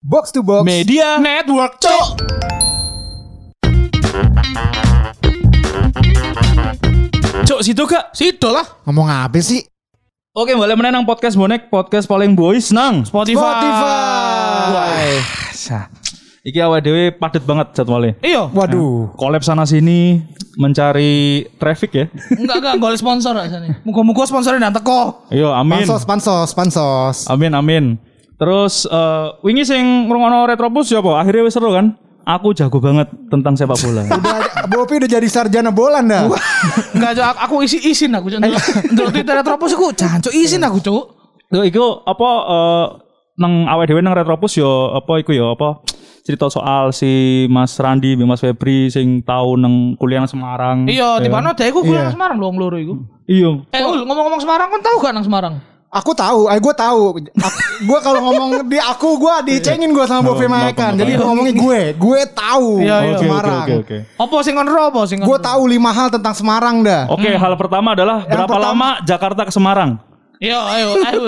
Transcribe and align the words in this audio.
Box 0.00 0.32
to 0.32 0.40
box. 0.40 0.64
Media 0.64 1.20
Network, 1.20 1.76
cok. 1.76 2.16
Cok 7.44 7.60
situ 7.60 7.84
kak 7.84 8.08
Sido 8.16 8.48
lah. 8.48 8.64
Ngomong 8.88 9.12
apa 9.12 9.36
sih? 9.44 9.60
Oke 10.32 10.56
balik 10.56 10.80
menenang 10.80 11.04
podcast 11.04 11.36
bonek 11.36 11.68
Podcast 11.68 12.08
paling 12.08 12.32
boys 12.32 12.72
nang 12.72 13.04
Spotify. 13.04 13.44
Spotify. 13.44 15.04
Sa. 15.52 15.80
Iki 16.48 16.64
awal 16.64 16.80
dewe 16.80 17.12
padet 17.12 17.44
banget 17.44 17.76
jadwalnya 17.76 18.16
Iya. 18.24 18.48
Waduh. 18.48 19.12
Collab 19.20 19.44
sana 19.44 19.68
sini 19.68 20.24
Mencari 20.56 21.44
traffic 21.60 21.92
ya 21.92 22.06
Enggak 22.40 22.56
enggak 22.56 22.74
golek 22.80 22.96
sponsor 22.96 23.36
aja 23.36 23.60
nih. 23.60 23.76
Muga-muga 23.84 24.24
sponsornya 24.24 24.64
nang 24.64 24.72
teko. 24.72 25.28
Yo 25.28 25.52
amin 25.52 25.84
Pansos, 25.84 26.08
pansos, 26.08 26.56
pansos. 26.56 27.28
Amin 27.28 27.52
amin 27.52 28.00
Terus 28.40 28.88
eh, 28.88 29.26
Wingi 29.44 29.68
sing 29.68 30.08
ngrungokno 30.08 30.48
Retropus 30.48 30.88
ya 30.88 31.04
apa 31.04 31.20
Akhirnya 31.20 31.44
wis 31.44 31.52
seru 31.52 31.76
kan 31.76 31.92
Aku 32.24 32.52
jago 32.56 32.80
banget 32.80 33.08
tentang 33.28 33.56
sepak 33.56 33.76
bola 33.80 34.04
Udah, 34.16 34.64
Bopi 34.68 35.02
udah 35.02 35.08
jadi 35.08 35.28
sarjana 35.28 35.72
bola 35.72 36.04
dah. 36.04 36.28
Enggak, 36.94 37.16
Cok. 37.16 37.36
aku 37.48 37.54
isi 37.64 37.80
isin 37.80 38.12
aku. 38.12 38.28
Cok. 38.28 38.40
Untuk 38.92 39.08
Twitter 39.10 39.34
Retropus 39.40 39.72
aku 39.74 39.90
jancuk 39.96 40.30
isin 40.36 40.62
aku, 40.62 40.78
Cuk. 40.84 41.04
Yo 41.50 41.64
iku 41.66 42.04
apa 42.06 42.28
eh, 42.46 42.86
nang 43.40 43.66
awake 43.66 43.90
dhewe 43.90 44.00
nang 44.04 44.14
Retropus 44.14 44.54
yo 44.60 44.94
apa 44.94 45.12
iku 45.18 45.32
yo 45.34 45.56
apa 45.56 45.82
cerita 46.22 46.46
soal 46.52 46.92
si 46.94 47.48
Mas 47.50 47.74
Randi 47.80 48.14
Mas 48.20 48.44
Febri 48.44 48.92
sing 48.92 49.24
tau 49.24 49.56
nang 49.56 49.96
kuliah 49.96 50.22
nang 50.22 50.30
Semarang. 50.30 50.78
Iya, 50.86 51.18
deh 51.18 51.32
aku 51.32 51.82
kuliah 51.82 52.04
Iya. 52.04 52.12
nang 52.12 52.14
Semarang 52.14 52.36
lho 52.38 52.48
loro 52.54 52.76
iku. 52.78 52.94
Iya. 53.26 53.64
Eh, 53.74 53.80
ngomong-ngomong 53.82 54.38
Semarang 54.44 54.68
kan 54.70 54.80
tahu 54.84 54.96
gak 55.02 55.12
nang 55.16 55.24
Semarang? 55.26 55.54
Aku 55.90 56.14
tahu, 56.14 56.46
eh 56.46 56.54
gue 56.56 56.70
tahu. 56.70 57.18
Gue 57.82 57.98
kalau 57.98 58.22
ngomong 58.22 58.62
di 58.64 58.78
aku 58.78 59.18
gue 59.18 59.34
dicengin 59.44 59.90
gue 59.90 60.06
sama 60.06 60.22
Bopi 60.22 60.46
Maekan. 60.46 60.94
Jadi 60.94 61.18
ngomongin 61.18 61.50
gue, 61.52 61.80
gue 61.92 62.20
tahu 62.30 62.78
Iya, 62.78 62.96
iya. 63.00 63.10
Oke 63.10 63.10
oke 63.10 63.22
Semarang. 63.26 63.58
oke 63.58 63.74
oke. 63.82 63.96
Apa 64.14 64.36
sing 64.40 64.54
ngono 64.54 64.70
apa 64.70 65.00
sing 65.04 65.18
Gue 65.18 65.38
tahu 65.40 65.62
lima 65.66 65.90
hal 65.90 66.06
tentang 66.08 66.30
Semarang 66.30 66.86
dah. 66.86 67.10
Oke, 67.10 67.26
hal 67.26 67.52
pertama 67.58 67.92
adalah 67.92 68.22
berapa 68.22 68.46
pertama- 68.46 68.94
lama 68.94 69.02
Jakarta 69.02 69.42
ke 69.42 69.50
Semarang? 69.50 69.98
Iya, 70.38 70.56
ayo, 70.72 70.88
ayo. 71.02 71.22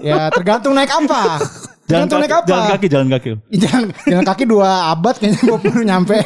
Ya 0.00 0.32
tergantung 0.32 0.72
naik 0.72 0.88
apa. 0.88 1.38
Jalan 1.84 2.06
Tergantung 2.08 2.18
kaki, 2.18 2.24
naik 2.24 2.34
apa. 2.34 2.48
jalan 2.48 2.64
kaki, 2.66 2.86
jalan 2.88 3.08
kaki. 3.08 3.30
Jalan, 3.52 3.82
jalan 4.08 4.24
kaki 4.24 4.44
dua 4.46 4.68
abad 4.88 5.14
kayaknya 5.14 5.36
gue 5.38 5.58
baru 5.60 5.82
nyampe. 5.84 6.16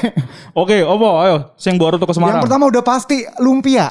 Oke, 0.55 0.77
opo 0.81 1.19
ayo 1.19 1.51
sing 1.57 1.75
baru 1.75 1.99
tuh 1.99 2.07
ke 2.07 2.15
Semarang. 2.15 2.39
Yang 2.39 2.47
pertama 2.47 2.65
udah 2.69 2.81
pasti 2.81 3.27
lumpia. 3.37 3.91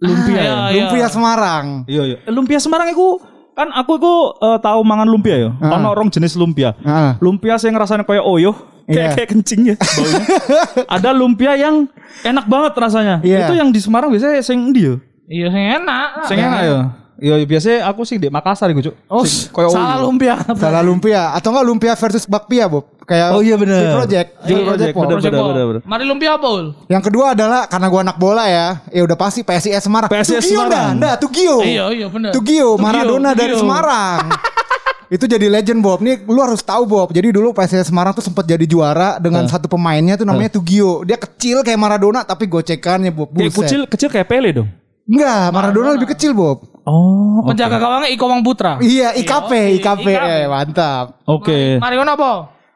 Lumpia. 0.00 0.40
ya? 0.40 0.50
Ah, 0.50 0.68
iya. 0.68 0.82
Lumpia 0.82 1.06
Semarang. 1.06 1.66
Iya 1.84 2.02
iya. 2.04 2.16
Lumpia 2.28 2.58
Semarang 2.58 2.88
iku 2.88 3.20
kan 3.52 3.68
aku 3.70 3.92
iku 4.00 4.14
eh, 4.40 4.58
tahu 4.58 4.80
mangan 4.80 5.04
lumpia 5.04 5.36
ya. 5.36 5.50
Ono 5.52 5.92
rong 5.92 6.08
jenis 6.08 6.34
lumpia. 6.34 6.72
Heeh. 6.80 7.20
Lumpia 7.20 7.60
sing 7.60 7.76
rasanya 7.76 8.02
kayak 8.02 8.24
oyo, 8.24 8.56
kayak 8.88 8.96
Iya. 8.96 9.10
kayak 9.14 9.28
kencing 9.30 9.60
ya 9.68 9.74
baunya. 9.76 10.24
Ada 10.96 11.10
lumpia 11.12 11.52
yang 11.54 11.84
enak 12.22 12.46
banget 12.48 12.72
rasanya. 12.74 13.16
Iya. 13.20 13.44
Itu 13.46 13.54
yang 13.54 13.68
di 13.68 13.80
Semarang 13.80 14.08
biasanya 14.08 14.40
sing 14.40 14.72
ndi 14.72 14.82
ya? 14.88 14.94
Iya, 15.30 15.46
sing 15.52 15.64
enak. 15.78 16.08
Sing 16.26 16.38
enak 16.40 16.60
ya. 16.64 16.78
Iya, 17.20 17.36
biasanya 17.44 17.78
aku 17.84 18.08
sih 18.08 18.16
di 18.16 18.32
Makassar 18.32 18.72
iku, 18.72 18.80
Cuk. 18.80 18.94
Oh, 19.04 19.28
Sing 19.28 19.52
kayak 19.52 19.68
salah 19.76 20.00
lumpia. 20.00 20.40
Salah 20.56 20.80
lumpia 20.80 21.36
atau 21.36 21.52
enggak 21.52 21.66
lumpia 21.68 21.92
versus 21.92 22.24
bakpia, 22.24 22.64
Bob? 22.64 22.88
Kayak 23.04 23.36
Oh 23.36 23.44
iya 23.44 23.60
benar. 23.60 23.76
Di 23.76 23.88
project, 23.92 24.28
di 24.40 24.52
Iya, 24.56 24.64
project, 24.64 24.92
benar, 24.96 25.08
Project 25.12 25.28
benar, 25.28 25.40
Pop. 25.44 25.50
benar, 25.52 25.64
benar. 25.68 25.82
Mari 25.84 26.04
lumpia 26.08 26.30
apa, 26.40 26.46
Ul? 26.48 26.66
Yang 26.88 27.02
kedua 27.12 27.24
adalah 27.36 27.60
karena 27.68 27.86
gua 27.92 28.00
anak 28.00 28.16
bola 28.16 28.44
ya, 28.48 28.68
ya 28.88 29.02
udah 29.04 29.16
pasti 29.20 29.44
PSIS 29.44 29.84
Semarang. 29.84 30.08
PSIS 30.08 30.40
Tugio 30.40 30.64
Semarang. 30.64 30.92
dah, 30.96 31.14
Tugio. 31.20 31.54
Iya, 31.60 31.84
iya 31.92 32.06
bener. 32.08 32.32
Tugio, 32.32 32.80
Maradona 32.80 33.36
dari 33.36 33.52
Tugio. 33.52 33.68
Semarang. 33.68 34.20
itu 35.14 35.24
jadi 35.26 35.46
legend 35.50 35.84
Bob. 35.84 36.00
Nih 36.00 36.24
lu 36.24 36.40
harus 36.40 36.64
tahu 36.64 36.88
Bob. 36.88 37.12
Jadi 37.12 37.36
dulu 37.36 37.52
PSIS 37.52 37.84
Semarang 37.84 38.16
tuh 38.16 38.24
sempat 38.24 38.48
jadi 38.48 38.64
juara 38.64 39.20
dengan 39.20 39.44
satu 39.44 39.68
pemainnya 39.68 40.16
tuh 40.16 40.24
namanya 40.24 40.56
Tugio. 40.56 41.04
Dia 41.04 41.20
kecil 41.20 41.60
kayak 41.60 41.76
Maradona 41.76 42.24
tapi 42.24 42.48
gocekannya 42.48 43.12
Bob. 43.12 43.28
Buset. 43.28 43.60
kecil 43.60 43.80
kecil 43.84 44.08
kayak 44.08 44.24
Pele 44.24 44.56
dong. 44.56 44.70
Enggak, 45.10 45.50
Maradona 45.50 45.90
lebih 45.98 46.14
kecil 46.14 46.30
Bob. 46.30 46.62
Oh, 46.90 47.46
Penjaga 47.46 47.78
gawangnya 47.78 48.10
Iko 48.10 48.24
Mang 48.26 48.42
Putra. 48.42 48.82
Iya, 48.82 49.14
IKP, 49.14 49.78
IKP. 49.78 49.78
IKP. 49.78 50.06
Eh, 50.10 50.44
mantap. 50.50 51.22
Oke. 51.22 51.78
Mari 51.78 51.94
ngono 51.94 52.12
apa? 52.18 52.32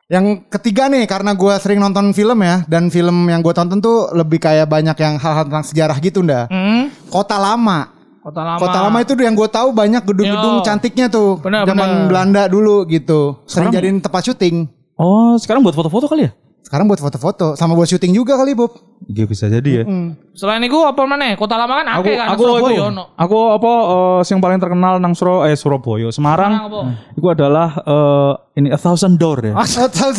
Yang 0.07 0.47
ketiga 0.53 0.87
nih 0.87 1.09
karena 1.11 1.35
gua 1.35 1.59
sering 1.59 1.83
nonton 1.83 2.15
film 2.15 2.39
ya 2.45 2.63
dan 2.71 2.93
film 2.95 3.27
yang 3.27 3.43
gua 3.43 3.57
tonton 3.57 3.83
tuh 3.83 4.13
lebih 4.15 4.39
kayak 4.39 4.71
banyak 4.71 4.95
yang 5.01 5.19
hal-hal 5.19 5.49
tentang 5.49 5.67
sejarah 5.67 5.97
gitu 5.99 6.23
ndah. 6.23 6.47
Hmm. 6.47 6.95
Kota 7.11 7.35
lama. 7.41 7.91
Kota 8.23 8.41
lama. 8.41 8.61
Kota 8.63 8.79
lama 8.89 8.99
itu 9.05 9.13
yang 9.21 9.37
gue 9.37 9.49
tahu 9.53 9.69
banyak 9.77 10.01
gedung-gedung 10.01 10.57
Yo. 10.61 10.65
cantiknya 10.65 11.13
tuh 11.13 11.37
Benar, 11.45 11.69
zaman 11.69 11.89
benar. 11.93 12.07
Belanda 12.09 12.43
dulu 12.49 12.89
gitu. 12.89 13.37
Sering 13.45 13.69
jadiin 13.69 14.01
tempat 14.01 14.25
syuting. 14.25 14.65
Oh, 14.97 15.37
sekarang 15.37 15.61
buat 15.61 15.77
foto-foto 15.77 16.09
kali 16.09 16.25
ya? 16.25 16.33
Sekarang 16.65 16.89
buat 16.89 16.97
foto-foto 16.97 17.53
sama 17.55 17.77
buat 17.77 17.85
syuting 17.85 18.17
juga 18.17 18.41
kali 18.41 18.57
Bob. 18.57 18.73
Iya 19.05 19.29
bisa 19.29 19.53
jadi 19.53 19.71
ya. 19.81 19.85
Selain 20.33 20.65
itu 20.65 20.81
apa 20.81 21.05
mana? 21.05 21.37
Kota 21.37 21.61
lama 21.61 21.77
kan 21.77 21.87
aku 21.93 22.09
akeh 22.09 22.15
kan 22.17 22.27
aku 22.33 22.43
Surabaya 22.49 22.81
aku, 22.81 23.01
aku 23.21 23.39
apa 23.53 23.73
eh, 23.85 24.21
yang 24.33 24.41
paling 24.41 24.59
terkenal 24.59 24.95
nang 24.97 25.13
Suro 25.13 25.45
eh 25.45 25.53
Surabaya 25.53 26.09
Semarang 26.09 26.57
Semarang 26.57 26.73
apa? 26.73 26.81
itu 27.13 27.27
adalah 27.29 27.69
eh, 27.85 28.33
ini 28.65 28.73
a 28.73 28.81
thousand 28.81 29.21
door 29.21 29.45
ya 29.45 29.53
Oh, 29.61 29.67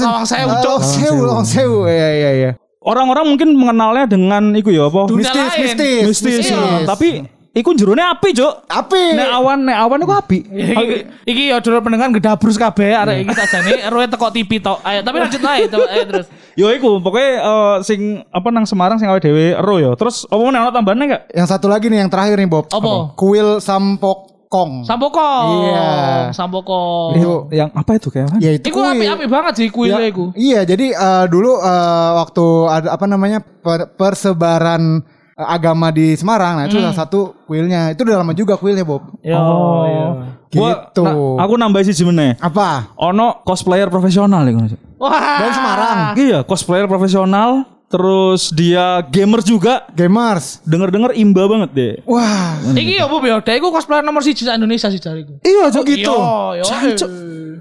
Lawang 0.05 0.27
Sewu, 0.29 0.53
Cok. 0.61 0.79
Sewu, 0.85 1.21
Lawang 1.25 1.47
Sewu. 1.49 1.77
Iya 1.89 2.09
iya 2.13 2.31
iya. 2.37 2.51
orang-orang 2.85 3.25
mungkin 3.25 3.49
mengenalnya 3.57 4.05
dengan 4.05 4.53
itu 4.53 4.69
ya 4.69 4.85
apa 4.85 5.09
Dunia 5.09 5.25
Mistis, 5.25 5.41
lain. 5.41 5.61
mistis, 5.65 6.01
mistis 6.05 6.35
mistis. 6.45 6.53
ya. 6.53 6.85
tapi 6.85 7.25
iku 7.55 7.71
jerone 7.71 8.03
api 8.03 8.29
Cuk 8.31 8.67
Api. 8.67 9.15
nek 9.15 9.29
awan 9.31 9.63
nek 9.63 9.77
awan 9.79 9.97
iku 9.97 10.13
api 10.13 10.37
Iki, 10.43 10.97
iki 11.23 11.43
ya 11.47 11.57
dulur 11.57 11.79
pendengar 11.79 12.11
gedabrus 12.11 12.55
kabeh 12.55 12.91
arek 12.91 13.23
iki 13.23 13.31
tak 13.31 13.47
jane 13.49 13.79
eroe 13.81 14.05
teko 14.05 14.27
TV 14.27 14.59
tok. 14.59 14.83
Ayo, 14.83 14.99
tapi 15.01 15.17
lanjut 15.17 15.39
ae 15.41 15.63
ayo 15.63 16.03
terus. 16.05 16.27
yo 16.53 16.67
iku 16.69 16.99
pokoknya 16.99 17.31
eh, 17.37 17.75
sing 17.81 17.99
apa 18.27 18.47
nang 18.49 18.63
Semarang 18.63 18.95
sing 18.95 19.07
awake 19.07 19.23
dhewe 19.23 19.55
ero 19.55 19.75
ya 19.77 19.91
terus 19.93 20.23
apa 20.25 20.41
meneh 20.41 20.59
ono 20.59 20.69
tambahane 20.69 21.03
enggak 21.05 21.23
Yang 21.31 21.47
satu 21.49 21.65
lagi 21.65 21.87
nih 21.87 21.99
yang 21.99 22.09
terakhir 22.09 22.35
nih 22.35 22.47
Bob. 22.47 22.67
Apa? 22.69 23.11
Kuil 23.13 23.59
Sampokong. 23.59 24.83
Sampokong. 24.83 25.47
Iya. 25.65 25.87
Sampokong. 26.31 27.11
Itu 27.13 27.31
yang 27.49 27.71
apa 27.71 27.91
itu 27.93 28.07
kayak 28.09 28.27
apa 28.29 28.37
ya 28.37 28.51
itu 28.53 28.65
Iku 28.65 28.79
kuil. 28.81 28.91
apik-apik 28.93 29.27
banget 29.27 29.53
sih 29.55 29.67
kuilnya 29.69 29.99
Ya, 30.01 30.07
iku. 30.07 30.25
Iya, 30.33 30.59
jadi 30.65 30.87
eh, 30.91 31.25
dulu 31.25 31.55
eh, 31.57 32.11
waktu 32.17 32.45
ada 32.69 32.87
apa 32.91 33.05
namanya 33.05 33.39
per- 33.39 33.91
persebaran 33.91 35.03
agama 35.35 35.91
di 35.91 36.15
Semarang, 36.15 36.55
nah 36.55 36.65
itu 36.65 36.79
Hmm. 36.79 36.87
salah 36.87 36.97
satu 36.97 37.19
kuilnya. 37.43 37.91
Itu 37.91 38.07
udah 38.07 38.23
lama 38.23 38.31
juga 38.31 38.55
kuilnya, 38.55 38.87
Bob. 38.87 39.03
Yo, 39.19 39.35
iya. 39.83 40.05
Gua, 40.47 40.71
Gitu. 40.87 41.03
na- 41.03 41.43
aku 41.43 41.53
nambah 41.59 41.83
siji 41.83 42.07
meneh 42.07 42.39
Apa? 42.39 42.95
ono 42.95 43.43
cosplayer 43.43 43.91
profesional 43.91 44.47
Cuk. 44.47 44.79
Wah. 44.95 45.43
Dari 45.43 45.51
Semarang. 45.51 45.97
Iya, 46.15 46.39
cosplayer 46.47 46.87
profesional, 46.87 47.67
terus 47.85 48.55
dia 48.55 49.03
gamer 49.11 49.43
juga. 49.43 49.83
Gamers. 49.91 50.63
Dengar-dengar 50.63 51.11
imba 51.11 51.43
banget 51.45 51.69
deh. 51.75 51.93
Wah. 52.07 52.55
Iki 52.71 52.95
ya 52.95 53.05
Bu 53.05 53.19
ya, 53.19 53.43
dia 53.43 53.59
iku 53.59 53.67
cosplayer 53.67 54.07
nomor 54.07 54.23
1 54.23 54.55
Indonesia 54.55 54.87
sih 54.87 55.03
jariku. 55.03 55.35
Iya, 55.43 55.67
Oh 55.67 55.83
gitu. 55.83 56.15
Yo, 56.15 56.23
yo. 56.55 56.63
Cancuk. 56.63 57.09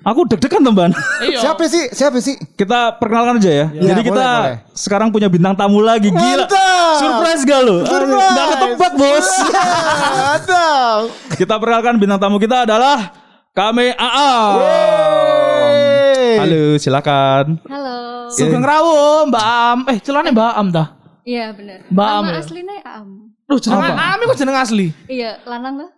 Aku 0.04 0.28
deg-degan 0.28 0.60
teman. 0.60 0.92
Iya. 1.24 1.38
Siapa 1.40 1.64
sih? 1.64 1.88
Siapa 1.88 2.20
sih? 2.20 2.36
kita 2.60 3.00
perkenalkan 3.00 3.40
aja 3.40 3.48
ya. 3.48 3.66
Iya, 3.72 3.96
Jadi 3.96 4.00
kita 4.04 4.20
boleh, 4.20 4.36
boleh. 4.60 4.76
sekarang 4.76 5.08
punya 5.08 5.28
bintang 5.32 5.56
tamu 5.56 5.80
lagi. 5.80 6.12
Gila. 6.12 6.44
Mantap. 6.44 6.96
Surprise 7.00 7.42
gak 7.48 7.60
lo? 7.64 7.76
Surprise. 7.88 8.28
Gak 8.36 8.46
ketebak 8.52 8.92
bos. 9.00 9.28
Ada. 10.36 10.66
kita 11.40 11.54
perkenalkan 11.56 11.96
bintang 11.96 12.20
tamu 12.20 12.36
kita 12.36 12.68
adalah 12.68 13.16
Kame 13.56 13.96
AA. 13.96 14.32
Halo, 16.44 16.64
silakan. 16.76 17.56
Halo. 17.64 18.28
Sugeng 18.28 18.60
Rawo, 18.60 19.24
Mbak 19.32 19.44
Am. 19.46 19.78
Eh, 19.88 19.98
celane 20.04 20.28
Mbak 20.34 20.52
Am 20.52 20.66
dah. 20.68 20.88
Iya 21.24 21.56
bener. 21.56 21.80
Mbak 21.88 22.08
Am 22.10 22.22
Nama 22.26 22.32
ya? 22.36 22.40
aslinya 22.44 22.76
Am. 22.84 23.08
Loh, 23.48 23.56
jeneng 23.56 23.80
Am 23.88 24.18
iku 24.20 24.34
jeneng 24.36 24.56
asli. 24.60 24.92
Iya, 25.08 25.40
lanang 25.48 25.80
lah. 25.80 25.90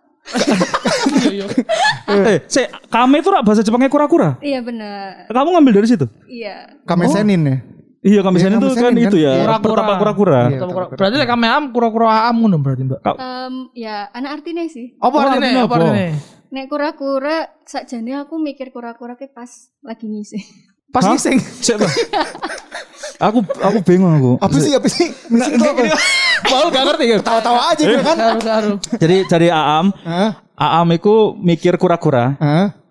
Iya, 1.27 1.45
iya. 1.47 2.23
Eh, 2.27 2.39
se 2.45 2.67
Kame 2.87 3.19
itu 3.19 3.29
rak 3.29 3.43
bahasa 3.43 3.61
Jepangnya 3.61 3.87
kura-kura. 3.87 4.35
Iya 4.39 4.59
bener. 4.59 5.27
Kamu 5.27 5.49
ngambil 5.55 5.73
dari 5.81 5.87
situ? 5.87 6.05
Iya. 6.25 6.77
Kamesenin 6.83 7.41
ya. 7.41 7.57
Iya, 7.99 8.19
Kame 8.21 8.37
Iya, 8.37 8.43
Senin 8.47 8.57
itu 8.57 8.67
Kame 8.67 8.75
kan 8.75 8.83
Senin 8.83 8.95
kan. 8.97 9.09
itu 9.09 9.17
ya. 9.17 9.31
Kura-kura. 9.41 9.63
Pertapa 9.63 9.93
kura-kura. 9.97 10.41
Iya. 10.47 10.59
Berarti 10.93 11.15
kame 11.25 11.47
Am 11.47 11.63
kura-kura 11.71 12.07
Am 12.29 12.35
ngono 12.37 12.57
berarti, 12.57 12.83
Mbak. 12.85 12.99
Em, 13.03 13.55
ya 13.73 14.07
anak 14.11 14.31
artinya 14.39 14.63
sih. 14.67 14.95
Apa 14.97 15.15
Oh, 15.15 15.21
artinya? 15.21 15.65
apa? 15.65 15.75
artinya? 15.75 16.07
Nek 16.47 16.65
kura-kura 16.71 17.37
sakjane 17.67 18.15
aku 18.15 18.39
mikir 18.39 18.71
kura-kura 18.71 19.15
ke 19.15 19.27
pas 19.27 19.49
lagi 19.81 20.07
ngisi. 20.07 20.39
Pas 20.87 21.03
Hah? 21.03 21.13
ngising. 21.13 21.37
Siapa? 21.59 21.87
aku 23.19 23.39
aku 23.59 23.77
bingung 23.83 24.13
aku. 24.13 24.31
Apa 24.39 24.55
sih? 24.57 24.71
Apa 24.71 24.87
sih? 24.87 25.07
Misi 25.27 25.51
itu 25.53 25.63
apa? 25.63 25.81
Mau 26.47 26.69
gak 26.69 26.83
ngerti 26.85 27.05
ya? 27.11 27.17
Tahu-tahu 27.19 27.57
aja 27.57 27.81
gitu 27.81 28.03
kan. 28.03 28.15
Karo. 28.39 28.71
Jadi 28.95 29.15
dari 29.27 29.47
Aam, 29.49 29.91
Hah? 30.01 30.39
Aam 30.55 30.87
itu 30.91 31.35
mikir 31.37 31.75
kura-kura 31.75 32.37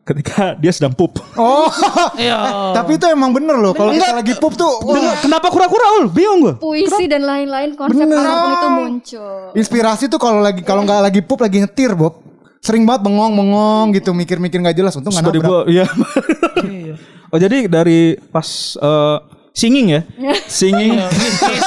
ketika 0.06 0.54
dia 0.54 0.70
sedang 0.70 0.94
pup. 0.94 1.19
Oh, 1.34 1.66
Iya. 2.14 2.70
tapi 2.70 2.94
itu 2.94 3.10
emang 3.10 3.34
bener 3.34 3.58
loh. 3.58 3.75
Kalau 3.75 3.90
kita 3.90 4.14
lagi 4.14 4.38
pup 4.38 4.54
tuh, 4.54 4.70
Kenapa 5.19 5.50
kura-kura 5.50 5.98
ul? 5.98 6.06
Bingung 6.06 6.46
gue. 6.46 6.54
Puisi 6.58 7.10
dan 7.10 7.26
lain-lain 7.26 7.75
konsep 7.75 8.06
Bener. 8.06 8.22
apa 8.22 8.38
pun 8.38 8.52
itu 8.52 8.69
muncul. 8.70 9.37
inspirasi 9.56 10.06
tuh 10.06 10.20
kalau 10.20 10.38
lagi 10.38 10.62
kalau 10.62 10.87
nggak 10.87 11.00
lagi 11.02 11.20
pup 11.25 11.43
lagi 11.43 11.58
nyetir, 11.58 11.98
Bob. 11.98 12.22
Sering 12.62 12.82
banget 12.82 13.02
bengong-bengong 13.02 13.94
gitu, 13.94 14.10
mikir-mikir 14.10 14.58
nggak 14.58 14.75
jelas. 14.75 14.94
Untung 14.94 15.10
nggak 15.10 15.22
nabrak. 15.25 15.43
Tiba-tiba, 15.43 15.58
iya. 15.70 16.94
Oh 17.28 17.38
jadi 17.38 17.67
dari 17.67 18.14
pas 18.28 18.46
eh, 18.75 19.19
singing 19.50 19.88
ya, 19.88 20.00
singing, 20.61 21.00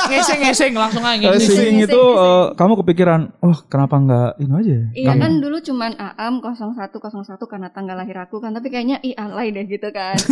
Ngeseng-ngeseng 0.08 0.74
langsung 0.74 1.02
aja 1.02 1.20
eh, 1.20 1.34
ngeseng. 1.34 1.42
singing 1.42 1.76
Ngeseng, 1.82 1.90
itu 1.90 2.02
ngeseng. 2.02 2.30
eh, 2.30 2.46
kamu 2.54 2.74
kepikiran, 2.80 3.22
oh 3.40 3.58
kenapa 3.66 3.96
nggak 3.98 4.30
ini 4.38 4.54
aja? 4.54 4.72
ya? 4.72 4.84
Iya 4.94 5.14
kan 5.18 5.32
dulu 5.42 5.58
cuman 5.60 5.92
AM 5.98 6.34
0101 6.40 7.10
karena 7.44 7.68
tanggal 7.70 7.98
lahir 7.98 8.18
aku 8.20 8.38
kan 8.38 8.54
tapi 8.54 8.70
kayaknya 8.70 9.02
ih 9.02 9.14
alay 9.14 9.50
deh 9.50 9.66
gitu 9.66 9.90
kan. 9.90 10.16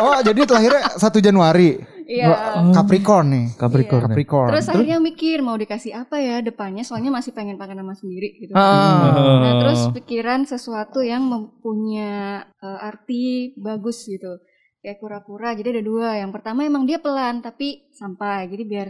Oh, 0.00 0.16
jadi 0.24 0.48
lahirnya 0.48 0.96
1 0.96 1.12
Januari. 1.20 1.76
Iya. 2.10 2.26
Capricorn 2.74 3.26
nih. 3.30 3.46
Capricorn. 3.54 4.02
ya? 4.02 4.06
Capricorn. 4.10 4.50
Terus 4.50 4.66
akhirnya 4.66 4.98
mikir 4.98 5.38
mau 5.46 5.54
dikasih 5.54 5.94
apa 5.94 6.18
ya 6.18 6.42
depannya 6.42 6.82
soalnya 6.82 7.14
masih 7.14 7.30
pengen 7.30 7.54
pakai 7.54 7.78
nama 7.78 7.94
sendiri 7.94 8.34
gitu. 8.42 8.52
Ah. 8.58 9.14
Nah, 9.14 9.54
terus 9.62 9.80
pikiran 9.94 10.42
sesuatu 10.42 11.06
yang 11.06 11.22
mempunyai 11.30 12.50
eh, 12.50 12.78
arti 12.82 13.54
bagus 13.54 14.10
gitu. 14.10 14.42
Kayak 14.82 14.98
kura-kura. 14.98 15.54
Jadi 15.54 15.78
ada 15.78 15.82
dua. 15.86 16.08
Yang 16.18 16.30
pertama 16.34 16.66
emang 16.66 16.82
dia 16.82 16.98
pelan 16.98 17.46
tapi 17.46 17.86
sampai. 17.94 18.50
Jadi 18.50 18.62
biar 18.66 18.88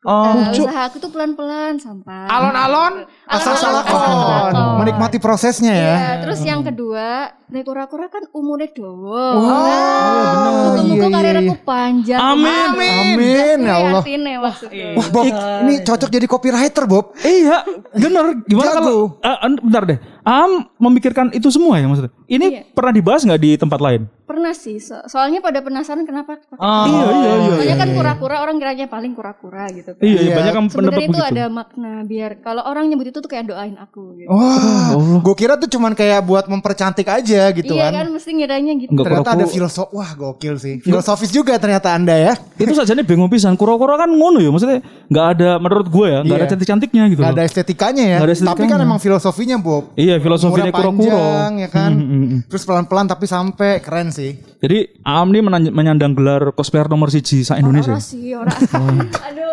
Oh, 0.00 0.32
eh, 0.32 0.56
usaha 0.56 0.88
aku 0.88 0.96
tuh 0.96 1.12
pelan-pelan 1.12 1.76
sampai. 1.76 2.24
Alon-alon, 2.24 3.04
asal 3.28 3.52
salakon. 3.52 4.80
Menikmati 4.80 5.20
prosesnya 5.20 5.76
ya. 5.76 5.92
Iya, 5.92 6.10
terus 6.24 6.40
yang 6.40 6.64
kedua, 6.64 7.28
nek 7.52 7.68
kura-kura 7.68 8.08
kan 8.08 8.24
umurnya 8.32 8.72
dawa. 8.72 9.36
Wah, 9.36 9.44
nah, 9.44 10.24
bener. 10.32 10.52
muga-muga 10.56 10.88
Iya, 10.88 11.04
iya, 11.04 11.08
karirku 11.12 11.52
iya. 11.52 11.68
panjang. 11.68 12.16
Amin. 12.16 12.68
Amin 12.80 13.58
ya 13.60 13.74
Allah. 13.76 14.00
Artinya 14.00 14.32
maksudnya. 14.40 14.88
Wah, 14.96 15.08
Bob, 15.12 15.24
ini 15.68 15.74
cocok 15.84 16.08
jadi 16.08 16.24
copywriter, 16.24 16.84
Bob. 16.88 17.04
Iya, 17.20 17.56
bener. 17.92 18.24
Gimana 18.48 18.70
kalau 18.80 19.20
eh, 19.20 19.38
en- 19.44 19.60
bentar 19.60 19.84
deh. 19.84 19.98
Am 20.22 20.50
memikirkan 20.76 21.30
itu 21.30 21.48
semua 21.48 21.76
ya 21.76 21.84
maksudnya. 21.84 22.12
Ini 22.26 22.46
Iya. 22.46 22.60
pernah 22.70 22.92
dibahas 22.92 23.22
nggak 23.22 23.38
di 23.38 23.50
tempat 23.54 23.78
lain? 23.78 24.02
Pernah 24.22 24.52
sih, 24.52 24.78
so- 24.78 25.02
soalnya 25.04 25.40
pada 25.40 25.58
penasaran 25.58 26.04
kenapa. 26.04 26.38
Ah. 26.54 26.86
Iya, 26.86 27.02
iya, 27.10 27.32
iya. 27.34 27.52
Soalnya 27.52 27.76
kan 27.76 27.90
kura-kura 27.90 28.36
orang 28.38 28.56
kiranya 28.56 28.86
paling 28.86 29.10
kura-kura 29.10 29.66
gitu 29.68 29.90
kan. 29.90 30.00
Iya, 30.00 30.12
iya, 30.12 30.22
Iya. 30.22 30.34
banyak 30.36 30.52
yang 30.52 30.66
pendapat 30.66 30.70
Sebenarnya 30.70 31.02
itu 31.02 31.18
begitu. 31.18 31.34
ada 31.34 31.44
makna 31.50 31.92
biar 32.04 32.30
kalau 32.38 32.62
orang 32.62 32.84
nyebut 32.86 33.06
itu 33.08 33.18
tuh 33.18 33.26
kayak 33.26 33.44
doain 33.44 33.74
aku 33.74 34.02
gitu. 34.16 34.30
Wah, 34.30 34.94
gue 35.18 35.34
kira 35.34 35.58
tuh 35.58 35.66
cuman 35.68 35.92
kayak 35.92 36.22
buat 36.22 36.46
mempercantik 36.46 37.04
aja 37.04 37.50
gitu 37.50 37.72
iya 37.72 37.90
kan. 37.90 37.92
kan 37.96 38.06
mesti 38.08 38.30
ngiranya 38.30 38.72
gitu. 38.76 38.90
Enggak 38.90 39.04
Ternyata 39.08 39.26
ada 39.26 39.34
kura-kura. 39.40 39.50
filosof, 39.52 39.88
wah 39.90 40.10
gokil 40.12 40.54
sih. 40.56 40.74
Filosofis 40.78 41.30
juga 41.30 41.56
ternyata 41.56 41.90
anda 41.90 42.14
ya. 42.14 42.38
Itu 42.54 42.70
saja 42.72 42.92
nih 42.92 43.02
bingung 43.02 43.26
pisan. 43.26 43.56
Kura-kura 43.56 43.98
kan 43.98 44.08
ngono 44.08 44.38
ya, 44.38 44.48
maksudnya 44.48 44.78
nggak 45.08 45.26
ada 45.32 45.50
menurut 45.58 45.88
gue 45.88 46.06
ya, 46.06 46.18
nggak 46.20 46.36
ada 46.36 46.44
Iya. 46.44 46.50
cantik-cantiknya 46.50 47.02
gitu. 47.08 47.20
Gak 47.20 47.32
ada 47.32 47.42
estetikanya 47.42 48.04
ya. 48.04 48.16
Nggak 48.22 48.28
ada 48.28 48.36
Tapi 48.36 48.46
kan 48.46 48.54
estetikanya. 48.54 48.86
emang 48.86 49.00
filosofinya 49.00 49.56
Bob. 49.58 49.90
Iya, 49.92 50.09
filosofinya 50.16 50.66
Umurnya 50.66 50.74
kura-kura. 50.74 51.14
panjang, 51.14 51.52
ya 51.56 51.68
kan. 51.68 51.90
Hmm, 51.92 52.02
hmm, 52.02 52.24
hmm. 52.24 52.40
Terus 52.48 52.62
pelan-pelan 52.64 53.06
tapi 53.06 53.24
sampai 53.24 53.78
keren 53.78 54.08
sih. 54.08 54.34
Jadi 54.58 54.78
Am 55.00 55.28
nih 55.28 55.38
menan- 55.38 55.70
menyandang 55.70 56.12
gelar 56.12 56.50
cosplayer 56.50 56.88
nomor 56.88 57.06
siji 57.06 57.40
sa 57.40 57.54
Indonesia. 57.54 57.92
Orang 57.92 58.02
sih, 58.02 58.34
orang. 58.34 58.56
Aduh, 59.28 59.46
aku 59.46 59.49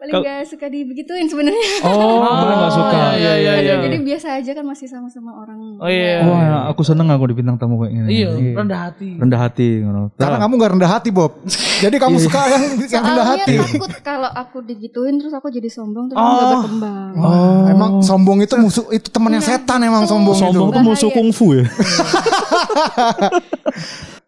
paling 0.00 0.10
paling 0.10 0.14
Kal- 0.16 0.24
gak 0.24 0.48
suka 0.48 0.66
dibegituin 0.66 1.26
sebenarnya. 1.26 1.68
Oh, 1.82 2.24
boleh 2.40 2.56
nggak 2.56 2.72
suka. 2.72 3.00
Iya, 3.12 3.32
iya, 3.36 3.50
Aduh, 3.52 3.60
iya. 3.60 3.74
Jadi 3.84 3.96
biasa 4.00 4.28
aja 4.34 4.50
kan 4.50 4.64
masih 4.64 4.86
sama-sama 4.86 5.30
orang. 5.36 5.58
Oh 5.76 5.86
iya. 5.86 6.24
Wah, 6.24 6.40
aku 6.66 6.80
seneng 6.80 7.06
aku 7.06 7.24
di 7.26 7.36
bintang 7.36 7.54
tamu 7.54 7.76
kayak 7.78 7.92
gini. 7.94 8.08
Iya, 8.10 8.28
rendah 8.54 8.80
hati. 8.82 9.08
Rendah 9.14 9.38
hati 9.38 9.68
ngono. 9.78 10.08
Karena 10.14 10.36
kamu 10.38 10.52
gak 10.56 10.70
rendah 10.72 10.90
hati 10.90 11.08
Bob. 11.10 11.32
Jadi 11.84 11.96
kamu 11.96 12.16
Iya. 12.16 12.24
suka 12.24 12.40
yang, 12.46 12.62
yang 12.82 13.02
rendah 13.02 13.24
Soalnya 13.26 13.44
hati. 13.44 13.54
takut 13.60 13.92
kalau 14.00 14.30
aku 14.30 14.56
digituin 14.62 15.14
terus 15.16 15.32
aku 15.32 15.48
jadi 15.48 15.68
sombong 15.68 16.08
terus 16.08 16.16
Oh. 16.16 16.24
nggak 16.26 16.48
berkembang. 16.58 17.10
Wah, 17.14 17.62
emang 17.68 17.92
sombong 18.00 18.38
itu 18.40 18.56
musuh 18.56 18.88
itu 18.90 19.06
temannya 19.06 19.40
setan 19.40 19.80
emang 19.80 20.04
sombong, 20.04 20.32
sombong 20.34 20.68
itu. 20.70 20.80
musuh 20.82 21.10
kungfu 21.10 21.46
ya. 21.54 21.64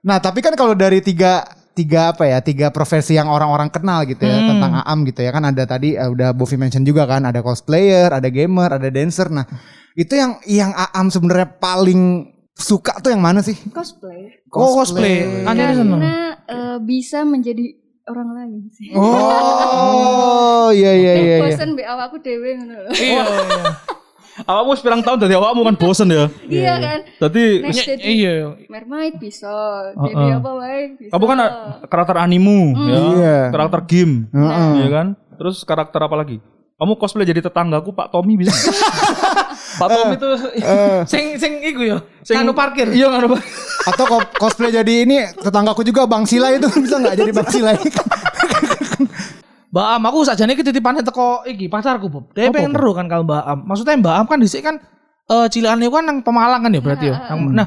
Nah, 0.02 0.18
tapi 0.18 0.42
kan 0.42 0.52
kalau 0.52 0.74
dari 0.74 0.98
tiga 0.98 1.46
tiga 1.72 2.12
apa 2.12 2.28
ya 2.28 2.38
tiga 2.44 2.68
profesi 2.68 3.16
yang 3.16 3.32
orang-orang 3.32 3.72
kenal 3.72 4.04
gitu 4.04 4.22
ya 4.24 4.38
tentang 4.44 4.84
Aam 4.84 5.08
gitu 5.08 5.24
ya 5.24 5.32
kan 5.32 5.48
ada 5.48 5.64
tadi 5.64 5.96
eh, 5.96 6.08
udah 6.08 6.36
Bovi 6.36 6.60
mention 6.60 6.84
juga 6.84 7.08
kan 7.08 7.24
ada 7.24 7.40
cosplayer, 7.40 8.12
ada 8.12 8.28
gamer, 8.28 8.76
ada 8.76 8.88
dancer. 8.92 9.32
Nah 9.32 9.48
itu 9.96 10.12
yang 10.12 10.36
yang 10.44 10.70
Aam 10.76 11.08
sebenarnya 11.08 11.56
paling 11.56 12.32
suka 12.52 13.00
tuh 13.00 13.10
yang 13.12 13.24
mana 13.24 13.40
sih? 13.40 13.56
Cosplay. 13.72 14.44
Oh, 14.52 14.76
cosplay. 14.76 15.44
Anjir 15.48 15.72
seneng. 15.72 16.00
Karena 16.00 16.36
eh, 16.44 16.76
bisa 16.84 17.24
menjadi 17.24 17.72
orang 18.08 18.28
lain 18.36 18.68
sih. 18.74 18.92
Oh 18.92 20.68
iya 20.74 20.92
iya 20.92 21.12
iya. 21.16 21.36
iya. 21.40 21.48
Bosen 21.48 21.72
be 21.78 21.82
awakku 21.86 22.20
dhewe 22.20 22.60
ngono 22.60 22.88
lho. 22.88 22.90
Iya, 22.92 23.22
iya. 23.24 23.64
Awakmu 24.32 24.72
sepirang 24.74 25.04
tahun 25.04 25.18
dari 25.20 25.36
awakmu 25.36 25.60
kan 25.62 25.76
bosen 25.76 26.08
ya. 26.08 26.32
Iya 26.44 26.74
kan. 26.80 26.98
Tadi 27.20 27.44
Next 27.60 27.84
jadi 27.84 28.00
Iya. 28.02 28.32
mermaid 28.64 29.20
bisa, 29.20 29.52
jadi 29.92 30.40
apa 30.40 30.50
wae 30.56 30.96
bisa. 30.96 31.12
kamu 31.12 31.24
kan 31.28 31.38
karakter 31.84 32.16
animu 32.16 32.72
ya, 32.80 32.98
Iya. 33.12 33.36
karakter 33.52 33.80
game, 33.84 34.32
Heeh. 34.32 34.70
ya 34.80 34.88
kan? 34.88 35.06
Terus 35.36 35.56
karakter 35.62 36.00
apa 36.00 36.16
lagi? 36.16 36.40
Kamu 36.80 36.96
cosplay 36.96 37.22
jadi 37.22 37.38
tetanggaku 37.38 37.92
Pak 37.92 38.10
Tommy 38.10 38.34
bisa? 38.34 38.50
Pak 39.80 39.88
Tommy 39.88 40.14
tuh 40.18 40.34
Sing 41.12 41.36
sing 41.36 41.60
iku 41.62 41.84
yo. 41.84 41.98
Sing 42.24 42.40
anu 42.40 42.50
parkir. 42.50 42.88
iya 42.90 43.06
nggak 43.06 43.22
ada 43.22 43.38
Atau 43.86 44.04
cosplay 44.34 44.72
jadi 44.72 45.04
ini 45.04 45.28
tetanggaku 45.36 45.84
juga 45.84 46.08
Bang 46.08 46.24
Sila 46.24 46.50
itu 46.50 46.66
bisa 46.84 46.96
nggak 46.98 47.14
jadi 47.20 47.30
Bang 47.30 47.48
Sila? 47.52 47.70
Mbak 49.72 49.86
Am, 49.88 50.02
aku 50.04 50.18
sajane 50.22 50.52
iki 50.52 50.60
titipane 50.60 51.00
teko 51.00 51.48
iki 51.48 51.64
pacarku, 51.64 52.12
Bob. 52.12 52.28
Dia 52.36 52.52
pengen 52.52 52.76
neru 52.76 52.92
kan 52.92 53.08
kalau 53.08 53.24
Mbak 53.24 53.42
Am. 53.42 53.58
Maksudnya 53.64 53.96
Mbak 53.96 54.14
Am 54.14 54.26
kan 54.28 54.38
dhisik 54.38 54.60
kan 54.60 54.76
eh 55.24 55.46
cilikane 55.48 55.88
kan 55.88 56.04
nang 56.04 56.18
Pemalang 56.20 56.60
kan 56.60 56.68
ya 56.68 56.80
berarti 56.80 57.08
ya. 57.08 57.16
Nang- 57.32 57.56
Nah, 57.56 57.66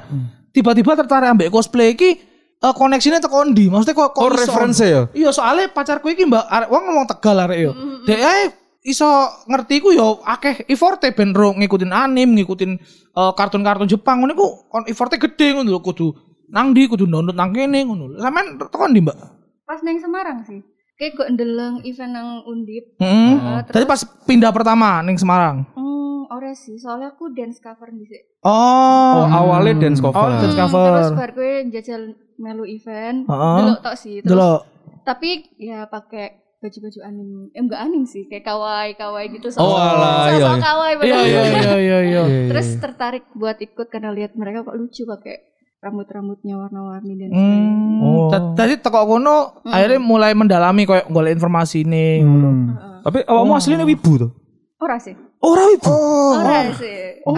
tiba-tiba 0.54 0.94
tertarik 0.94 1.34
ambek 1.34 1.50
cosplay 1.50 1.98
iki 1.98 2.22
eh 2.56 2.74
koneksinya 2.78 3.18
teko 3.18 3.50
ndi? 3.50 3.74
Maksudnya 3.74 3.98
kok 3.98 4.14
kok 4.14 4.22
Oh, 4.22 4.30
referensi 4.30 4.86
ya? 4.86 5.10
Iya, 5.18 5.34
soalnya 5.34 5.66
pacarku 5.68 6.06
iki 6.08 6.30
Mbak 6.30 6.46
arek 6.46 6.70
wong 6.70 6.84
ngomong 6.86 7.06
Tegal 7.10 7.42
arek 7.42 7.58
yo. 7.58 7.72
Dek 8.06 8.22
ae 8.22 8.42
iso 8.86 9.10
ngerti 9.50 9.82
ku 9.82 9.90
yo 9.90 10.22
akeh 10.22 10.70
efforte 10.70 11.10
ben 11.10 11.34
ro 11.34 11.58
ngikutin 11.58 11.90
anim, 11.90 12.38
ngikutin 12.38 12.72
eh, 13.18 13.32
kartun-kartun 13.34 13.90
Jepang 13.90 14.22
ngono 14.22 14.38
iku 14.38 14.48
kon 14.70 14.86
efforte 14.86 15.18
gede 15.18 15.58
ngono 15.58 15.74
lho 15.74 15.82
kudu 15.82 16.14
nang 16.54 16.70
ndi 16.70 16.86
kudu 16.86 17.10
download 17.10 17.34
nang 17.34 17.50
kene 17.50 17.82
ngono. 17.82 18.14
Sampeyan 18.22 18.62
teko 18.62 18.86
ndi, 18.86 19.02
Mbak? 19.02 19.18
Pas 19.66 19.82
neng 19.82 19.98
Semarang 19.98 20.46
sih. 20.46 20.62
Kayak 20.96 21.12
gue 21.12 21.28
ndeleng 21.36 21.76
event 21.84 22.12
nang 22.16 22.30
Undip. 22.48 22.96
Heeh. 23.04 23.36
Heeh, 23.36 23.60
Tadi 23.68 23.84
pas 23.84 24.00
pindah 24.24 24.52
pertama 24.56 25.04
ning 25.04 25.20
Semarang. 25.20 25.68
Hmm, 25.76 26.24
ora 26.32 26.56
sih, 26.56 26.80
soalnya 26.80 27.12
aku 27.12 27.36
dance 27.36 27.60
cover 27.60 27.92
dhisik. 27.92 28.24
Oh, 28.40 29.20
Oh, 29.20 29.26
awalnya 29.28 29.76
dance 29.76 30.00
cover. 30.00 30.16
Oh, 30.16 30.40
dance 30.40 30.56
Hmm, 30.56 30.62
cover. 30.64 30.88
Terus 30.88 31.12
bar 31.12 31.32
gue 31.36 31.52
jajal 31.68 32.02
melu 32.40 32.64
event. 32.64 33.28
Heeh. 33.28 33.56
Delok 33.60 33.80
tok 33.84 33.96
sih. 34.00 34.24
Terus, 34.24 34.32
Delok. 34.32 34.62
Tapi 35.04 35.30
ya 35.60 35.84
pakai 35.84 36.26
baju-baju 36.64 37.00
anim. 37.04 37.30
Eh 37.52 37.60
enggak 37.60 37.82
anim 37.84 38.04
sih, 38.08 38.24
kayak 38.32 38.48
kawaii 38.48 38.96
kawaii 38.96 39.28
gitu. 39.36 39.52
Oh, 39.60 39.76
alah, 39.76 40.32
iya, 40.32 40.40
Sosok 40.40 40.56
iya. 40.56 40.64
kawaii 40.64 40.96
Iya 40.96 41.20
iya 41.22 41.44
iya 41.52 41.76
iya 41.76 42.00
iya. 42.02 42.22
Terus 42.50 42.68
tertarik 42.80 43.28
buat 43.36 43.60
ikut 43.60 43.92
karena 43.92 44.16
lihat 44.16 44.32
mereka 44.40 44.64
kok 44.64 44.80
lucu 44.80 45.04
pakai 45.04 45.55
rambut-rambutnya 45.86 46.58
warna-warni 46.58 47.14
dan 47.16 47.30
Hmm. 47.30 48.02
Oh. 48.02 48.28
Ta- 48.28 48.58
Tadi 48.58 48.76
teko 48.76 49.06
kono 49.06 49.38
akhirnya 49.64 50.02
mulai 50.02 50.34
mendalami 50.34 50.84
kayak 50.84 51.08
golek 51.08 51.38
informasi 51.38 51.86
ini. 51.86 52.20
Heeh. 52.20 53.02
Tapi 53.02 53.22
awakmu 53.24 53.54
aslinya 53.54 53.86
wibu 53.86 54.12
tuh. 54.18 54.32
Ora 54.76 54.98
sih. 54.98 55.14
Ora 55.40 55.64
wibu. 55.68 55.88
Oh, 55.88 56.36
Ora 56.36 56.74
sih. 56.74 57.22
Aku 57.22 57.38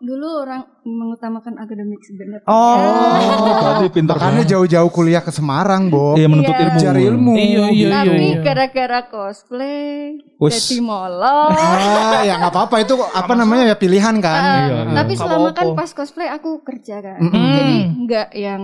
dulu 0.00 0.40
orang 0.40 0.64
mengutamakan 0.80 1.60
akademik 1.60 2.00
sebenarnya. 2.00 2.48
Oh. 2.48 2.76
Oh, 3.40 3.56
berarti 3.60 3.92
pintar 3.92 4.16
makanya 4.16 4.42
banget. 4.42 4.52
jauh-jauh 4.52 4.90
kuliah 4.90 5.20
ke 5.20 5.28
Semarang, 5.28 5.92
Bob. 5.92 6.16
Iya 6.16 6.26
menuntut 6.26 6.52
Iya. 6.52 6.64
ilmu. 6.66 6.80
Cari 6.80 7.02
ilmu. 7.04 7.32
Iya 7.36 7.44
iya 7.44 7.66
iya. 7.70 7.88
Tapi 7.92 8.24
iya. 8.24 8.40
gara-gara 8.40 9.00
cosplay 9.06 10.16
Wes. 10.40 10.56
jadi 10.56 10.80
molor. 10.80 11.52
Ah, 11.52 12.24
ya 12.24 12.40
nggak 12.40 12.52
apa-apa 12.52 12.76
itu 12.80 12.94
apa 12.96 13.32
namanya 13.36 13.68
ya 13.68 13.76
pilihan 13.76 14.16
kan. 14.18 14.40
Ah, 14.40 14.56
Iya, 14.66 14.76
iya. 14.88 14.94
Tapi 14.96 15.12
selama 15.14 15.48
kan 15.52 15.66
pas 15.76 15.90
cosplay 15.92 16.28
aku 16.28 16.64
kerja 16.64 17.00
kan. 17.00 17.18
Mm-mm. 17.20 17.52
Jadi 17.52 17.74
nggak 18.08 18.28
yang 18.32 18.62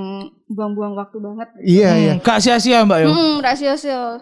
buang-buang 0.48 0.94
waktu 0.96 1.16
banget. 1.20 1.48
Iya, 1.60 1.90
iya. 1.96 2.12
Hmm, 2.16 2.24
Gak 2.24 2.38
sia-sia 2.40 2.78
Mbak 2.86 2.98
yo. 3.02 3.08
Hmm, 3.12 3.34
rahasia 3.42 3.74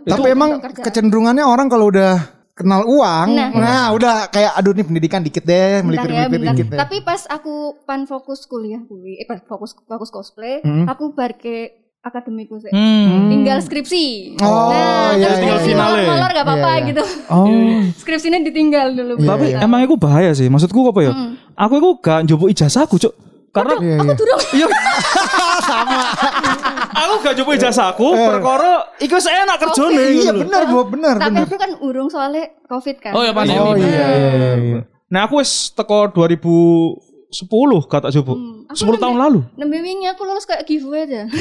Tapi 0.02 0.28
emang 0.32 0.50
kecenderungannya 0.58 1.44
orang 1.44 1.68
kalau 1.68 1.92
udah 1.92 2.43
kenal 2.54 2.86
uang, 2.86 3.34
nah, 3.34 3.50
Nah. 3.50 3.86
udah 3.90 4.30
kayak 4.30 4.54
aduh 4.54 4.70
nih 4.70 4.86
pendidikan 4.86 5.20
dikit 5.20 5.42
deh, 5.42 5.82
Bentar 5.82 6.06
ya, 6.06 6.30
bentar. 6.30 6.54
dikit 6.54 6.66
deh. 6.70 6.78
Tapi 6.78 6.96
pas 7.02 7.26
aku 7.26 7.82
pan 7.82 8.06
fokus 8.06 8.46
kuliah 8.46 8.78
kuwi, 8.80 9.18
eh 9.18 9.26
pas 9.26 9.42
fokus 9.42 9.74
fokus 9.76 10.08
cosplay, 10.08 10.62
Hmm. 10.62 10.86
aku 10.86 11.10
bar 11.10 11.34
ke 11.34 11.74
akademiku 12.00 12.60
sih. 12.60 12.70
Hmm. 12.70 13.26
Tinggal 13.26 13.58
skripsi. 13.58 14.38
Oh, 14.38 14.70
nah, 14.70 15.16
iya, 15.16 15.24
terus 15.26 15.34
iya, 15.34 15.46
kalau 15.48 15.58
iya. 15.58 15.66
finale. 15.66 16.02
molor 16.04 16.30
gak 16.30 16.44
apa-apa 16.44 16.68
Iya, 16.68 16.76
iya. 16.76 16.88
gitu. 16.92 17.02
Oh. 17.26 17.48
Skripsinya 18.04 18.38
ditinggal 18.38 18.86
dulu. 18.92 19.12
Tapi 19.18 19.46
Iya, 19.50 19.64
emang 19.64 19.80
itu 19.82 19.96
bahaya 19.96 20.30
sih. 20.30 20.46
Maksudku 20.46 20.84
apa 20.84 21.00
ya? 21.00 21.12
Hmm. 21.16 21.34
Aku 21.56 21.74
itu 21.74 21.90
gak 21.98 22.18
njupuk 22.22 22.48
ijazahku, 22.52 23.00
Cuk. 23.00 23.14
Karena 23.54 23.74
Iya, 23.78 23.96
iya. 24.02 24.66
Iya. 24.66 24.66
Sama. 25.70 26.02
aku 26.94 27.12
gak 27.22 27.32
njupuk 27.38 27.54
ijazahku, 27.54 28.06
perkara 28.18 28.90
iku 28.98 29.14
wis 29.14 29.30
enak 29.30 29.56
kerjane. 29.62 29.94
Iya 29.94 30.10
gitu 30.10 30.30
loh. 30.34 30.42
benar, 30.42 30.62
Bob, 30.66 30.86
benar, 30.90 31.14
Tapi 31.22 31.38
aku 31.46 31.54
kan 31.54 31.70
urung 31.78 32.10
soalnya 32.10 32.50
covid 32.66 32.98
kan. 32.98 33.14
Oh, 33.14 33.22
ya, 33.22 33.30
pandemi. 33.30 33.62
Oh 33.62 33.78
iya, 33.78 33.86
iya, 33.86 34.30
iya, 34.34 34.52
iya. 34.58 34.80
Nah, 35.06 35.30
aku 35.30 35.38
wis 35.38 35.70
teko 35.70 36.10
2010 36.10 37.86
gak 37.86 38.02
tak 38.02 38.10
njupuk. 38.10 38.34
Hmm, 38.34 38.66
10 38.74 38.98
tahun 38.98 39.16
lalu. 39.22 39.40
Nembe 39.54 39.78
wingi 39.78 40.10
aku 40.10 40.26
lulus 40.26 40.50
kayak 40.50 40.66
giveaway 40.66 41.06
aja. 41.06 41.22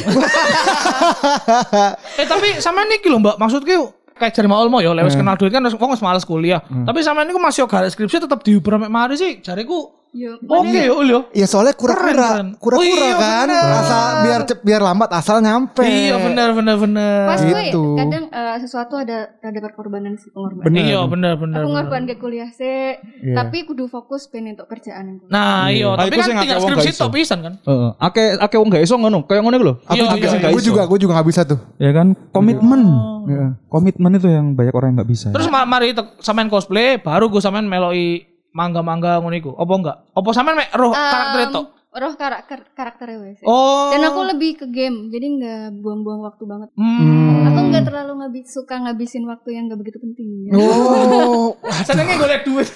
Eh 2.22 2.30
tapi 2.30 2.62
sama 2.62 2.86
ini 2.86 3.02
lho 3.02 3.18
Mbak, 3.18 3.42
maksudku 3.42 3.90
kayak 4.14 4.38
jari 4.38 4.46
mau 4.46 4.62
ya 4.78 4.94
lewat 4.94 5.18
kenal 5.18 5.34
duit 5.34 5.50
kan 5.50 5.66
wong 5.66 5.98
males 5.98 6.22
kuliah. 6.22 6.62
Tapi 6.62 7.02
sama 7.02 7.26
ini 7.26 7.34
masih 7.34 7.66
gak 7.66 7.90
skripsi 7.90 8.22
tetap 8.30 8.46
diuber 8.46 8.78
mek 8.78 8.94
mari 8.94 9.18
sih. 9.18 9.42
Jariku 9.42 10.03
Yo, 10.14 10.38
oke 10.40 10.70
ya 10.70 10.94
Ul 10.94 11.10
yo. 11.10 11.20
Ya 11.34 11.50
soalnya 11.50 11.74
kura-kura, 11.74 12.46
kura-kura 12.56 12.78
Oh 12.78 12.86
iya, 12.86 13.18
kan, 13.18 13.50
bener. 13.50 13.82
asal 13.82 14.06
biar 14.22 14.42
cep, 14.46 14.60
biar 14.62 14.78
lambat 14.80 15.10
asal 15.10 15.42
nyampe. 15.42 15.82
Iya 15.82 16.22
benar 16.22 16.54
benar 16.54 16.76
benar. 16.78 17.26
Pas 17.28 17.42
gue 17.42 17.50
Gitu. 17.66 17.84
kadang 17.98 18.30
eh, 18.30 18.58
sesuatu 18.62 18.94
ada 18.96 19.34
ada 19.36 19.60
perkorbanan 19.60 20.14
sih 20.16 20.30
pengorbanan. 20.30 20.70
Bener. 20.70 20.86
Iya 20.86 21.00
benar 21.04 21.34
benar. 21.36 21.58
Aku 21.60 21.70
ngorban 21.74 22.06
ke 22.06 22.16
kuliah 22.16 22.46
sih, 22.48 23.02
tapi 23.28 23.66
kudu 23.66 23.90
fokus 23.90 24.30
pengen 24.30 24.54
untuk 24.54 24.70
kerjaan. 24.70 25.18
Nah, 25.26 25.74
iya, 25.74 25.90
Ah, 25.90 26.06
tapi 26.06 26.14
iku 26.14 26.22
kan 26.22 26.38
tinggal 26.40 26.60
skripsi 26.62 26.90
gak 26.90 27.00
tok 27.00 27.12
pisan 27.12 27.40
kan. 27.42 27.54
Heeh. 27.60 27.90
Ake 27.98 28.24
ake 28.38 28.56
wong 28.56 28.70
gak 28.70 28.84
iso 28.86 28.94
ngono, 28.94 29.26
kayak 29.26 29.42
ngono 29.42 29.56
iku 29.56 29.66
lho. 29.66 29.76
Aku 29.82 29.98
Iya, 29.98 30.04
juga, 30.08 30.28
iya, 30.30 30.38
iya. 30.38 30.50
gue 30.54 30.62
juga, 30.62 30.82
gue 30.86 31.00
juga 31.02 31.14
gak 31.18 31.28
bisa 31.28 31.42
tuh. 31.42 31.58
Ya 31.78 31.90
kan 31.90 32.14
komitmen. 32.30 32.82
Iya. 33.26 33.46
Komitmen 33.66 34.14
itu 34.14 34.30
yang 34.30 34.54
banyak 34.54 34.74
orang 34.74 34.94
yang 34.94 34.98
nggak 35.00 35.10
bisa. 35.10 35.28
Terus 35.32 35.50
ma- 35.50 35.66
mari 35.66 35.90
sampean 36.20 36.54
cosplay, 36.54 37.00
baru 37.00 37.34
gue 37.34 37.40
sampean 37.40 37.66
meloi 37.66 38.30
mangga-mangga 38.54 39.20
ngono 39.20 39.36
iku. 39.36 39.52
Apa 39.58 39.74
enggak? 39.76 39.98
Apa 40.14 40.30
sampean 40.32 40.58
mek 40.62 40.70
roh 40.78 40.94
karakter 40.94 41.40
itu? 41.50 41.64
roh 41.94 42.14
karakter 42.18 42.60
karakternya 42.74 43.18
wes. 43.22 43.40
Oh. 43.46 43.94
Dan 43.94 44.02
aku 44.10 44.26
lebih 44.26 44.58
ke 44.58 44.66
game, 44.74 45.14
jadi 45.14 45.26
nggak 45.30 45.66
buang-buang 45.78 46.26
waktu 46.26 46.44
banget. 46.50 46.70
Hmm. 46.74 47.54
Aku 47.54 47.60
nggak 47.70 47.86
terlalu 47.86 48.14
ngabis 48.18 48.50
suka 48.50 48.82
ngabisin 48.82 49.30
waktu 49.30 49.50
yang 49.54 49.70
nggak 49.70 49.80
begitu 49.86 49.98
penting. 50.02 50.50
Ya. 50.50 50.58
Oh, 50.58 51.54
Senengnya 51.88 52.18
golek 52.18 52.44
duit. 52.50 52.70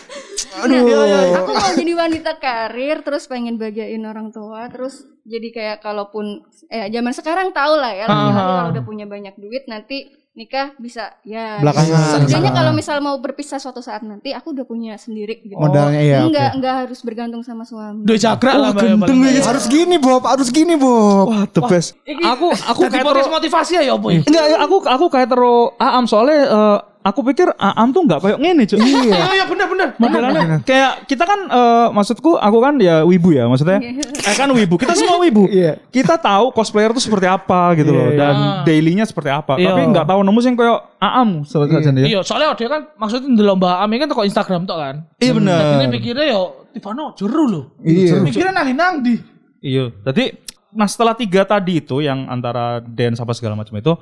aduh. 0.57 1.45
Aku 1.45 1.51
mau 1.53 1.73
jadi 1.73 1.93
wanita 1.97 2.37
karir, 2.37 3.01
terus 3.01 3.25
pengen 3.29 3.57
bahagiain 3.57 4.01
orang 4.05 4.29
tua, 4.29 4.69
terus 4.69 5.05
jadi 5.25 5.49
kayak 5.53 5.77
kalaupun 5.81 6.45
eh 6.69 6.89
zaman 6.93 7.13
sekarang 7.13 7.53
tau 7.53 7.77
lah 7.77 7.93
ya, 7.93 8.05
laki-laki 8.05 8.41
kalau 8.41 8.65
udah 8.73 8.83
punya 8.85 9.05
banyak 9.09 9.33
duit 9.37 9.65
nanti 9.65 10.13
nikah 10.37 10.77
bisa 10.77 11.17
ya. 11.25 11.57
Belakangan. 11.57 11.97
Setidaknya 11.97 12.29
Belakangan. 12.29 12.57
kalau 12.61 12.71
misal 12.77 12.97
mau 13.01 13.17
berpisah 13.17 13.57
suatu 13.57 13.81
saat 13.81 14.05
nanti, 14.05 14.37
aku 14.37 14.53
udah 14.53 14.69
punya 14.69 14.93
sendiri. 15.01 15.41
Gitu. 15.41 15.57
Modalnya 15.57 15.97
oke. 15.97 16.29
Enggak, 16.29 16.49
enggak 16.53 16.73
harus 16.85 16.99
bergantung 17.01 17.41
sama 17.41 17.65
suami. 17.65 18.05
Duit 18.05 18.21
cakra 18.21 18.53
lah 18.53 18.69
ya, 18.71 18.77
paling 18.77 19.01
gendeng 19.01 19.17
enggak. 19.25 19.49
Harus 19.49 19.65
gini 19.65 19.97
Bob, 19.97 20.23
harus 20.29 20.47
gini 20.53 20.77
Bob. 20.77 21.33
Wah, 21.33 21.49
the 21.49 21.61
best. 21.65 21.97
Aku 22.05 22.53
aku 22.53 22.81
kayak 22.85 23.05
terus 23.09 23.29
motivasi 23.33 23.71
ya 23.81 23.97
apa 23.97 24.07
ya? 24.13 24.21
Enggak, 24.21 24.45
aku 24.61 24.75
aku 24.85 25.05
kayak 25.09 25.29
terus 25.33 25.73
Aam 25.81 26.05
soalnya 26.05 26.39
eh, 26.45 26.77
aku 27.03 27.19
pikir 27.23 27.47
Aam 27.57 27.93
tuh 27.95 28.03
enggak 28.03 28.19
kayak 28.23 28.37
ngene, 28.41 28.63
Cuk. 28.67 28.77
Iya 28.79 29.25
iya 29.33 29.45
bener 29.47 29.67
bener. 29.69 29.87
Modelannya 29.97 30.61
kayak 30.67 31.07
kita 31.07 31.23
kan 31.23 31.39
eh, 31.47 31.87
maksudku 31.93 32.35
aku 32.37 32.57
kan 32.59 32.77
ya 32.77 33.03
wibu 33.07 33.31
ya 33.33 33.47
maksudnya. 33.47 33.79
Eh 33.81 34.35
kan 34.35 34.49
wibu. 34.51 34.75
Kita 34.77 34.93
semua 34.93 35.17
wibu. 35.21 35.47
Iya. 35.47 35.79
Kita 35.89 36.19
tahu 36.19 36.51
cosplayer 36.51 36.91
tuh 36.91 37.03
seperti 37.03 37.27
apa 37.27 37.73
gitu 37.79 37.91
loh 37.95 38.11
Iya, 38.11 38.17
dan 38.17 38.35
iya. 38.35 38.51
dailynya 38.67 39.05
seperti 39.07 39.29
apa. 39.31 39.55
Iya. 39.57 39.73
Tapi 39.73 39.81
enggak 39.87 40.05
tahu 40.07 40.19
nemu 40.23 40.39
sing 40.43 40.53
kayak 40.57 40.79
Aam 40.97 41.29
saja 41.45 41.89
ya. 41.93 42.05
Iya, 42.07 42.19
soalnya 42.25 42.57
dia 42.57 42.69
kan 42.69 42.81
maksudnya 42.97 43.29
di 43.29 43.43
lomba 43.45 43.79
Ami 43.85 44.01
kan 44.01 44.09
toko 44.09 44.25
Instagram 44.25 44.65
tok 44.65 44.77
kan. 44.77 44.95
Iya 45.21 45.31
benar. 45.37 45.59
Ini 45.81 45.85
pikirnya 45.93 46.25
yo 46.33 46.67
Tivano 46.75 47.15
juru 47.17 47.43
loh. 47.47 47.65
Iya. 47.81 48.21
Mikirnya 48.21 48.53
nang 48.53 48.69
nang 48.75 48.93
di. 49.01 49.15
Iya. 49.63 49.89
Jadi 50.05 50.45
nah 50.77 50.85
setelah 50.85 51.15
tiga 51.17 51.47
tadi 51.47 51.79
itu 51.81 52.03
yang 52.03 52.27
antara 52.29 52.83
dance 52.83 53.17
apa 53.17 53.33
segala 53.33 53.57
macam 53.57 53.73
itu, 53.79 53.97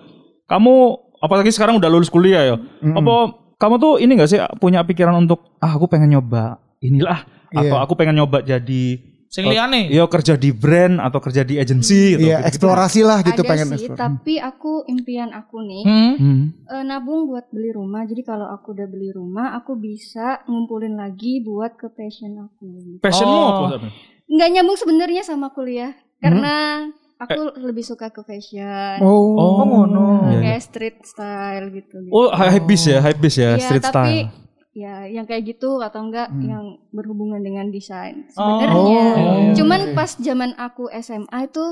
kamu 0.49 1.04
apalagi 1.17 1.49
sekarang 1.49 1.75
udah 1.75 1.87
lulus 1.87 2.07
kuliah 2.07 2.43
ya. 2.43 2.55
Apa 2.89 3.13
kamu 3.55 3.75
tuh 3.77 3.93
ini 3.97 4.11
gak 4.13 4.27
sih 4.27 4.39
punya 4.57 4.81
pikiran 4.81 5.15
untuk 5.15 5.55
ah 5.57 5.71
aku 5.71 5.85
pengen 5.85 6.11
nyoba 6.11 6.57
inilah 6.79 7.23
atau 7.49 7.63
Iya. 7.71 7.81
aku 7.81 7.93
pengen 7.93 8.15
nyoba 8.17 8.39
jadi 8.39 8.83
Sing 9.25 9.43
liyane. 9.45 9.87
Iya 9.87 10.07
kerja 10.07 10.33
di 10.33 10.49
brand 10.49 10.95
atau 10.97 11.19
kerja 11.19 11.43
di 11.43 11.55
agency 11.55 12.15
gitu. 12.15 12.23
Iya, 12.23 12.39
Gitu-gitu. 12.39 12.47
eksplorasi 12.47 13.01
lah 13.01 13.19
gitu 13.19 13.41
Ada 13.41 13.49
pengen 13.49 13.67
sih, 13.69 13.75
eksplor. 13.83 13.97
tapi 13.97 14.33
aku 14.39 14.71
impian 14.85 15.29
aku 15.29 15.59
nih 15.59 15.83
Hmm. 15.83 16.13
Hmm. 16.15 16.41
eh, 16.65 16.83
nabung 16.83 17.27
buat 17.27 17.43
beli 17.49 17.69
rumah. 17.69 18.03
Jadi 18.03 18.23
kalau 18.23 18.47
aku 18.47 18.71
udah 18.71 18.87
beli 18.87 19.11
rumah, 19.11 19.51
aku 19.53 19.75
bisa 19.75 20.39
ngumpulin 20.45 20.95
lagi 20.95 21.39
buat 21.41 21.75
ke 21.75 21.87
passion 21.89 22.31
aku. 22.37 22.99
Passionmu 22.99 23.35
Oh. 23.35 23.49
apa? 23.51 23.67
Sabi? 23.73 23.87
Nggak 24.25 24.49
nyambung 24.51 24.77
sebenarnya 24.77 25.21
sama 25.21 25.51
kuliah, 25.51 25.91
karena 26.17 26.87
aku 27.17 27.33
lebih 27.57 27.81
suka 27.81 28.07
ke 28.07 28.21
fashion, 28.21 28.99
Oh, 28.99 29.33
Oh, 29.33 29.63
ngono. 29.63 30.25
Iya, 30.25 30.29
iya. 30.29 30.39
kayak 30.45 30.61
street 30.63 30.97
style 31.01 31.65
gitu. 31.71 31.95
gitu. 32.01 32.11
Oh, 32.11 32.27
hype 32.29 32.63
bis 32.63 32.83
ya, 32.83 32.99
hype 32.99 33.17
bis 33.17 33.35
ya, 33.35 33.51
Iya, 33.51 33.61
street 33.61 33.83
tapi 33.83 34.27
style. 34.27 34.27
ya 34.73 34.93
yang 35.07 35.23
kayak 35.23 35.43
gitu 35.47 35.79
atau 35.79 36.01
enggak 36.01 36.27
Hmm. 36.27 36.43
yang 36.43 36.63
berhubungan 36.89 37.39
dengan 37.39 37.67
desain. 37.69 38.27
Oh. 38.31 38.59
Sebenarnya, 38.59 38.75
Oh, 38.75 38.87
iya, 38.89 39.05
iya, 39.15 39.53
cuman 39.53 39.79
iya. 39.81 39.93
pas 39.93 40.11
zaman 40.13 40.51
aku 40.55 40.91
SMA 40.93 41.39
itu 41.45 41.65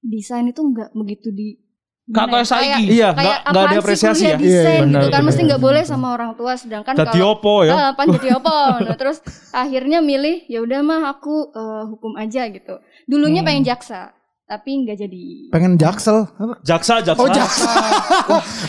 desain 0.00 0.44
itu 0.44 0.60
enggak 0.60 0.90
begitu 0.92 1.28
di 1.30 1.60
Gak 2.06 2.22
gimana 2.24 2.38
kayak 2.38 2.46
ya, 2.46 2.46
saiki. 2.46 2.82
Iya, 2.86 3.08
kayak 3.10 3.18
nggak 3.18 3.38
nggak 3.50 3.64
ada 3.66 3.76
apresiasi 3.76 4.24
ya. 4.24 4.38
desain 4.38 4.46
Iya, 4.46 4.62
gitu 4.62 4.80
benar, 4.86 5.00
kan 5.02 5.10
benar, 5.10 5.22
mesti 5.26 5.40
nggak 5.42 5.58
boleh 5.60 5.82
sama 5.82 6.06
orang 6.08 6.32
tua 6.32 6.52
sedangkan 6.54 6.94
Dadi 6.94 7.10
kalau 7.12 7.34
opo 7.34 7.54
ya? 7.60 7.72
Ah, 7.74 7.90
pan 7.92 8.06
jadi 8.08 8.28
apa 8.32 8.56
nah, 8.86 8.94
terus 8.94 9.18
akhirnya 9.50 9.98
milih 10.00 10.46
ya 10.46 10.62
udah 10.62 10.80
mah 10.80 11.02
aku 11.10 11.36
eh, 11.50 11.84
hukum 11.84 12.14
aja 12.14 12.46
gitu 12.46 12.78
dulunya 13.04 13.42
Hmm. 13.42 13.48
pengen 13.50 13.66
jaksa 13.66 14.14
tapi 14.46 14.86
nggak 14.86 14.94
jadi 15.02 15.22
pengen 15.50 15.74
jaksel. 15.74 16.22
Jaksa, 16.62 17.02
jaksa. 17.02 17.18
Oh, 17.18 17.26
jaksel. 17.26 17.66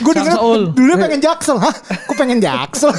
Gue 0.01 0.13
denger 0.17 0.37
dulu 0.73 0.93
pengen 0.97 1.21
jaksel. 1.21 1.61
Hah? 1.61 1.69
Gue 2.09 2.17
pengen 2.17 2.41
jaksel. 2.41 2.89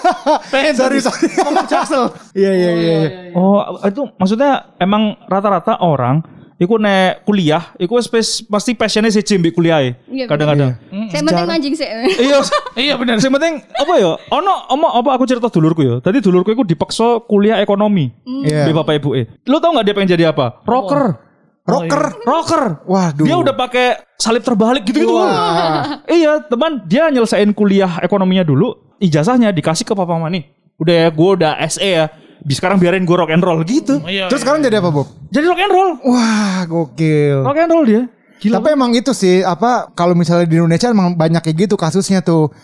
Pengen 0.52 0.76
sorry, 0.76 1.00
sorry. 1.00 1.24
jaksel. 1.64 2.12
Iya, 2.36 2.52
iya, 2.52 2.70
iya. 2.76 2.94
iya. 3.00 3.08
Oh, 3.32 3.80
itu 3.80 4.12
maksudnya 4.20 4.76
emang 4.76 5.16
rata-rata 5.24 5.80
orang 5.80 6.20
iku 6.60 6.76
nek 6.76 7.24
kuliah, 7.24 7.72
iku 7.80 7.96
wis 7.96 8.10
pes- 8.12 8.44
pasti 8.44 8.76
passionnya 8.76 9.08
sih 9.08 9.24
mbek 9.24 9.56
kuliah 9.56 9.80
Iya, 9.80 9.94
bener. 10.04 10.26
Kadang-kadang. 10.28 10.70
saya 11.08 11.22
penting 11.24 11.48
mancing 11.48 11.74
sih 11.80 11.88
Iya, 12.20 12.44
Iya 12.92 12.94
bener. 13.00 13.16
Sing 13.24 13.32
penting 13.32 13.64
apa 13.72 13.94
ya? 13.96 14.20
Ono 14.36 14.52
ono 14.68 14.86
apa 15.00 15.16
aku 15.16 15.24
cerita 15.24 15.48
dulurku 15.48 15.80
ya. 15.80 15.94
Tadi 16.04 16.20
dulurku 16.20 16.52
iku 16.52 16.60
dipaksa 16.60 17.24
kuliah 17.24 17.56
ekonomi. 17.64 18.12
Iya. 18.44 18.68
Di 18.68 18.76
bapak 18.76 19.00
ibu 19.00 19.16
e. 19.16 19.24
Lu 19.48 19.56
tau 19.64 19.72
gak 19.72 19.88
dia 19.88 19.96
pengen 19.96 20.12
jadi 20.12 20.24
apa? 20.28 20.60
Rocker. 20.68 21.27
Rocker. 21.68 22.04
Rocker. 22.24 22.62
Waduh. 22.88 23.26
Dia 23.28 23.36
udah 23.36 23.54
pakai 23.54 23.86
salib 24.16 24.40
terbalik 24.40 24.88
gitu-gitu. 24.88 25.12
Wah. 25.12 26.00
iya, 26.18 26.40
teman, 26.48 26.88
dia 26.88 27.12
nyelesain 27.12 27.52
kuliah 27.52 28.00
ekonominya 28.00 28.42
dulu, 28.42 28.96
ijazahnya 28.98 29.52
dikasih 29.52 29.84
ke 29.84 29.92
papa 29.92 30.16
mama 30.16 30.32
nih. 30.32 30.48
Udah 30.80 30.94
ya, 30.94 31.08
gue 31.12 31.30
udah 31.38 31.52
SE 31.68 31.84
ya. 31.84 32.08
Bi 32.38 32.54
sekarang 32.54 32.78
biarin 32.78 33.04
gue 33.04 33.16
rock 33.18 33.34
and 33.34 33.44
roll 33.44 33.60
gitu. 33.66 34.00
Iya. 34.08 34.32
Terus 34.32 34.46
sekarang 34.46 34.64
jadi 34.64 34.80
apa, 34.80 34.88
Bob? 34.88 35.06
Jadi 35.28 35.44
rock 35.44 35.60
and 35.60 35.72
roll. 35.74 35.90
Wah, 36.06 36.64
gokil. 36.64 37.44
Rock 37.44 37.58
and 37.60 37.70
roll 37.70 37.84
dia. 37.84 38.02
Gila. 38.38 38.62
Tapi 38.62 38.68
emang 38.70 38.94
itu 38.94 39.10
sih 39.10 39.42
apa 39.42 39.90
kalau 39.98 40.14
misalnya 40.14 40.46
di 40.46 40.62
Indonesia 40.62 40.86
emang 40.94 41.18
banyak 41.18 41.42
kayak 41.42 41.66
gitu 41.66 41.74
kasusnya 41.74 42.22
tuh. 42.22 42.54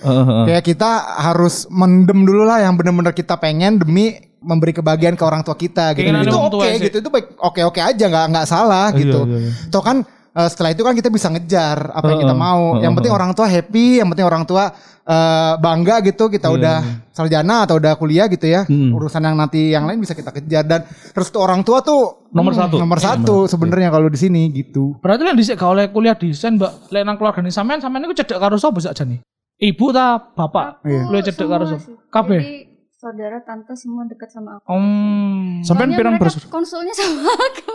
Kayak 0.46 0.62
kita 0.62 1.18
harus 1.18 1.66
mendem 1.66 2.22
dulu 2.22 2.46
lah 2.46 2.62
yang 2.62 2.78
bener-bener 2.78 3.10
kita 3.10 3.34
pengen 3.42 3.82
demi 3.82 4.14
memberi 4.44 4.76
kebahagiaan 4.76 5.16
ke 5.16 5.24
orang 5.24 5.40
tua 5.40 5.56
kita 5.56 5.96
gitu. 5.96 6.04
Keinginan 6.04 6.28
Itu 6.28 6.36
oke 6.36 6.68
sih. 6.76 6.84
gitu. 6.92 6.96
Itu 7.00 7.08
baik 7.08 7.26
oke-oke 7.40 7.80
aja 7.80 8.04
nggak 8.04 8.26
nggak 8.28 8.46
salah 8.46 8.92
Iya, 8.92 9.00
gitu. 9.00 9.20
iya, 9.24 9.38
iya. 9.48 9.52
Toh 9.72 9.80
kan 9.80 9.96
eh, 10.36 10.48
setelah 10.52 10.70
itu 10.76 10.82
kan 10.84 10.92
kita 10.92 11.08
bisa 11.08 11.32
ngejar 11.32 11.90
apa 11.90 12.06
yang 12.12 12.20
kita 12.20 12.34
Heeh, 12.36 12.44
mau. 12.44 12.62
Yang 12.76 12.84
heeh, 12.84 12.96
penting 13.00 13.14
orang 13.16 13.30
tua 13.32 13.46
happy, 13.48 13.86
yang 13.98 14.08
penting 14.12 14.26
orang 14.28 14.44
tua 14.44 14.64
eh, 15.04 15.52
bangga 15.56 15.96
gitu 16.04 16.28
kita 16.28 16.48
Iya, 16.48 16.56
udah 16.60 16.76
sarjana 17.14 17.56
atau 17.64 17.76
udah 17.78 17.92
kuliah 17.94 18.26
gitu 18.28 18.44
ya. 18.44 18.66
Hmm. 18.66 18.92
Urusan 18.92 19.22
yang 19.22 19.36
nanti 19.38 19.72
yang 19.72 19.88
lain 19.88 20.02
bisa 20.02 20.12
kita 20.12 20.34
kejar 20.34 20.64
dan 20.66 20.84
terus 20.84 21.32
tuh 21.32 21.40
orang 21.40 21.64
tua 21.64 21.80
tuh 21.80 22.26
Nomor 22.34 22.50
hmm, 22.50 22.60
satu. 22.66 22.76
Nomor 22.82 22.98
satu 22.98 23.36
sebenarnya 23.46 23.94
kalau 23.94 24.10
di 24.10 24.18
sini 24.18 24.50
gitu. 24.50 24.98
Berarti 24.98 25.22
lah 25.22 25.38
dhisik 25.38 25.54
gak 25.54 25.70
oleh 25.70 25.86
kuliah 25.94 26.18
desain, 26.18 26.58
Mbak. 26.58 26.90
Lek 26.90 27.02
nang 27.06 27.14
keluarga 27.14 27.40
sampean 27.46 27.78
sampean 27.78 28.02
niku 28.02 28.18
cedek 28.18 28.42
karo 28.42 28.58
sapa 28.58 28.82
sih 28.82 28.90
nih? 28.90 29.22
Ibu 29.54 29.94
ta 29.94 30.18
bapak? 30.18 30.82
Iya. 30.82 31.14
Lu 31.14 31.22
cedek 31.22 31.46
karo 31.46 31.64
sapa? 31.70 31.86
Kabeh. 32.10 32.73
Saudara 33.04 33.36
tante 33.38 33.68
semua 33.74 34.02
dekat 34.04 34.28
sama 34.28 34.56
aku 34.56 34.64
Om. 34.66 35.60
Sampai 35.60 35.84
Soalnya 35.84 35.96
pirang 35.98 36.14
mereka 36.14 36.24
bersus. 36.24 36.42
konsulnya 36.48 36.94
sama 36.94 37.28
aku 37.28 37.72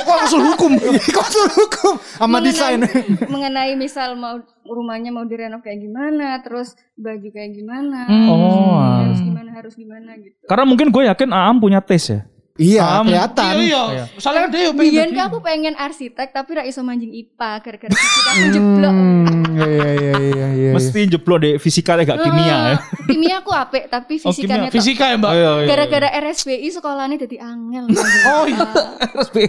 Kok 0.00 0.16
konsul 0.18 0.40
hukum? 0.44 0.72
konsul 1.16 1.46
hukum 1.52 1.94
sama 2.16 2.38
desain. 2.40 2.82
mengenai 3.24 3.74
misal 3.74 4.14
mau 4.14 4.36
rumahnya 4.64 5.10
mau 5.10 5.22
direnov 5.22 5.60
kayak 5.60 5.80
gimana 5.80 6.38
terus 6.40 6.74
baju 6.94 7.28
kayak 7.28 7.50
gimana 7.52 8.02
Hmm. 8.02 8.26
Oh. 8.26 8.74
harus 8.74 9.20
gimana 9.20 9.50
harus 9.52 9.74
gimana 9.74 10.10
gitu 10.16 10.34
Karena 10.44 10.64
mungkin 10.64 10.90
gue 10.90 11.06
yakin 11.06 11.30
Aam 11.30 11.56
punya 11.56 11.78
tes 11.78 12.02
ya. 12.04 12.20
Iya, 12.60 12.84
Am- 13.00 13.08
kelihatan. 13.08 13.52
Iya 13.56 13.82
iya. 13.88 14.04
Soalnya 14.20 14.40
kan 14.44 14.50
dia 14.52 14.62
yo 14.68 14.72
pengen 14.76 15.16
aku 15.16 15.38
pengen 15.40 15.72
arsitek 15.72 16.28
tapi 16.28 16.50
ra 16.52 16.62
iso 16.62 16.84
manjing 16.84 17.08
IPA 17.08 17.50
gara-gara 17.58 17.88
fisika 17.90 18.28
aku 18.30 18.46
jeblok. 18.52 18.92
Hmm, 18.92 19.42
iya 19.50 19.66
iya 19.66 19.86
iya 19.88 20.14
iya 20.20 20.46
iya. 20.52 20.70
Mesti 20.76 21.00
jeblok 21.08 21.38
deh 21.40 21.54
fisika 21.56 21.96
gak 21.96 22.20
kimia 22.20 22.44
ya. 22.44 22.56
Eh, 22.70 22.78
Kimia 23.08 23.34
aku 23.40 23.50
apik 23.50 23.88
tapi 23.88 24.20
Oh, 24.20 24.28
fisikanya 24.28 24.68
tok. 24.68 24.76
Fisika 24.76 25.04
ya, 25.08 25.16
Mbak. 25.16 25.32
Iya, 25.32 25.50
iya. 25.56 25.66
Gara-gara 25.66 26.08
RSBI 26.20 26.68
sekolahnya 26.70 27.16
jadi 27.18 27.36
angel. 27.40 27.84
Oh 28.30 28.44
iya. 28.44 28.66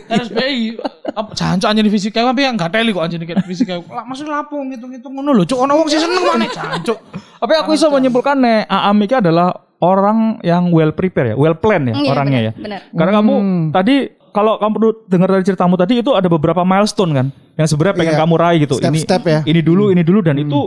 RSBI 0.07 0.79
apa 1.11 1.29
jancuk 1.35 1.67
anjir 1.67 1.83
di 1.83 1.91
fisika 1.91 2.23
tapi 2.23 2.47
yang 2.47 2.55
gak 2.55 2.71
teli 2.71 2.95
kok 2.95 3.03
anjir 3.03 3.19
fisika. 3.43 3.83
Lah 3.83 4.07
maksud 4.07 4.23
lapo 4.23 4.55
ngitung-ngitung 4.55 5.11
ngono 5.11 5.35
lho, 5.35 5.43
cuk 5.43 5.59
ono 5.59 5.75
wong 5.75 5.87
sih 5.91 5.99
seneng 5.99 6.23
maneh 6.23 6.47
jancuk. 6.47 6.95
Tapi 7.11 7.53
aku 7.59 7.75
bisa 7.75 7.91
menyimpulkan 7.91 8.39
nih 8.39 8.63
Aam 8.65 8.95
ini 8.95 9.11
adalah 9.11 9.51
orang 9.81 10.17
yang 10.41 10.69
well 10.69 10.93
prepare 10.93 11.33
ya, 11.33 11.35
well 11.35 11.57
plan 11.57 11.83
ya 11.83 11.93
Iya, 11.93 12.09
orangnya 12.09 12.39
benar, 12.39 12.47
ya. 12.47 12.53
Benar. 12.55 12.79
Karena 12.93 13.11
kamu 13.17 13.33
Hmm. 13.35 13.63
tadi 13.73 13.95
kalau 14.31 14.53
kamu 14.55 14.75
dengar 15.09 15.27
dari 15.27 15.43
ceritamu 15.43 15.75
tadi 15.75 15.99
itu 15.99 16.11
ada 16.13 16.29
beberapa 16.29 16.63
milestone 16.63 17.11
kan 17.11 17.27
yang 17.57 17.67
sebenarnya 17.67 17.95
pengen 17.97 18.15
Iya. 18.15 18.21
kamu 18.23 18.33
raih 18.37 18.59
gitu. 18.63 18.75
Step-step 18.79 19.21
ya. 19.25 19.39
Ini 19.43 19.59
dulu, 19.59 19.91
ini 19.91 20.01
dulu 20.01 20.23
dan 20.23 20.37
itu 20.37 20.59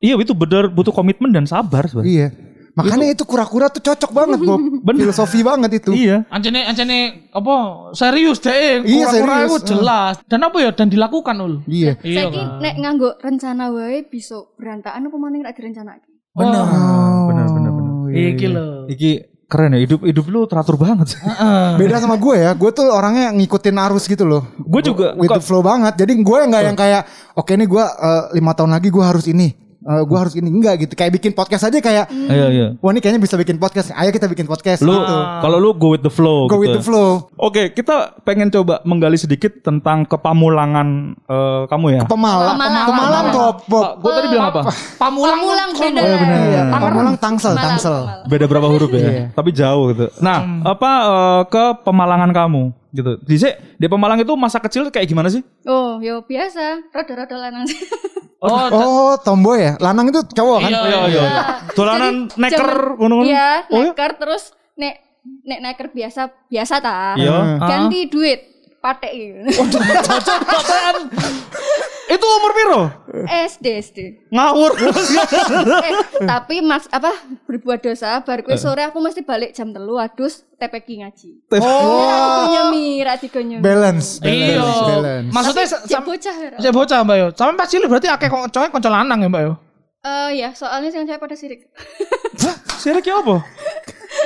iya 0.00 0.16
itu 0.16 0.32
benar 0.32 0.72
butuh 0.72 0.90
komitmen 0.90 1.28
dan 1.28 1.44
sabar 1.44 1.84
sebenarnya. 1.84 2.08
Iya. 2.08 2.28
Makanya 2.70 3.12
itu 3.12 3.26
kura-kura 3.26 3.66
tuh 3.66 3.82
cocok 3.82 4.14
banget, 4.14 4.40
Bob. 4.40 4.62
Filosofi 5.02 5.42
banget 5.42 5.82
itu. 5.82 5.90
Iya. 5.90 6.22
Anjene 6.30 6.64
anjene 6.64 7.28
apa 7.28 7.54
serius 7.92 8.38
deh. 8.38 8.86
Iya, 8.86 9.10
Kura-kura 9.10 9.34
itu 9.42 9.56
jelas. 9.68 10.14
Dan 10.24 10.46
apa 10.46 10.56
ya 10.62 10.70
dan 10.70 10.86
dilakukan 10.86 11.34
ul. 11.36 11.54
Iya. 11.66 11.98
Iya 12.00 12.30
Saiki 12.30 12.42
nek 12.62 12.74
nganggo 12.78 13.10
rencana 13.18 13.68
wae 13.68 14.06
bisa 14.06 14.38
berantakan 14.54 15.10
apa 15.10 15.16
maning 15.18 15.42
rak 15.42 15.58
direncanake. 15.58 16.06
Bener. 16.30 16.62
bener, 16.62 17.26
bener, 17.26 17.46
bener. 17.50 17.69
Oh, 18.10 18.18
iya, 18.18 18.28
Iki 18.34 18.46
iya. 18.46 18.54
lho. 18.58 18.66
Iki 18.90 19.10
keren 19.50 19.74
ya 19.74 19.80
hidup 19.82 20.00
hidup 20.06 20.24
lu 20.30 20.40
teratur 20.46 20.78
banget. 20.78 21.14
sih. 21.14 21.20
Beda 21.78 21.98
sama 21.98 22.14
gue 22.18 22.36
ya, 22.38 22.50
gue 22.54 22.70
tuh 22.70 22.86
orangnya 22.86 23.34
ngikutin 23.34 23.76
arus 23.90 24.06
gitu 24.06 24.22
loh. 24.26 24.46
Gue 24.58 24.82
juga 24.82 25.14
With 25.18 25.30
the 25.30 25.42
flow 25.42 25.62
banget. 25.62 25.98
Jadi 25.98 26.18
gue 26.22 26.38
nggak 26.46 26.62
yang 26.62 26.76
kayak, 26.78 27.02
oke 27.34 27.50
nih 27.50 27.66
gue 27.66 27.84
eh, 27.84 28.22
lima 28.38 28.54
tahun 28.54 28.70
lagi 28.74 28.88
gue 28.94 29.02
harus 29.02 29.26
ini, 29.26 29.50
Eh, 29.80 30.02
gue 30.04 30.18
harus 30.20 30.36
ini 30.36 30.52
enggak 30.52 30.84
gitu. 30.84 30.92
Kayak 30.92 31.16
bikin 31.16 31.32
podcast 31.32 31.64
aja 31.64 31.78
kayak, 31.80 32.12
Iya 32.12 32.46
iya. 32.52 32.66
wah 32.84 32.92
ini 32.92 33.00
kayaknya 33.00 33.24
bisa 33.24 33.40
bikin 33.40 33.56
podcast. 33.56 33.88
Ayo 33.96 34.12
kita 34.12 34.28
bikin 34.28 34.44
podcast. 34.44 34.84
Lu 34.84 34.92
gitu. 34.92 35.16
kalau 35.40 35.56
lu 35.56 35.72
go 35.72 35.96
with 35.96 36.04
the 36.04 36.12
flow. 36.12 36.44
Go 36.52 36.60
gitu. 36.60 36.68
with 36.68 36.76
the 36.76 36.84
flow. 36.84 37.32
Oke, 37.40 37.72
kita 37.72 38.12
pengen 38.20 38.52
coba 38.52 38.84
menggali 38.84 39.16
sedikit 39.16 39.64
tentang 39.64 40.04
kepamulangan 40.04 41.16
eh, 41.16 41.62
kamu 41.64 41.86
ya. 41.96 42.02
Pemalang, 42.04 42.60
Pemalang. 42.60 42.86
pemalang 42.92 43.24
kok, 43.32 43.54
Bob. 43.72 43.84
Gue 44.04 44.12
tadi 44.20 44.28
bilang 44.28 44.46
apa? 44.52 44.62
Pamulang. 45.00 45.38
Pamulang 45.40 45.70
beda. 45.72 46.00
Oh, 46.04 46.16
benar. 46.20 46.38
Iya, 46.44 46.62
Pamulang 46.68 47.16
tangsel, 47.16 47.52
tangsel. 47.56 47.96
Beda 48.28 48.44
berapa 48.44 48.68
huruf 48.68 48.92
ya? 48.92 49.32
Tapi 49.32 49.48
jauh 49.56 49.96
gitu. 49.96 50.12
Nah, 50.20 50.60
apa 50.68 50.90
eh, 51.08 51.42
ke 51.48 51.64
pemalangan 51.88 52.28
kamu 52.36 52.79
gitu. 52.90 53.18
Di 53.22 53.36
di 53.76 53.86
Pemalang 53.86 54.18
itu 54.18 54.32
masa 54.34 54.58
kecil 54.58 54.90
kayak 54.90 55.06
gimana 55.06 55.30
sih? 55.30 55.42
Oh, 55.66 55.98
yo 55.98 56.22
biasa, 56.22 56.90
rada-rada 56.90 57.36
lanang 57.38 57.66
sih. 57.66 57.78
Oh, 58.40 58.56
Oh, 58.72 59.12
tomboy 59.20 59.60
ya? 59.60 59.72
Lanang 59.84 60.08
itu 60.08 60.24
cowok 60.32 60.64
kan? 60.64 60.70
Iya, 60.72 60.80
Iya, 60.80 61.00
iya. 61.12 61.22
Dolanan 61.76 62.24
Jadi, 62.24 62.40
neker 62.40 62.68
ngono-ngono. 62.96 63.28
Iya, 63.28 63.50
Oh, 63.68 63.84
iya? 63.84 63.92
neker 63.92 64.10
terus 64.16 64.42
nek 64.80 64.94
nek 65.44 65.60
neker 65.60 65.86
biasa 65.92 66.32
biasa 66.48 66.74
ta. 66.80 67.20
Iya. 67.20 67.60
Ganti 67.60 68.08
duit 68.08 68.40
patek 68.80 69.12
gitu. 69.12 69.60
Itu 72.10 72.26
umur 72.26 72.50
piro? 72.50 72.80
SD 73.22 73.66
SD. 73.80 73.98
Ngawur. 74.28 74.74
eh, 75.86 75.94
tapi 76.20 76.58
mas 76.58 76.90
apa 76.90 77.14
berbuat 77.46 77.78
dosa 77.80 78.18
bar 78.20 78.42
kue 78.42 78.58
sore 78.58 78.82
aku 78.82 78.98
mesti 78.98 79.22
balik 79.22 79.54
jam 79.54 79.70
telu 79.70 79.94
adus 79.94 80.42
TPK 80.58 81.06
ngaji. 81.06 81.30
Oh, 81.54 82.50
nyemi 82.50 82.98
ra 83.00 83.14
digo 83.14 83.38
nyemi. 83.38 83.62
Balance, 83.62 84.18
balance, 84.18 84.42
Iya. 84.50 84.60
balance. 84.90 85.30
Maksudnya 85.30 85.64
Cek 85.64 85.80
sam- 85.86 86.02
bocah 86.02 86.34
ya. 86.34 86.48
Saya 86.58 86.72
bocah 86.74 86.98
Mbak 87.00 87.16
yo. 87.16 87.26
Sampai 87.30 87.54
pas 87.54 87.68
cilik 87.70 87.86
berarti 87.86 88.08
akeh 88.10 88.26
kok 88.26 88.50
cowok 88.50 88.68
kanca 88.74 88.90
lanang 88.90 89.22
ya 89.22 89.28
Mbak 89.30 89.42
yo. 89.46 89.54
Eh 90.00 90.30
ya, 90.40 90.50
soalnya 90.56 90.88
sing 90.88 91.04
cewek 91.04 91.20
pada 91.20 91.36
sirik. 91.36 91.68
Sirik 92.80 93.04
ya 93.04 93.20
apa? 93.20 93.44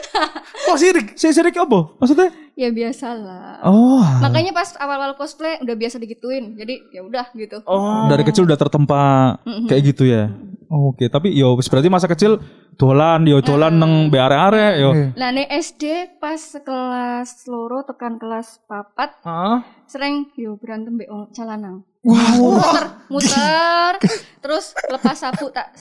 Kok 0.67 0.79
sirik? 0.81 1.07
Si 1.19 1.31
sirik 1.31 1.55
ya 1.55 1.65
apa? 1.67 1.95
Maksudnya? 2.01 2.29
ya 2.55 2.71
biasalah. 2.71 3.67
Oh. 3.67 4.03
Makanya 4.23 4.55
pas 4.55 4.79
awal-awal 4.79 5.19
cosplay 5.19 5.59
udah 5.59 5.75
biasa 5.75 5.99
digituin. 5.99 6.55
Jadi 6.55 6.95
ya 6.95 7.03
udah 7.03 7.27
gitu. 7.35 7.61
Oh. 7.67 8.07
Dari 8.07 8.23
kecil 8.23 8.47
udah 8.47 8.59
tertempa 8.59 9.37
kayak 9.67 9.83
gitu 9.95 10.07
ya. 10.07 10.31
Oke, 10.71 11.07
tapi 11.07 11.35
yo 11.35 11.55
wis 11.55 11.69
berarti 11.69 11.91
masa 11.93 12.09
kecil 12.09 12.41
dolan 12.75 13.23
yo 13.25 13.39
dolan 13.39 13.79
neng 13.79 14.09
be 14.09 14.19
are-are 14.19 14.77
yo. 14.77 14.91
Iya. 14.91 15.07
Nah, 15.15 15.29
nek 15.31 15.49
SD 15.49 15.83
pas 16.19 16.39
kelas 16.59 17.47
loro 17.47 17.83
tekan 17.83 18.17
kelas 18.17 18.63
papat 18.65 19.15
Heeh. 19.23 19.57
sering 19.87 20.29
yo 20.35 20.55
berantem 20.55 20.95
be 20.95 21.07
wong 21.07 21.31
calanang. 21.31 21.83
Wow. 22.05 22.61
Muter, 22.61 22.85
muter, 23.09 23.93
terus 24.39 24.77
lepas 24.87 25.17
sapu 25.17 25.49
tak. 25.49 25.73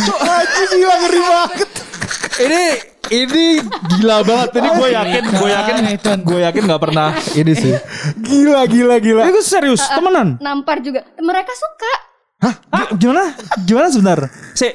Anjing 0.00 0.80
gila 0.80 0.94
ngeri 0.96 1.20
banget. 1.20 1.68
Ini 2.36 2.62
ini 3.06 3.44
gila 3.92 4.16
banget. 4.22 4.48
Ini 4.56 4.68
gue 4.72 4.88
yakin, 4.90 5.24
gue 5.30 5.50
yakin, 5.50 6.18
gue 6.24 6.40
yakin 6.40 6.62
nggak 6.64 6.82
pernah 6.82 7.08
ini 7.34 7.52
sih. 7.52 7.72
Gila, 8.16 8.64
gila, 8.64 8.96
gila. 8.96 9.22
Ini 9.28 9.40
serius, 9.40 9.84
temenan. 9.86 10.40
Nampar 10.40 10.80
juga. 10.80 11.04
Mereka 11.16 11.52
suka. 11.52 11.92
Hah? 12.36 12.54
Gi- 12.56 12.92
Gimana? 13.00 13.32
Gimana 13.64 13.86
sebentar? 13.88 14.18
Si 14.52 14.68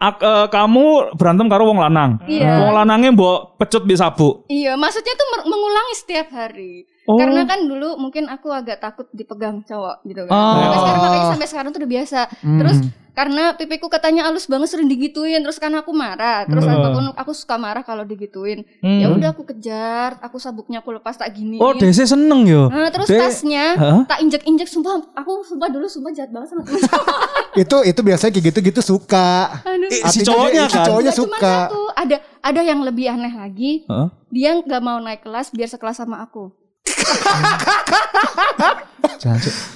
ak- 0.00 0.24
eh, 0.24 0.46
kamu 0.48 1.14
berantem 1.14 1.46
karo 1.52 1.68
wong 1.68 1.78
lanang. 1.78 2.16
Iya. 2.24 2.64
Wong 2.64 2.72
lanangnya 2.72 3.12
mbok 3.12 3.60
pecut 3.60 3.84
di 3.84 3.94
sabu. 3.94 4.48
Iya, 4.48 4.74
maksudnya 4.80 5.12
tuh 5.12 5.28
mengulangi 5.44 5.94
setiap 6.00 6.32
hari. 6.32 6.88
Oh. 7.04 7.20
Karena 7.20 7.44
kan 7.44 7.68
dulu 7.68 8.00
mungkin 8.00 8.32
aku 8.32 8.48
agak 8.48 8.80
takut 8.80 9.06
dipegang 9.12 9.60
cowok 9.62 10.00
gitu 10.08 10.24
kan. 10.24 10.32
Oh. 10.32 10.56
Sampai 10.56 10.78
sekarang 10.80 11.00
makanya 11.04 11.26
sampai 11.28 11.48
sekarang 11.48 11.70
tuh 11.70 11.80
udah 11.84 11.92
biasa. 11.92 12.20
Terus 12.40 12.76
karena 13.20 13.52
pipiku 13.52 13.86
katanya 13.86 14.24
halus 14.24 14.48
banget 14.48 14.72
sering 14.72 14.88
digituin, 14.88 15.36
terus 15.38 15.60
karena 15.60 15.80
aku 15.80 15.92
marah. 15.92 16.42
Terus 16.42 16.64
Hmm. 16.64 16.72
apa 16.72 16.88
pun 16.88 17.04
aku 17.12 17.32
suka 17.32 17.54
marah 17.54 17.82
kalau 17.82 18.00
digituin. 18.02 18.64
Hmm. 18.78 18.96
Ya 18.96 19.06
udah 19.08 19.28
aku 19.30 19.44
kejar, 19.44 20.16
aku 20.18 20.36
sabuknya 20.36 20.80
aku 20.80 20.90
lepas 20.90 21.14
tak 21.14 21.28
gini. 21.30 21.60
Oh, 21.60 21.72
Desi 21.72 22.00
seneng 22.02 22.42
yo. 22.42 22.66
Nah, 22.66 22.88
terus 22.88 23.04
De- 23.06 23.20
tasnya 23.20 23.76
Hah? 23.76 24.00
tak 24.06 24.24
injek-injek 24.24 24.64
sumpah 24.66 25.12
aku 25.12 25.44
sumpah 25.44 25.68
dulu 25.68 25.84
sumpah 25.84 26.08
jahat 26.10 26.30
banget 26.30 26.48
sama 26.48 26.64
temen. 26.64 26.80
Itu 27.60 27.82
itu 27.82 28.00
biasanya 28.00 28.30
kayak 28.30 28.46
gitu-gitu 28.48 28.80
suka. 28.80 29.60
Aduh. 29.60 29.90
Eh, 29.90 30.00
si 30.08 30.22
cowoknya 30.22 30.64
dia- 30.64 30.70
si 30.70 30.78
kan? 30.78 30.86
cowoknya 30.86 31.10
Nggak 31.10 31.20
cuma 31.20 31.36
suka. 31.36 31.54
satu, 31.66 31.80
ada 31.92 32.16
ada 32.40 32.60
yang 32.62 32.80
lebih 32.80 33.06
aneh 33.06 33.34
lagi. 33.34 33.72
Hah? 33.84 34.08
Dia 34.30 34.56
nggak 34.56 34.78
mau 34.78 34.96
naik 34.96 35.20
kelas 35.20 35.50
biar 35.50 35.66
sekelas 35.66 35.98
sama 35.98 36.22
aku. 36.22 36.54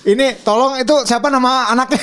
Ini 0.05 0.41
tolong 0.41 0.77
itu 0.77 0.95
siapa 1.05 1.29
nama 1.29 1.69
anaknya? 1.69 2.01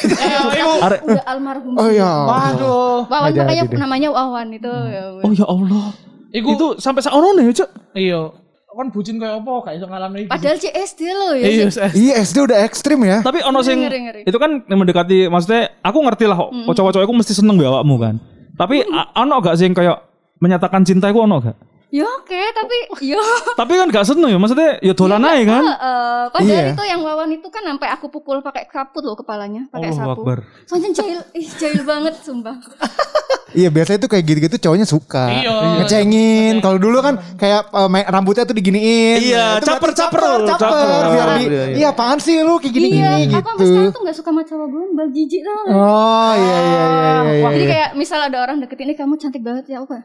Are- 0.79 1.01
Udah 1.01 1.23
almarhum. 1.25 1.73
Oh 1.73 1.89
iya. 1.89 2.05
Waduh. 2.05 3.05
Wawan 3.07 3.31
makanya 3.33 3.63
namanya 3.75 4.09
Wawan 4.09 4.47
itu. 4.51 4.69
ya 4.69 5.01
ampun. 5.09 5.23
Oh 5.23 5.31
ya 5.33 5.45
Allah. 5.45 5.85
Iku 6.31 6.47
Itu 6.49 6.67
sampai 6.77 7.03
saat 7.03 7.11
ono 7.11 7.35
nih, 7.35 7.51
Cuk. 7.51 7.69
iya. 7.93 8.21
Kan 8.71 8.87
bucin 8.87 9.19
kayak 9.19 9.43
apa 9.43 9.51
gak 9.61 9.73
iso 9.75 9.85
ngalami 9.85 10.17
iki. 10.23 10.29
Padahal 10.31 10.55
CSD 10.55 11.01
loh 11.11 11.33
ya. 11.35 11.43
Iya, 11.43 11.65
sih. 11.67 11.81
eh. 11.81 11.91
Iya 11.91 12.13
SD 12.23 12.37
udah 12.41 12.57
ekstrim 12.63 13.03
ya. 13.03 13.19
Tapi 13.19 13.43
ono 13.43 13.59
sing 13.59 13.83
Ngeri, 13.83 13.99
ngeri. 14.01 14.21
itu 14.23 14.37
kan 14.39 14.63
yang 14.63 14.79
mendekati 14.79 15.27
maksudnya 15.27 15.75
aku 15.83 15.99
ngerti 15.99 16.23
lah 16.23 16.39
kok 16.39 16.49
cowok-cowok 16.71 17.03
aku 17.03 17.13
mesti 17.13 17.33
seneng 17.35 17.59
be 17.59 17.67
awakmu 17.67 17.99
kan. 17.99 18.15
Tapi 18.55 18.79
a- 18.85 19.11
ono 19.19 19.43
gak 19.43 19.59
sing 19.59 19.75
kayak 19.75 19.99
menyatakan 20.39 20.87
cinta 20.87 21.11
iku 21.11 21.27
ono 21.27 21.43
gak? 21.43 21.57
Ya 21.91 22.07
oke, 22.07 22.39
tapi 22.55 22.77
yo. 23.03 23.19
Tapi 23.59 23.75
kan 23.75 23.91
gak 23.91 24.07
seneng 24.07 24.31
ya 24.31 24.39
maksudnya 24.39 24.79
ya 24.79 24.95
dolan 24.95 25.19
aja 25.21 25.43
kan. 25.43 25.63
Heeh, 25.67 26.23
padahal 26.31 26.47
Iya. 26.47 26.71
itu 26.71 26.83
yang 26.87 27.01
Wawan 27.03 27.29
itu 27.29 27.47
kan 27.51 27.67
sampai 27.67 27.91
aku 27.91 28.07
pukul 28.07 28.39
pakai 28.39 28.63
kaput 28.65 29.03
loh 29.03 29.13
kepalanya, 29.13 29.67
pakai 29.67 29.91
Allahu 29.91 29.99
sapu. 29.99 30.21
Akbar. 30.23 30.37
Soalnya 30.63 30.95
jahil, 30.95 31.19
ih 31.35 31.47
jahil 31.51 31.83
banget 31.83 32.15
sumpah. 32.23 32.55
Iya 33.51 33.67
biasanya 33.67 33.99
tuh 33.99 34.07
kayak 34.07 34.23
gitu-gitu 34.23 34.55
cowoknya 34.63 34.87
suka. 34.87 35.27
Iya. 35.27 35.83
Ngecengin. 35.83 36.63
Kalau 36.63 36.79
dulu 36.79 37.03
kan 37.03 37.19
kayak 37.35 37.67
eh, 37.67 37.89
main- 37.91 38.07
rambutnya 38.07 38.47
tuh 38.47 38.55
diginiin. 38.55 39.19
Iya, 39.19 39.59
Itu 39.59 39.67
caper, 39.67 39.91
caper. 39.91 40.23
caper. 40.47 41.03
Biar 41.11 41.27
di, 41.35 41.43
Iya, 41.43 41.63
iya. 41.67 41.75
iya 41.75 41.87
apaan 41.91 42.15
sih 42.23 42.39
lu 42.39 42.55
kayak 42.55 42.71
gini-gini 42.71 43.03
iya, 43.03 43.27
gitu. 43.27 43.35
aku 43.35 43.51
sampai 43.51 43.67
sekarang 43.67 43.91
tuh 43.91 44.01
gak 44.07 44.15
suka 44.15 44.29
sama 44.31 44.41
cowok 44.47 44.67
gombal, 44.71 45.07
jijik 45.11 45.41
tau? 45.43 45.63
Oh 45.67 46.31
iya 46.31 46.39
iya 46.39 46.63
iya 46.63 46.85
iya. 47.27 47.43
Jadi 47.43 47.59
iya. 47.59 47.67
kayak 47.67 47.89
misal 47.99 48.19
ada 48.23 48.37
orang 48.39 48.55
deketin 48.63 48.87
ini 48.87 48.95
kamu 48.95 49.13
cantik 49.19 49.43
banget 49.43 49.65
ya, 49.67 49.83
apa? 49.83 49.99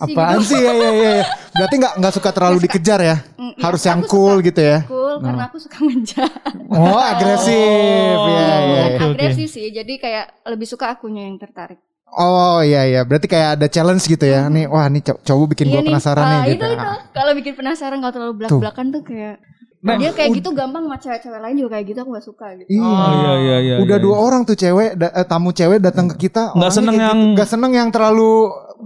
Apaan 0.00 0.40
sih 0.40 0.56
ya 0.56 0.72
ya 0.72 0.90
ya. 0.90 1.10
ya. 1.20 1.24
Berarti 1.52 1.74
nggak 1.76 1.94
nggak 2.00 2.14
suka 2.16 2.30
terlalu 2.32 2.58
dikejar 2.64 3.00
ya. 3.04 3.16
Mm, 3.36 3.52
iya, 3.52 3.62
Harus 3.64 3.82
yang 3.84 4.00
suka. 4.00 4.10
cool 4.10 4.34
gitu 4.40 4.60
ya. 4.64 4.78
Cool, 4.88 5.14
karena 5.20 5.42
aku 5.46 5.56
suka 5.60 5.78
menjat. 5.84 6.32
Oh 6.72 6.96
agresif. 6.96 8.16
Iya 8.24 8.56
iya. 8.64 8.84
iya. 8.96 9.06
Agresif 9.12 9.48
sih, 9.52 9.68
jadi 9.68 9.92
kayak 10.00 10.26
lebih 10.48 10.66
suka 10.66 10.96
akunya 10.96 11.28
yang 11.28 11.36
tertarik. 11.36 11.78
Oh 12.10 12.58
iya 12.64 12.88
iya. 12.88 13.00
Berarti 13.06 13.30
kayak 13.30 13.60
ada 13.60 13.66
challenge 13.70 14.08
gitu 14.08 14.26
ya. 14.26 14.50
Nih 14.50 14.66
wah 14.66 14.88
nih 14.90 15.02
cowok 15.04 15.54
bikin 15.54 15.70
gua 15.70 15.82
penasaran 15.86 16.24
ah, 16.26 16.30
nih 16.42 16.58
itu, 16.58 16.66
gitu. 16.66 16.66
itu. 16.74 16.86
Kalau 17.14 17.32
bikin 17.38 17.54
penasaran 17.54 17.98
kalau 18.02 18.12
terlalu 18.14 18.34
belak-belakan 18.42 18.86
tuh 18.90 19.02
kayak 19.06 19.36
dia 19.80 20.12
kayak 20.12 20.30
gitu 20.36 20.52
gampang 20.52 20.84
sama 20.84 20.96
cewek-cewek 20.96 21.40
lain 21.40 21.56
juga 21.56 21.70
kayak 21.72 21.86
gitu 21.88 21.98
aku 22.00 22.10
gak 22.12 22.26
suka 22.26 22.46
gitu. 22.54 22.68
Iya. 22.68 22.84
Oh 22.84 23.10
iya 23.10 23.32
iya 23.34 23.56
iya. 23.58 23.74
Udah 23.80 23.96
iya. 23.96 24.04
dua 24.04 24.16
orang 24.18 24.42
tuh 24.44 24.52
cewek 24.52 24.92
da- 24.94 25.08
eh, 25.10 25.24
tamu 25.24 25.50
cewek 25.50 25.78
datang 25.78 26.06
ke 26.06 26.16
kita 26.20 26.52
Nggak 26.52 26.60
orangnya 26.60 26.76
seneng 26.76 26.96
yang- 26.96 27.16
gitu. 27.16 27.32
nggak 27.32 27.48
seneng 27.48 27.72
yang 27.72 27.88
terlalu 27.88 28.32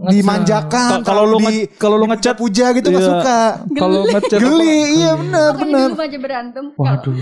dimanjakan 0.05 0.91
Ka- 0.91 1.05
kalau 1.05 1.25
lu 1.25 1.39
kalau 1.75 1.97
lu 1.97 2.07
ngecat 2.07 2.35
puja 2.35 2.71
gitu 2.73 2.91
nggak 2.91 2.99
Iya. 3.01 3.11
suka 3.15 3.39
Kalau 3.75 4.01
ngechat 4.05 4.39
geli 4.39 4.79
iya 4.97 5.13
benar 5.15 5.49
benar 5.55 5.89
aja 5.95 6.19
berantem. 6.19 6.65
Waduh. 6.75 7.15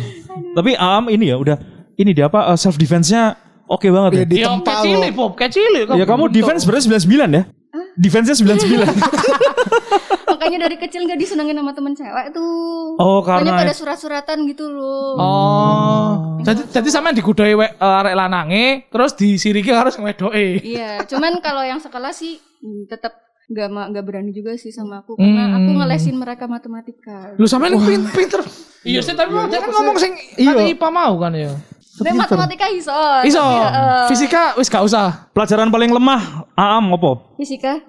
Tapi 0.53 0.71
Am 0.75 1.05
ini 1.09 1.29
ya 1.29 1.37
udah 1.37 1.57
ini 1.95 2.11
dia 2.13 2.29
apa 2.29 2.53
self 2.57 2.77
defense-nya 2.77 3.37
oke 3.65 3.89
banget 3.89 4.11
ya. 4.13 4.25
Di 4.25 4.37
cilik, 4.65 5.13
Bob, 5.13 5.33
kayak 5.33 5.53
cilik. 5.53 5.85
Ya 5.97 6.05
kamu 6.05 6.29
defense 6.29 6.65
sebenarnya 6.65 6.85
99 7.05 7.29
ya? 7.33 7.43
Defense-nya 8.03 8.37
99. 8.37 8.85
Makanya 10.33 10.59
dari 10.63 10.77
kecil 10.77 11.05
gak 11.05 11.17
disenengin 11.17 11.55
sama 11.55 11.73
temen 11.73 11.93
cewek 11.93 12.27
tuh. 12.31 12.97
Oh, 12.97 13.21
Makanya 13.21 13.53
karena 13.53 13.61
pada 13.63 13.73
surat-suratan 13.73 14.39
gitu 14.47 14.67
loh. 14.67 15.15
Oh. 15.15 16.09
Jadi 16.43 16.67
jadi 16.69 16.89
sampean 16.89 17.15
digodhoi 17.15 17.55
we- 17.55 17.71
eh, 17.71 18.01
arek 18.01 18.15
lanange 18.15 18.65
terus 18.89 19.15
disiriki 19.15 19.71
harus 19.71 19.95
wedoke. 19.97 20.59
Iya, 20.59 21.07
cuman 21.07 21.39
kalau 21.39 21.63
yang 21.63 21.79
sekelas 21.79 22.17
sih 22.17 22.37
hmm, 22.59 22.87
tetap 22.87 23.15
nggak 23.45 23.69
ma- 23.69 23.87
nggak 23.87 24.03
berani 24.03 24.33
juga 24.33 24.57
sih 24.57 24.71
sama 24.71 25.01
aku 25.01 25.15
karena 25.15 25.55
aku 25.55 25.71
Hmm. 25.71 25.79
ngelesin 25.79 26.17
mereka 26.17 26.45
matematika. 26.47 27.37
Lu 27.37 27.47
sampe 27.47 27.69
ini 27.69 27.79
pin- 27.79 28.09
pinter. 28.09 28.43
Iya 28.83 28.99
sih 28.99 29.15
tapi 29.15 29.31
dia 29.47 29.61
kan 29.61 29.71
ngomong 29.71 29.97
sing 29.97 30.13
kata 30.35 30.63
IPA 30.67 30.89
mau 30.91 31.15
kan 31.17 31.33
ya. 31.33 31.53
Nek 31.93 32.13
matematika 32.17 32.67
iso. 32.73 32.97
Iso. 33.23 33.43
tapi, 33.43 33.69
eh, 33.69 34.07
Fisika 34.09 34.43
wis 34.57 34.67
gak 34.67 34.81
usah. 34.83 35.29
Pelajaran 35.31 35.69
paling 35.69 35.93
lemah 35.93 36.49
Aam 36.57 36.97
apa? 36.97 37.37
fisika. 37.37 37.85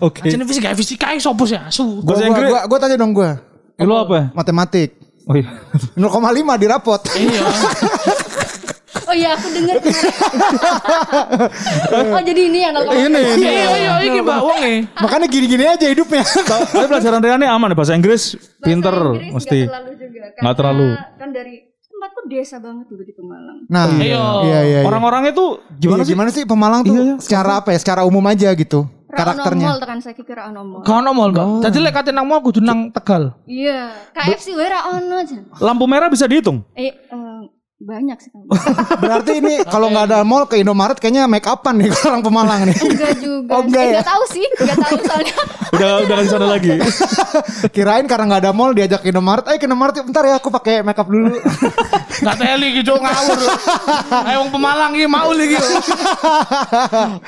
Oke. 0.00 0.24
Jenis 0.24 0.46
fisika 0.46 0.72
fisika 0.72 1.06
iso 1.12 1.28
bos 1.34 1.52
ya. 1.52 1.68
Su. 1.68 2.00
Gua, 2.00 2.16
Bahasa 2.16 2.22
gua, 2.22 2.28
Inggris. 2.32 2.48
gua, 2.48 2.60
gua 2.64 2.78
tanya 2.78 2.96
dong 2.96 3.12
gua. 3.12 3.30
Eh, 3.76 3.84
Lu 3.84 3.94
apa? 3.94 4.32
Matematik. 4.32 4.96
Oh 5.28 5.36
iya. 5.36 5.44
0,5 5.94 6.08
di 6.56 6.66
rapot. 6.66 7.02
Iya. 7.12 7.42
Oh 9.04 9.12
iya 9.12 9.32
aku 9.32 9.48
dengar. 9.52 9.76
oh 12.12 12.20
jadi 12.20 12.40
ini 12.44 12.58
yang 12.60 12.72
nol 12.76 12.88
Ini, 12.88 13.20
ini. 13.36 13.44
Iya 13.44 13.72
iya 13.72 13.92
iki 14.04 14.18
Mbak 14.20 14.38
wong 14.40 14.60
e. 14.60 14.74
Makanya 14.96 15.26
gini-gini 15.28 15.64
aja 15.64 15.86
hidupnya. 15.88 16.24
Tapi 16.24 16.84
pelajaran 16.84 17.20
Riane 17.20 17.46
aman 17.48 17.72
ya 17.72 17.76
bahasa 17.76 17.92
Inggris 17.92 18.36
pinter 18.60 18.92
mesti. 19.32 19.64
Nggak 19.64 19.72
terlalu 19.72 19.92
juga. 19.96 20.20
Nggak 20.20 20.36
karena 20.36 20.52
terlalu. 20.56 20.88
Kan 21.16 21.28
dari 21.32 21.54
tempatku 21.98 22.20
desa 22.30 22.62
banget 22.62 22.86
dulu 22.86 23.02
di 23.02 23.10
Pemalang. 23.10 23.58
Nah, 23.66 23.90
Iya. 23.90 23.98
iya 23.98 24.22
iya. 24.46 24.58
iya. 24.62 24.80
Orang-orangnya 24.86 25.34
tuh 25.34 25.58
gimana 25.74 26.06
gimana 26.06 26.06
sih? 26.06 26.06
sih? 26.06 26.14
Gimana 26.14 26.30
sih 26.30 26.42
Pemalang 26.46 26.82
tuh 26.86 27.18
secara 27.18 27.58
apa 27.58 27.74
ya? 27.74 27.78
Secara 27.82 28.06
umum 28.06 28.22
aja 28.22 28.54
gitu 28.54 28.86
karakternya. 29.08 29.66
Mall 29.72 29.80
tekan 29.80 29.98
saya 29.98 30.14
kira 30.14 30.42
ono 30.52 30.60
mall. 30.62 30.80
Gak 30.84 30.96
ono 31.00 31.10
mall 31.16 31.30
Mbak. 31.34 31.46
Dadi 31.64 31.78
lek 31.80 31.92
kate 31.96 32.10
nang 32.14 32.26
mall 32.28 32.40
kudu 32.44 32.60
nang 32.60 32.92
Tegal. 32.92 33.34
Iya, 33.48 33.90
KFC 34.12 34.54
wae 34.54 34.68
ra 34.68 34.94
ono 34.94 35.14
aja. 35.18 35.38
Lampu 35.58 35.84
merah 35.88 36.12
bisa 36.12 36.28
dihitung. 36.28 36.62
Eh, 36.76 36.92
eh, 36.92 37.40
banyak 37.78 38.18
sih. 38.18 38.30
Berarti 39.02 39.38
ini 39.38 39.62
kalau 39.62 39.86
nggak 39.88 40.10
ada 40.10 40.18
mall 40.26 40.44
ke 40.44 40.58
Indomaret 40.58 40.98
kayaknya 40.98 41.30
make 41.30 41.46
upan 41.46 41.78
nih 41.78 41.94
orang 42.10 42.20
Pemalang 42.20 42.66
nih. 42.66 42.74
enggak 42.74 43.12
juga. 43.22 43.50
Oh, 43.54 43.62
enggak 43.62 43.78
Eh, 43.78 43.86
ya? 43.86 43.90
enggak 43.94 44.08
tahu 44.10 44.22
sih, 44.28 44.46
enggak 44.58 44.78
tahu 44.82 44.96
soalnya. 45.06 45.34
Udah 45.70 45.90
udah 46.02 46.16
ke 46.18 46.26
sana 46.26 46.46
lagi. 46.48 46.70
Kirain 47.70 48.04
karena 48.04 48.24
nggak 48.26 48.42
ada 48.42 48.50
mall 48.50 48.74
diajak 48.74 49.06
ke 49.06 49.14
Indomaret. 49.14 49.46
Eh 49.46 49.56
ke 49.56 49.70
Indomaret 49.70 49.94
yuk, 49.94 50.10
bentar 50.10 50.26
ya 50.26 50.34
aku 50.36 50.50
pakai 50.50 50.82
make 50.82 50.98
up 50.98 51.06
dulu. 51.06 51.30
Gak 52.18 52.34
teli 52.34 52.68
gitu 52.82 52.98
ngawur. 52.98 53.38
Ayo 54.26 54.36
wong 54.42 54.50
Pemalang 54.50 54.92
iki 54.92 55.06
mau 55.06 55.30
lagi. 55.30 55.54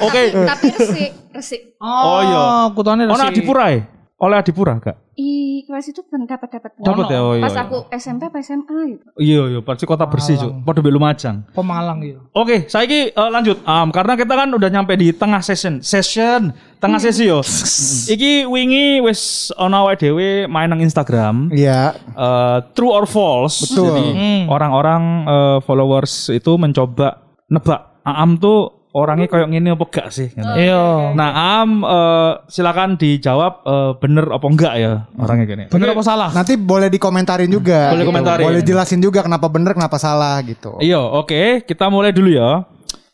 Oke. 0.03 0.23
Tapi 0.35 0.67
resik, 0.75 1.11
resik. 1.31 1.61
Oh, 1.79 2.21
iya. 2.21 2.43
Kutane 2.75 3.07
Ono 3.07 3.23
Adipura 3.23 3.71
ya? 3.71 3.87
Oleh 4.19 4.37
Adipura 4.37 4.75
gak? 4.77 5.10
I 5.21 5.29
kelas 5.69 5.93
itu 5.93 6.01
kan 6.09 6.25
dapat 6.25 6.49
dapat. 6.49 6.71
Dapat 6.81 7.05
ya, 7.13 7.21
oh 7.21 7.37
iya. 7.37 7.45
Pas 7.45 7.53
iya. 7.53 7.63
aku 7.69 7.77
SMP 7.93 8.23
apa 8.33 8.41
SMA 8.41 8.79
gitu. 8.97 9.05
Iya, 9.21 9.43
iya, 9.53 9.61
pasti 9.61 9.85
kota 9.85 10.09
bersih, 10.09 10.41
Cuk. 10.41 10.65
Padha 10.65 10.81
mbek 10.81 10.95
Lumajang. 10.97 11.37
Pemalang 11.53 12.01
iya. 12.01 12.17
Oke, 12.33 12.65
saiki 12.73 13.13
eh, 13.13 13.31
lanjut. 13.31 13.61
Am, 13.69 13.93
karena 13.93 14.17
kita 14.17 14.33
kan 14.33 14.49
udah 14.49 14.69
nyampe 14.73 14.97
di 14.97 15.13
tengah 15.13 15.45
session. 15.45 15.85
Session, 15.85 16.57
tengah 16.81 16.97
sesi 16.97 17.29
yo. 17.29 17.45
Iki 18.17 18.49
wingi 18.49 19.05
wis 19.05 19.53
ono 19.61 19.85
awake 19.85 20.01
dhewe 20.09 20.49
main 20.49 20.73
nang 20.73 20.81
Instagram. 20.81 21.53
Iya. 21.53 21.93
eh, 22.17 22.59
true 22.73 22.89
or 22.97 23.05
false. 23.05 23.69
Betul. 23.69 23.93
Jadi 23.93 24.07
Hmm. 24.11 24.43
orang-orang 24.49 25.03
eh, 25.29 25.59
followers 25.69 26.33
itu 26.33 26.57
mencoba 26.57 27.21
nebak 27.53 27.91
Aam 28.01 28.41
tuh 28.41 28.80
orangnya 28.91 29.31
kayak 29.31 29.49
gini 29.51 29.69
apa 29.71 29.85
enggak 29.87 30.09
sih? 30.11 30.29
gitu. 30.35 30.43
Iya. 30.43 31.15
Nah, 31.15 31.31
Aam 31.31 31.71
eh, 31.87 32.33
silakan 32.51 32.99
dijawab 32.99 33.53
eh, 33.63 33.91
bener 34.03 34.25
apa 34.31 34.47
enggak 34.47 34.75
ya 34.79 34.93
orangnya 35.19 35.47
gini. 35.47 35.65
Bener 35.71 35.89
apa 35.95 36.03
salah? 36.03 36.31
Nanti 36.35 36.59
boleh 36.59 36.91
dikomentarin 36.91 37.51
juga. 37.51 37.95
Boleh 37.95 38.05
gitu. 38.05 38.11
komentarin. 38.11 38.45
Boleh 38.47 38.63
jelasin 38.63 39.01
juga 39.03 39.21
kenapa 39.23 39.47
bener 39.47 39.73
kenapa 39.75 39.97
salah 39.99 40.43
gitu. 40.43 40.79
Iya, 40.83 41.01
oke. 41.01 41.65
Kita 41.67 41.87
mulai 41.91 42.11
dulu 42.11 42.31
ya. 42.35 42.67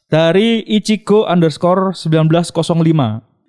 Dari 0.06 0.62
Ichigo 0.64 1.26
underscore 1.26 1.92
1905. 1.92 2.54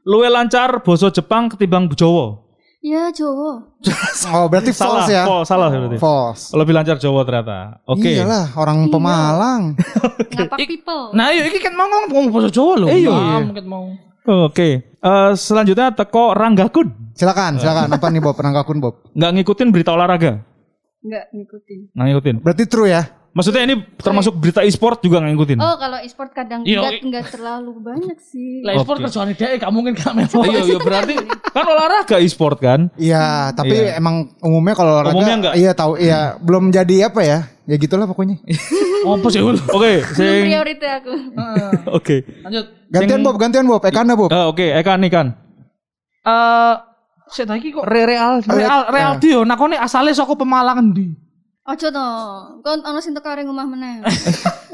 Luwe 0.07 0.27
lancar 0.31 0.81
boso 0.81 1.11
Jepang 1.11 1.51
ketimbang 1.51 1.91
Jawa. 1.91 2.46
Ya 2.81 3.09
Jawa. 3.09 3.65
Oh 4.33 4.45
berarti 4.49 4.71
Salah, 4.73 5.05
false 5.05 5.13
ya? 5.13 5.23
false, 5.25 5.47
salah 5.49 5.67
berarti. 5.69 5.97
False. 5.97 6.53
Lebih 6.53 6.73
lancar 6.77 6.97
Jawa 7.01 7.21
ternyata. 7.25 7.81
Oke. 7.89 8.13
Iyalah 8.13 8.53
orang 8.57 8.89
Pemalang. 8.89 9.63
Ngapak 10.37 10.57
people. 10.67 11.13
Nah, 11.13 11.33
iya 11.33 11.45
iki 11.47 11.57
kan 11.61 11.73
mau 11.73 11.87
ngomong 11.89 12.29
bahasa 12.33 12.49
Jawa 12.53 12.73
lho. 12.85 12.87
Iya, 12.91 13.13
iya. 13.13 13.37
ket 13.53 13.65
mau. 13.65 13.85
Oke. 14.27 14.69
Eh, 14.83 15.31
selanjutnya 15.39 15.95
teko 15.95 16.35
Ranggakun. 16.35 17.15
Silakan, 17.17 17.57
silakan. 17.57 17.89
Apa 17.89 18.07
nih 18.13 18.21
Bob? 18.21 18.35
Penanggakun 18.37 18.77
Bob. 18.77 19.01
Nggak 19.17 19.31
ngikutin 19.41 19.67
berita 19.73 19.91
olahraga. 19.97 20.43
Enggak 21.01 21.23
ngikutin. 21.33 21.79
Nggak 21.95 22.05
ngikutin. 22.11 22.35
Berarti 22.43 22.63
true 22.67 22.89
ya? 22.91 23.03
Maksudnya 23.37 23.61
ini 23.69 23.75
termasuk 24.01 24.33
berita 24.33 24.65
e-sport 24.65 24.97
juga 24.97 25.21
nggak 25.21 25.31
ngikutin. 25.37 25.57
Oh, 25.61 25.77
kalau 25.77 26.01
e-sport 26.01 26.33
kadang 26.33 26.65
Iya, 26.65 26.89
enggak 27.05 27.29
terlalu 27.29 27.77
banyak 27.77 28.17
sih. 28.17 28.65
Lah 28.65 28.81
sport 28.81 28.97
Oke. 28.97 29.13
kerjaan 29.13 29.29
dia 29.29 29.61
gak 29.61 29.69
mungkin 29.69 29.93
gak 29.93 30.09
melo. 30.17 30.41
Iya, 30.41 30.59
iya 30.65 30.77
berarti 30.81 31.13
kan 31.53 31.65
olahraga 31.69 32.17
e-sport 32.17 32.57
kan. 32.57 32.89
Iya, 32.97 33.53
tapi 33.53 33.77
Iya. 33.77 34.01
emang 34.01 34.33
umumnya 34.41 34.73
kalau 34.73 34.97
olahraga 34.97 35.13
Umumnya 35.13 35.35
enggak? 35.37 35.53
iya 35.53 35.71
tahu 35.77 36.01
iya 36.01 36.33
belum 36.41 36.73
jadi 36.73 37.13
apa 37.13 37.21
ya? 37.21 37.39
Ya 37.69 37.75
gitulah 37.77 38.09
pokoknya. 38.09 38.41
Apa 39.07 39.27
sih? 39.29 39.39
Oke, 39.39 40.01
Belum 40.01 40.17
sing 40.17 40.43
prioritas 40.49 40.91
aku. 40.99 41.13
oke. 42.01 42.15
Lanjut. 42.43 42.65
Gantian 42.89 43.21
Bob, 43.21 43.35
gantian 43.37 43.63
Bob. 43.63 43.83
Ekana 43.85 44.17
Bob. 44.17 44.33
Eh, 44.33 44.45
oke, 44.49 44.65
Eka 44.73 44.97
nih 44.97 45.11
kan. 45.13 45.27
Eh, 46.25 46.73
saya 47.27 47.45
lagi 47.47 47.71
kok 47.71 47.85
Re 47.85 48.03
Real. 48.03 48.39
Real 48.43 48.81
Real 48.89 49.13
Dio 49.19 49.43
nakone 49.43 49.75
asale 49.75 50.11
saka 50.11 50.33
Pemalang 50.33 50.79
endi? 50.81 51.26
Ojo 51.67 51.87
to. 51.91 52.07
Kon 52.63 52.79
ono 52.79 52.99
sing 53.03 53.11
teko 53.11 53.27
areng 53.27 53.51
omah 53.51 53.67
meneh. 53.67 53.95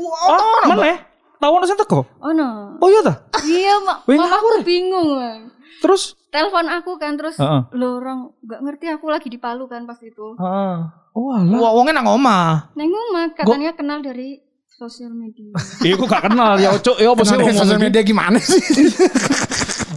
Oh, 0.03 0.67
mana? 0.67 0.99
Tahu 1.39 1.51
ono 1.57 1.65
sing 1.65 1.79
teko? 1.79 2.05
Ono. 2.21 2.77
Oh 2.77 2.87
iya 2.91 3.01
ta? 3.01 3.23
Iya, 3.41 3.81
Mak. 3.81 3.97
Mamaku 4.05 4.61
bingung. 4.61 5.49
Terus 5.81 6.13
Telepon 6.27 6.65
aku 6.65 6.97
kan 6.97 7.13
terus 7.13 7.37
Heeh. 7.37 7.61
lo 7.77 8.01
orang 8.01 8.33
nggak 8.41 8.59
ngerti 8.65 8.85
aku 8.89 9.05
lagi 9.05 9.29
di 9.29 9.37
Palu 9.37 9.69
kan 9.69 9.85
pas 9.85 9.97
itu. 10.01 10.33
Heeh. 10.37 10.77
Oh 11.13 11.29
alah. 11.29 11.57
Wah, 11.61 11.71
wongnya 11.77 12.01
nang 12.01 12.09
omah. 12.09 12.73
Neng 12.73 12.89
omah 12.89 13.31
katanya 13.37 13.73
kenal 13.77 14.01
dari 14.01 14.41
sosial 14.75 15.13
media. 15.13 15.53
Iya, 15.85 15.93
gue 15.95 16.07
gak 16.07 16.23
kenal 16.25 16.51
ya, 16.57 16.69
Cuk. 16.77 16.97
Ya 16.97 17.09
apa 17.11 17.23
sih 17.23 17.35
sosial 17.35 17.53
ngomong 17.53 17.81
media 17.81 18.01
gimana 18.01 18.37
sih? 18.41 18.59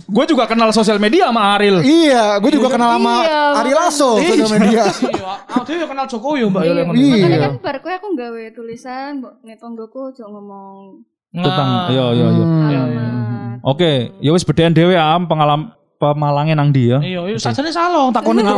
Gue 0.06 0.22
juga 0.22 0.46
kenal 0.46 0.70
sosial 0.70 1.02
media 1.02 1.28
sama 1.28 1.58
Aril. 1.58 1.82
iya, 1.82 2.38
gue 2.38 2.48
juga 2.48 2.70
kenal 2.70 2.94
sama 2.94 3.26
Iya, 3.26 3.42
Ari 3.58 3.72
Lasso 3.74 4.10
sosial 4.16 4.48
media. 4.54 4.82
Iya, 5.12 5.32
aku 5.50 5.62
dhewe 5.66 5.84
kenal 5.84 6.06
Jokowi 6.06 6.46
Mbak 6.46 6.62
Iya, 6.62 6.72
ya. 6.72 6.82
Iya. 6.86 7.14
Makanya 7.26 7.38
kan 7.42 7.52
bar 7.58 7.76
kowe 7.82 7.90
aku 7.92 8.06
nggawe 8.14 8.42
tulisan, 8.54 9.18
mbok 9.18 9.42
ngetonggoku 9.42 10.14
ojo 10.14 10.24
ngomong 10.24 11.02
Tentang 11.34 11.68
Nah. 11.68 11.88
iya 11.90 12.04
iya 12.14 12.26
iya. 12.32 12.46
Alamat. 12.46 13.58
Oke, 13.66 13.92
ya 14.22 14.30
wis 14.30 14.46
bedain 14.46 14.72
dhewe 14.72 14.94
am 14.94 15.26
pengalaman 15.26 15.74
pemalangnya 15.98 16.54
nang 16.54 16.70
ndi 16.70 16.96
ya. 16.96 16.98
Iya, 17.02 17.20
iya 17.26 17.36
sajane 17.36 17.68
salah 17.68 18.08
takone 18.08 18.40
kok. 18.40 18.56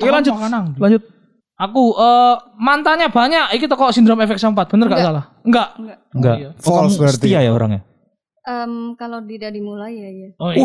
Iya, 0.00 0.10
lanjut. 0.14 0.32
Lanjut. 0.78 1.02
Aku 1.60 1.92
eh 1.92 2.34
mantannya 2.56 3.12
banyak, 3.12 3.52
iki 3.52 3.68
toko 3.68 3.92
sindrom 3.92 4.16
efek 4.18 4.40
sempat, 4.40 4.72
bener 4.72 4.88
gak 4.88 4.96
Enggak. 4.96 5.06
salah? 5.06 5.24
Enggak. 5.44 5.68
Enggak. 5.76 5.98
Enggak. 6.10 6.36
iya. 6.36 6.48
Oh, 6.50 6.62
False 6.64 6.96
berarti. 6.96 7.16
setia 7.20 7.40
ya 7.44 7.52
orangnya. 7.52 7.80
Em, 8.40 8.72
kalau 8.96 9.20
tidak 9.22 9.52
dimulai 9.52 9.92
ya 9.92 10.08
ya. 10.08 10.28
Oh, 10.36 10.50
iya. 10.50 10.64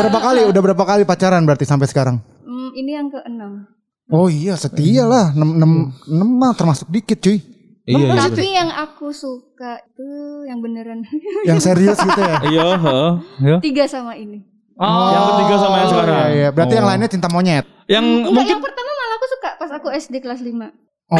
Berapa 0.00 0.18
kali? 0.18 0.40
Udah 0.48 0.60
berapa 0.64 0.84
kali 0.86 1.02
pacaran 1.04 1.44
berarti 1.44 1.68
sampai 1.68 1.84
sekarang? 1.84 2.24
Hmm, 2.40 2.72
ini 2.72 2.90
yang 2.90 3.06
keenam. 3.06 3.68
Oh 4.08 4.26
iya, 4.26 4.56
setia 4.56 5.04
lah. 5.04 5.30
6 5.30 5.38
6 5.38 6.08
6 6.08 6.24
mah 6.34 6.52
termasuk 6.52 6.88
dikit 6.88 7.20
cuy. 7.20 7.38
Iya, 7.84 8.00
iya. 8.00 8.12
Tapi 8.18 8.46
yang 8.48 8.70
aku 8.72 9.12
suka 9.12 9.76
itu 9.84 10.08
yang 10.46 10.58
beneran 10.58 11.04
Yang 11.48 11.58
serius 11.62 11.98
gitu 11.98 12.18
ya. 12.18 12.36
Iya, 12.42 12.66
heeh. 12.76 13.12
Ya. 13.44 13.56
tiga 13.60 13.84
sama 13.84 14.16
ini. 14.16 14.40
Oh. 14.74 15.12
Yang 15.12 15.24
ketiga 15.28 15.54
sama 15.58 15.76
yang 15.76 15.88
sekarang. 15.90 16.16
Iya, 16.16 16.26
iya. 16.32 16.48
Berarti 16.50 16.72
Oh. 16.72 16.78
yang 16.80 16.86
lainnya 16.88 17.08
cinta 17.08 17.28
monyet. 17.28 17.64
Yang 17.84 18.04
Enggak, 18.08 18.32
mungkin 18.32 18.50
yang 18.50 18.64
pertama 18.64 18.89
pas 19.70 19.78
aku 19.78 19.86
SD 19.94 20.18
kelas 20.18 20.42
5. 20.42 20.50
Oh, 21.10 21.18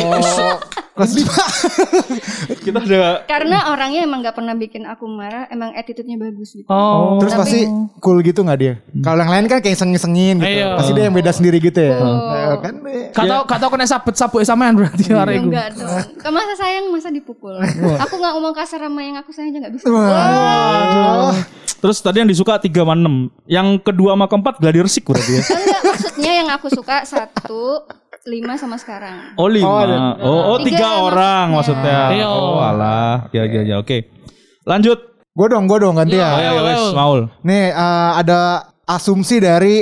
kelas 0.94 1.12
5. 1.18 1.26
kita 2.66 2.78
ada 2.78 3.26
Karena 3.26 3.74
orangnya 3.74 4.06
emang 4.06 4.22
nggak 4.22 4.34
pernah 4.34 4.54
bikin 4.54 4.86
aku 4.86 5.06
marah, 5.06 5.46
emang 5.50 5.74
attitude-nya 5.74 6.14
bagus 6.14 6.54
gitu. 6.54 6.66
Oh. 6.66 7.18
Terus 7.18 7.34
Tapi- 7.34 7.42
pasti 7.46 7.60
cool 7.98 8.18
gitu 8.22 8.42
nggak 8.42 8.58
dia? 8.58 8.74
Kalau 9.02 9.22
yang 9.22 9.30
lain 9.30 9.46
kan 9.46 9.58
kayak 9.62 9.78
iseng-isengin 9.78 10.42
gitu. 10.42 10.50
Iya. 10.50 10.78
Pasti 10.78 10.90
dia 10.94 11.04
yang 11.06 11.14
beda 11.14 11.30
sendiri 11.30 11.62
gitu 11.62 11.78
ya. 11.78 11.94
Oh. 11.98 12.34
Eh, 12.34 12.54
kan 12.58 12.74
eh, 12.86 13.06
Gak 13.10 13.24
tau, 13.26 13.42
gak 13.46 13.58
tau 13.62 13.70
kena 13.70 13.86
sabet 13.86 14.14
sabuk 14.18 14.42
sampean 14.42 14.74
berarti 14.74 15.02
Ya, 15.10 15.22
hari 15.22 15.38
itu. 15.38 15.46
enggak 15.46 15.68
dong. 15.78 16.34
Masa 16.34 16.54
sayang 16.58 16.84
masa 16.90 17.08
dipukul. 17.10 17.54
aku 18.02 18.14
nggak 18.18 18.32
ngomong 18.34 18.54
kasar 18.54 18.82
sama 18.82 19.00
yang 19.02 19.14
aku 19.18 19.30
sayang 19.30 19.54
aja 19.54 19.58
nggak 19.62 19.74
bisa. 19.78 19.86
Waduh. 19.86 21.34
Terus 21.80 21.98
tadi 21.98 22.16
yang 22.22 22.30
disuka 22.30 22.62
3 22.62 22.70
sama 22.70 22.94
6. 22.94 23.30
Yang 23.46 23.68
kedua 23.82 24.14
sama 24.14 24.26
keempat 24.26 24.54
gladi 24.58 24.78
resik 24.82 25.02
berarti 25.06 25.32
ya. 25.34 25.42
Enggak, 25.42 25.80
maksudnya 25.82 26.32
yang 26.44 26.48
aku 26.52 26.66
suka 26.70 27.02
satu, 27.02 27.88
lima 28.28 28.56
sama 28.56 28.76
sekarang. 28.76 29.32
Oh 29.40 29.48
lima. 29.48 29.68
Oh, 29.68 29.80
Oh, 30.20 30.40
oh, 30.54 30.58
Tiga 30.60 30.76
tiga 30.76 30.88
orang 31.00 31.46
maksudnya. 31.56 32.00
Iya. 32.12 32.26
Oh 32.28 32.60
alah. 32.60 33.28
Ya 33.32 33.48
ya 33.48 33.62
ya 33.64 33.76
oke. 33.80 34.04
Lanjut. 34.64 34.98
Gue 35.30 35.46
dong, 35.46 35.70
gue 35.70 35.78
dong 35.78 35.94
ganti 35.96 36.18
Oh 36.18 36.20
ya. 36.20 36.36
ya 36.36 36.50
ya 36.52 36.62
wes 36.66 36.84
Maul. 36.92 37.20
Nih 37.46 37.70
eh, 37.70 38.10
ada 38.18 38.66
asumsi 38.84 39.38
dari 39.38 39.80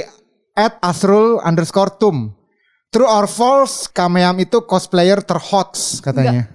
at 0.55 0.77
Asrul 0.79 1.40
underscore 1.40 1.96
Tum. 1.96 2.31
True 2.88 3.09
or 3.09 3.29
false, 3.29 3.85
Kameyam 3.88 4.38
itu 4.40 4.64
cosplayer 4.64 5.20
terhot 5.20 5.77
katanya. 6.01 6.48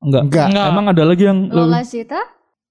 Enggak. 0.00 0.22
Enggak. 0.28 0.46
Enggak. 0.52 0.66
Emang 0.70 0.86
ada 0.92 1.02
lagi 1.04 1.24
yang 1.24 1.38
Lola 1.48 1.80
Zeta? 1.84 2.20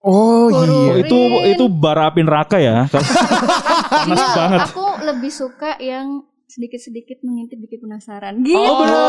Oh 0.03 0.49
iya. 0.49 0.67
Oh, 0.67 0.93
itu 0.99 1.17
itu 1.55 1.65
bara 1.71 2.11
api 2.11 2.21
neraka 2.25 2.57
ya. 2.59 2.85
Panas 2.91 4.07
Enggak, 4.07 4.29
banget. 4.35 4.59
Aku 4.71 4.85
lebih 5.05 5.31
suka 5.31 5.77
yang 5.77 6.25
sedikit-sedikit 6.53 7.25
mengintip 7.25 7.57
bikin 7.57 7.81
penasaran. 7.81 8.45
Gitu. 8.45 8.53
Oh 8.53 8.75
benar. 8.77 9.01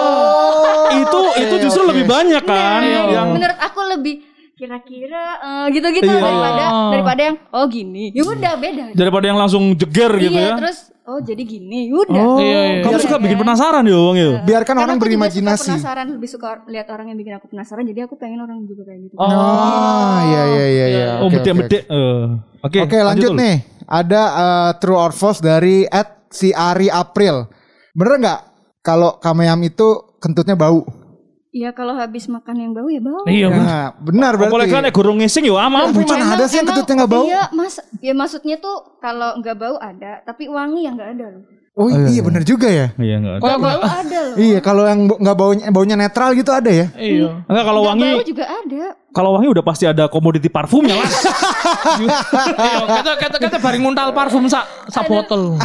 itu 1.05 1.19
itu 1.45 1.55
justru 1.61 1.83
oke. 1.85 1.91
lebih 1.93 2.05
banyak 2.09 2.43
kan 2.43 2.81
Nah, 2.81 3.13
yang 3.13 3.29
menurut 3.37 3.59
aku 3.61 3.81
lebih 3.85 4.15
kira-kira 4.55 5.25
eh, 5.43 5.67
gitu-gitu 5.75 6.07
Iya. 6.07 6.23
daripada 6.23 6.65
Oh. 6.71 6.91
daripada 6.95 7.21
yang 7.21 7.37
oh 7.51 7.65
gini. 7.67 8.15
Ya 8.15 8.23
udah 8.25 8.55
beda. 8.57 8.83
daripada 8.95 9.25
yang 9.27 9.37
langsung 9.37 9.75
jeger 9.75 10.13
gitu 10.17 10.33
iya, 10.33 10.55
ya. 10.55 10.57
terus 10.57 10.79
oh 11.05 11.19
jadi 11.21 11.43
gini. 11.45 11.93
Udah. 11.93 12.17
Oh, 12.17 12.39
Iya, 12.41 12.61
iya. 12.65 12.81
kamu 12.81 12.97
Iya, 12.97 13.05
suka 13.05 13.17
bikin 13.21 13.37
penasaran 13.37 13.85
ya, 13.85 13.99
Wong 13.99 14.17
ya? 14.17 14.31
Biarkan 14.41 14.65
Karena 14.65 14.81
orang 14.81 14.97
aku 14.97 15.03
juga 15.03 15.05
berimajinasi. 15.11 15.59
suka 15.61 15.75
penasaran, 15.75 16.07
lebih 16.17 16.29
suka 16.31 16.49
lihat 16.65 16.87
orang 16.89 17.07
yang 17.13 17.19
bikin 17.19 17.35
aku 17.37 17.47
penasaran. 17.51 17.85
Jadi 17.85 18.01
aku 18.01 18.15
pengen 18.17 18.41
orang 18.41 18.59
juga 18.65 18.83
kayak 18.89 19.01
gitu. 19.05 19.15
Oh. 19.19 19.27
Ah, 19.29 20.19
iya 20.25 20.43
iya 20.49 20.65
iya 20.65 20.87
iya. 20.89 21.07
Oh, 21.21 21.29
Oke. 21.29 21.45
Eh, 21.45 22.25
Oke, 22.65 22.79
Oke, 22.81 22.97
lanjut 22.97 23.37
nih. 23.37 23.57
Ada 23.85 24.23
eh, 24.33 24.71
true 24.81 24.97
or 24.97 25.13
false 25.13 25.45
dari 25.45 25.85
at 25.85 26.24
si 26.35 26.51
Ari 26.51 26.91
April. 26.91 27.47
Bener 27.95 28.19
nggak 28.19 28.41
kalau 28.83 29.23
kameyam 29.23 29.63
itu 29.63 30.19
kentutnya 30.19 30.59
bau? 30.59 30.83
Iya 31.55 31.71
kalau 31.71 31.95
habis 31.95 32.27
makan 32.27 32.57
yang 32.59 32.73
bau 32.75 32.91
ya 32.91 32.99
bau. 32.99 33.23
Iya, 33.31 33.47
bener. 33.47 33.63
Nah, 33.63 33.87
benar 34.03 34.33
Apalagi 34.35 34.75
kan 34.75 34.83
berarti. 34.83 34.87
nek 34.91 34.95
gorong 34.99 35.19
ngising 35.23 35.47
ya 35.47 35.55
amam. 35.55 35.87
Tapi 35.95 36.03
mana 36.03 36.27
ada 36.35 36.45
sih 36.51 36.59
yang 36.59 36.67
kentutnya 36.67 36.95
nggak 36.99 37.13
bau? 37.15 37.25
Iya, 37.31 37.43
mas, 37.55 37.75
ya 38.03 38.11
maksudnya 38.11 38.57
tuh 38.59 38.99
kalau 38.99 39.39
nggak 39.39 39.55
bau 39.55 39.79
ada, 39.79 40.19
tapi 40.27 40.51
wangi 40.51 40.83
yang 40.83 40.99
nggak 40.99 41.11
ada 41.15 41.27
loh. 41.31 41.43
Oh 41.75 41.91
iya 41.91 42.23
bener 42.23 42.47
juga 42.47 42.71
ya. 42.71 42.95
Iya 42.95 43.19
enggak 43.19 43.35
ada. 43.35 43.43
Kalau 43.43 43.59
Bau 43.59 43.83
ada 43.83 44.19
loh. 44.31 44.35
Iya 44.39 44.59
kalau 44.63 44.83
yang 44.87 45.01
bo- 45.11 45.19
nggak 45.19 45.37
baunya 45.37 45.65
baunya 45.75 45.97
netral 45.99 46.31
gitu 46.39 46.55
ada 46.55 46.71
ya. 46.71 46.87
Iya. 46.95 47.43
Enggak 47.51 47.65
kalau 47.67 47.83
wangi 47.83 48.11
bau 48.15 48.23
juga 48.23 48.45
ada. 48.47 48.85
kalau 49.11 49.31
wangi 49.35 49.49
udah 49.51 49.65
pasti 49.67 49.85
ada 49.87 50.07
komoditi 50.07 50.47
parfumnya 50.47 50.95
lah. 50.95 51.11
Iya, 51.95 52.83
kita 52.87 53.13
kita 53.19 53.37
kita 53.43 53.57
bareng 53.59 53.83
nguntal 53.83 54.15
parfum 54.15 54.47
sak 54.47 54.67
sak 54.91 55.07
botol. 55.11 55.59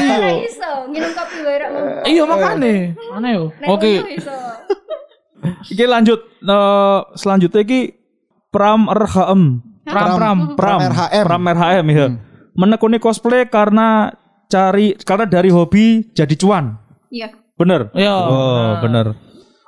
Iya. 0.00 0.44
iso, 0.44 0.70
kopi 0.88 1.38
wae. 1.44 1.58
Iya 2.08 2.22
makane. 2.24 2.96
Aneh 3.12 3.30
yo. 3.36 3.44
Oke. 3.68 4.00
Iki 5.72 5.84
lanjut 5.84 6.20
eh, 6.42 7.00
selanjutnya 7.14 7.60
iki 7.60 7.80
Pram 8.48 8.88
RHM. 8.88 9.42
Pram 9.84 10.08
pram. 10.16 10.38
Pram, 10.56 10.80
RHM. 10.80 11.24
Pram 11.28 11.42
RHM 11.44 11.86
ya. 11.92 12.06
Menekuni 12.56 12.96
cosplay 12.96 13.44
karena 13.46 14.16
cari 14.46 14.94
karena 14.98 15.24
dari 15.24 15.50
hobi 15.50 15.84
jadi 16.10 16.34
cuan. 16.34 16.78
Iya. 17.08 17.30
Bener. 17.54 17.88
Iya. 17.92 18.12
Oh, 18.12 18.70
bener. 18.80 19.16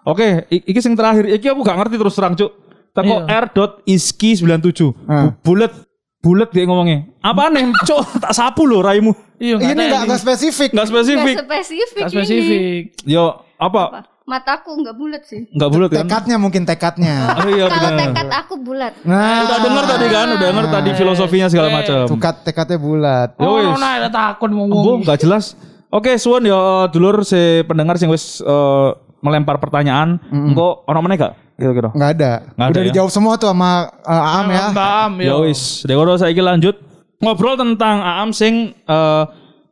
Oke, 0.03 0.49
i- 0.49 0.65
iki 0.67 0.81
sing 0.81 0.93
terakhir. 0.93 1.29
Iki 1.29 1.47
aku 1.49 1.61
gak 1.61 1.77
ngerti 1.77 1.97
terus 1.97 2.15
terang, 2.15 2.33
Cuk. 2.33 2.53
Teko 2.91 3.15
Iya. 3.23 3.45
r.iski97. 3.45 4.81
Ah. 5.05 5.33
Bu- 5.39 5.55
Bulet 5.55 5.73
bulet 6.19 6.51
dia 6.51 6.65
ngomongnya. 6.65 7.07
Apa 7.21 7.49
nih, 7.49 7.71
Cuk? 7.89 8.01
Tak 8.19 8.33
sapu 8.33 8.65
loh 8.65 8.81
raimu. 8.81 9.13
Iya 9.39 9.55
Ini 9.55 9.71
ada 9.71 9.83
nggak 9.87 10.03
nggak 10.09 10.21
spesifik. 10.21 10.71
Enggak 10.75 10.89
spesifik. 10.91 11.35
Nggak 11.37 11.47
spesifik, 11.47 12.01
Nggak 12.01 12.11
spesifik. 12.11 12.83
Yo, 13.07 13.25
Apa? 13.55 13.83
apa? 13.87 14.01
Mataku 14.29 14.77
nggak 14.85 14.93
bulat 14.93 15.23
sih. 15.25 15.49
Enggak 15.57 15.71
bulet 15.73 15.89
kan? 15.89 16.05
Tekadnya 16.05 16.37
mungkin 16.37 16.63
tekadnya. 16.69 17.17
Oh 17.41 17.49
iya 17.49 17.65
Kalau 17.65 17.81
benar. 17.81 17.99
tekad 18.13 18.29
aku 18.29 18.55
bulat. 18.61 18.93
Nah, 19.01 19.49
Udah 19.49 19.59
denger 19.65 19.85
tadi 19.89 20.07
kan, 20.13 20.27
udah 20.37 20.49
denger 20.53 20.67
tadi 20.69 20.91
filosofinya 20.93 21.49
segala 21.49 21.69
macam. 21.73 22.05
Tukat 22.05 22.45
tekadnya 22.45 22.77
bulat. 22.77 23.29
Oh, 23.41 23.57
wis. 23.57 23.81
nah 23.81 23.97
ada 23.97 24.13
takut 24.13 24.53
ngomong. 24.53 25.01
gak 25.01 25.25
jelas. 25.25 25.57
Oke, 25.89 26.21
suwun 26.21 26.45
ya 26.45 26.85
dulur 26.93 27.25
si 27.25 27.65
pendengar 27.65 27.97
sing 27.97 28.13
wis 28.13 28.45
eh, 28.45 28.89
melempar 29.25 29.57
pertanyaan. 29.57 30.21
Engko 30.29 30.85
ono 30.85 31.01
meneh 31.01 31.17
gak? 31.17 31.33
Kira-kira. 31.57 31.89
Nggak 31.91 32.11
ada. 32.15 32.33
Nggak 32.55 32.67
ada 32.69 32.73
Udah 32.77 32.83
ya? 32.85 32.87
dijawab 32.93 33.11
semua 33.11 33.35
tuh 33.35 33.49
sama 33.51 33.91
uh, 34.05 34.31
Aam 34.37 34.47
ya. 34.47 34.65
Mbak 34.71 34.91
Am 35.03 35.13
Ya 35.19 35.35
wis, 35.43 35.83
dekodo 35.83 36.15
saiki 36.15 36.39
lanjut 36.39 36.77
ngobrol 37.19 37.57
tentang 37.57 37.99
Aam 37.99 38.31
sing 38.31 38.77
eh, 38.77 39.23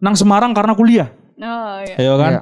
nang 0.00 0.16
Semarang 0.16 0.50
karena 0.50 0.72
kuliah. 0.72 1.12
Oh 1.36 1.76
iya. 1.84 1.94
Ya 2.00 2.14
kan? 2.16 2.32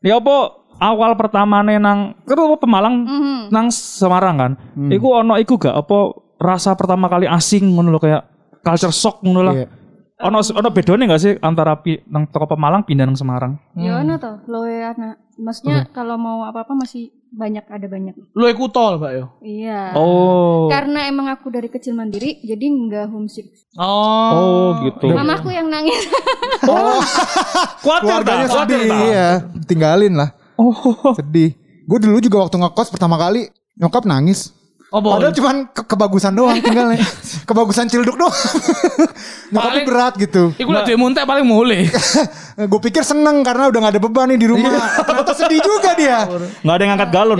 Ya 0.00 0.16
apa 0.16 0.57
awal 0.78 1.14
pertamane 1.14 1.76
nang 1.76 2.14
apa 2.22 2.56
Pemalang 2.56 3.04
Mhm. 3.04 3.38
nang 3.50 3.66
Semarang 3.68 4.36
kan. 4.38 4.52
Iku 4.88 5.12
ono 5.12 5.34
iku 5.36 5.58
gak 5.58 5.74
apa 5.74 5.98
rasa 6.38 6.74
pertama 6.74 7.06
kali 7.06 7.26
asing 7.26 7.74
ngono 7.74 7.90
lho 7.90 8.00
kayak 8.00 8.22
culture 8.62 8.94
shock 8.94 9.20
ngono 9.20 9.42
lah. 9.42 9.54
Iya. 9.54 9.66
Ono 10.18 10.42
ono 10.42 10.68
bedone 10.74 11.06
gak 11.06 11.22
sih 11.22 11.32
antara 11.38 11.78
pi, 11.78 11.94
nang 12.10 12.26
toko 12.26 12.50
Pemalang 12.50 12.82
pindah 12.82 13.06
nang 13.06 13.14
Semarang? 13.14 13.54
Ya 13.78 14.02
ono 14.02 14.18
toh, 14.18 14.42
loe 14.46 14.82
anak. 14.82 15.18
Maksudnya 15.38 15.86
kalau 15.94 16.18
mau 16.18 16.42
apa-apa 16.42 16.74
masih 16.74 17.14
banyak 17.30 17.62
ada 17.70 17.86
banyak. 17.86 18.18
Lu 18.34 18.50
iku 18.50 18.66
tol, 18.66 18.98
Mbak 18.98 19.12
yo. 19.14 19.24
Iya. 19.38 19.94
Oh. 19.94 20.66
Karena 20.66 21.06
emang 21.06 21.30
aku 21.30 21.54
dari 21.54 21.70
kecil 21.70 21.94
mandiri, 21.94 22.42
jadi 22.42 22.66
nggak 22.66 23.06
homesick. 23.06 23.46
Oh. 23.78 24.30
Oh 24.34 24.68
gitu. 24.82 25.14
Mamaku 25.14 25.54
yang 25.54 25.70
nangis. 25.70 25.94
Kuatir 27.84 28.02
Keluarganya 28.02 28.46
dah, 28.46 28.50
kuatir 28.50 28.78
sedih, 28.78 28.90
dah. 28.90 29.00
iya. 29.06 29.28
Tinggalin 29.64 30.14
lah. 30.18 30.28
Oh. 30.58 31.14
Sedih. 31.14 31.54
Gue 31.86 31.98
dulu 32.02 32.18
juga 32.18 32.42
waktu 32.42 32.58
ngekos 32.58 32.90
pertama 32.90 33.14
kali 33.16 33.48
nyokap 33.78 34.04
nangis. 34.04 34.57
Oh, 34.88 35.04
bohong. 35.04 35.20
Padahal 35.20 35.34
cuman 35.36 35.56
ke- 35.68 35.84
kebagusan 35.84 36.32
doang 36.32 36.56
tinggalnya. 36.64 37.04
kebagusan 37.48 37.92
cilduk 37.92 38.16
doang. 38.16 38.32
Nyokapnya 39.52 39.84
Paling- 39.84 39.88
berat 39.88 40.14
gitu. 40.16 40.42
Iku 40.56 40.70
lah 40.72 40.88
duwe 40.88 40.96
muntah 40.96 41.28
paling 41.28 41.44
mulai. 41.44 41.84
gue 42.72 42.80
pikir 42.88 43.04
seneng 43.04 43.44
karena 43.44 43.68
udah 43.68 43.78
gak 43.84 43.92
ada 43.92 44.00
beban 44.00 44.32
nih 44.32 44.40
di 44.40 44.48
rumah. 44.48 44.72
Ternyata 45.04 45.32
sedih 45.36 45.60
juga 45.60 45.92
dia. 45.92 46.24
Nggak 46.64 46.72
ada 46.72 46.82
yang 46.82 46.90
ngangkat 46.96 47.10
galon. 47.12 47.38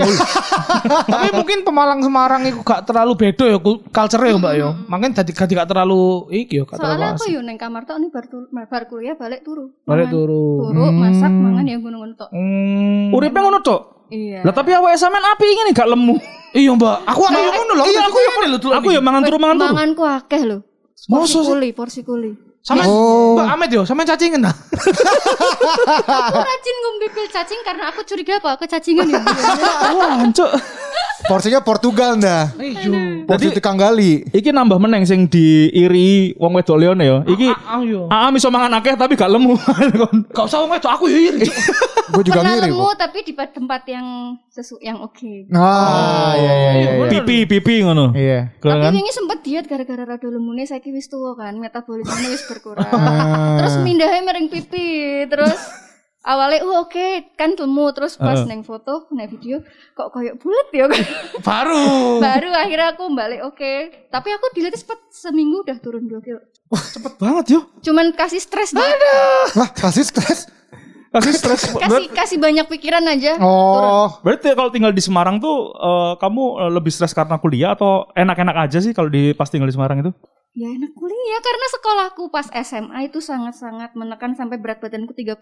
Tapi 1.09 1.27
mungkin 1.33 1.57
Pemalang 1.65 2.05
Semarang 2.05 2.41
iku 2.45 2.61
gak 2.61 2.85
terlalu 2.85 3.17
beda 3.17 3.45
ya 3.49 3.57
culture 3.89 4.23
ya, 4.29 4.33
Mbak 4.37 4.53
yo. 4.53 4.69
Makanya 4.85 5.25
jadi 5.25 5.31
jadi 5.33 5.53
gak 5.65 5.69
terlalu 5.73 6.29
iki 6.29 6.61
yo, 6.61 6.63
gak 6.69 6.77
terlalu 6.77 7.01
Soalnya 7.01 7.09
aku 7.17 7.25
yo 7.33 7.41
neng 7.41 7.57
kamar 7.57 7.81
tok 7.89 7.97
nih 7.97 8.09
bar, 8.13 8.25
tur- 8.29 8.49
bar 8.53 8.83
kuliah 8.85 9.17
balik 9.17 9.41
turu. 9.41 9.73
Balik 9.89 10.13
turu. 10.13 10.69
Turu, 10.69 10.85
masak, 10.93 11.33
mangan 11.33 11.65
ya 11.65 11.81
gunung 11.81 12.13
tok. 12.13 12.29
Hmm. 12.29 13.09
Uripnya 13.09 13.41
ngono 13.41 13.59
tok. 13.65 13.98
Iya. 14.09 14.41
Lah 14.41 14.53
tapi 14.53 14.73
awake 14.73 14.97
sampean 14.97 15.23
api 15.23 15.45
ini 15.47 15.71
gak 15.71 15.89
lemu. 15.89 16.17
Iya, 16.49 16.73
Mbak. 16.73 16.97
Aku 17.05 17.21
aku 17.29 17.37
yo 17.37 17.51
ngono 17.53 17.73
lho. 17.77 17.83
Iya 17.85 18.01
aku 18.09 18.17
ya 18.17 18.29
aku 18.81 18.89
ya 18.89 19.01
mangan 19.05 19.21
turu 19.21 19.37
mangan 19.37 19.55
turu. 19.61 19.69
Manganku 19.69 20.01
akeh 20.01 20.41
lho. 20.49 20.57
Porsi 21.05 21.37
kuli, 21.39 21.69
porsi 21.77 22.01
kuli. 22.01 22.33
Sama 22.65 22.83
Oh. 22.89 23.37
Mbak 23.37 23.47
Amet 23.53 23.69
yo, 23.69 23.81
sama 23.85 24.01
cacingen 24.01 24.41
dah. 24.41 24.55
Aku 26.09 26.37
rajin 26.41 26.75
ngombe 26.81 27.07
pil 27.13 27.27
cacing 27.29 27.61
karena 27.61 27.93
aku 27.93 28.01
curiga 28.01 28.41
apa 28.41 28.57
kecacingan 28.59 29.07
ya. 29.13 29.21
Wah, 29.93 30.25
cuk. 30.33 30.51
Porsinya 31.29 31.61
Portugal 31.61 32.17
ndah. 32.17 32.57
Iya. 32.57 32.89
Porsi 33.29 33.53
tukang 33.53 33.77
gali. 33.77 34.25
Iki 34.33 34.49
nambah 34.49 34.81
meneng 34.81 35.05
sing 35.05 35.29
diiri 35.29 36.33
wong 36.41 36.57
wedok 36.57 36.81
lione 36.81 37.05
ya. 37.05 37.17
Iki 37.21 37.47
Ayo. 37.69 38.09
Aam 38.09 38.33
iso 38.33 38.49
mangan 38.49 38.81
akeh 38.81 38.97
tapi 38.97 39.13
gak 39.13 39.29
lemu. 39.29 39.53
Gak 40.33 40.45
usah 40.49 40.65
ngomong 40.65 40.81
itu 40.81 40.89
aku 40.89 41.05
yo 41.05 41.19
iri. 41.29 41.45
Gue 42.09 42.25
juga 42.25 42.41
Pernah 42.41 42.57
ngiri. 42.57 42.73
lemu 42.73 42.87
kok. 42.89 42.97
tapi 42.97 43.17
di 43.21 43.33
tempat 43.37 43.81
yang 43.85 44.07
sesu 44.49 44.81
yang 44.81 44.97
oke. 45.05 45.53
Ah, 45.53 46.33
iya 46.33 46.53
iya 46.57 46.71
iya. 46.73 46.91
iya. 46.97 47.09
pipi 47.21 47.45
pipi 47.45 47.85
ngono. 47.85 48.17
Iya. 48.17 48.57
Keren 48.57 48.81
kan? 48.81 48.89
Tapi 48.89 48.97
ini 49.05 49.11
sempet 49.13 49.37
diet 49.45 49.65
gara-gara 49.69 50.03
rada 50.09 50.27
lemune 50.33 50.65
saiki 50.65 50.89
wis 50.89 51.05
tuwa 51.05 51.37
kan, 51.37 51.53
metabolisme 51.61 52.25
wis 52.33 52.41
berkurang. 52.49 52.89
Ah. 52.89 53.61
terus 53.61 53.77
mindahnya 53.85 54.25
miring 54.25 54.49
pipi, 54.49 55.29
terus 55.29 55.61
awalnya 56.29 56.61
oh 56.61 56.85
oke 56.85 57.07
kan 57.33 57.57
lemu 57.57 57.85
terus 57.89 58.13
pas 58.13 58.45
neng 58.45 58.61
foto, 58.61 59.09
neng 59.09 59.25
video 59.27 59.65
kok 59.91 60.13
kayak 60.13 60.37
bulat 60.37 60.67
ya 60.69 60.85
Baru. 61.49 62.21
baru 62.21 62.53
akhirnya 62.53 62.93
aku 62.93 63.09
balik 63.09 63.41
oke 63.43 63.71
tapi 64.07 64.29
aku 64.29 64.45
dilihat 64.53 64.77
cepet 64.77 64.99
seminggu 65.09 65.65
udah 65.65 65.77
turun 65.79 66.05
2 66.05 66.21
kilo 66.21 66.41
Cepet 66.69 67.13
banget 67.17 67.45
yo. 67.49 67.59
cuman 67.81 68.13
kasih 68.13 68.37
stres 68.37 68.69
dia. 68.69 68.85
Lah, 69.57 69.73
kasih 69.73 70.05
stres. 70.05 70.45
Kasih 71.09 71.33
stres. 71.33 71.61
kasih 71.81 72.05
kasih 72.13 72.37
banyak 72.37 72.69
pikiran 72.69 73.01
aja 73.03 73.41
Oh, 73.41 74.21
Berarti 74.21 74.53
kalau 74.53 74.69
tinggal 74.69 74.93
di 74.93 75.01
Semarang 75.01 75.41
tuh 75.41 75.73
eh, 75.73 76.13
kamu 76.21 76.43
eh, 76.61 76.71
lebih 76.71 76.93
stres 76.93 77.09
karena 77.11 77.41
kuliah 77.41 77.73
atau 77.73 78.05
enak-enak 78.13 78.69
aja 78.69 78.77
sih 78.77 78.93
kalau 78.93 79.09
di 79.09 79.33
pas 79.33 79.49
tinggal 79.49 79.65
di 79.65 79.73
Semarang 79.73 79.97
itu? 79.99 80.13
Ya 80.51 80.67
enak 80.67 80.91
kuliah 80.91 81.39
karena 81.39 81.65
sekolahku 81.71 82.23
pas 82.29 82.47
SMA 82.59 83.05
itu 83.05 83.19
sangat-sangat 83.19 83.93
menekan 83.93 84.33
sampai 84.33 84.57
berat 84.57 84.77
badanku 84.77 85.13
36 85.13 85.37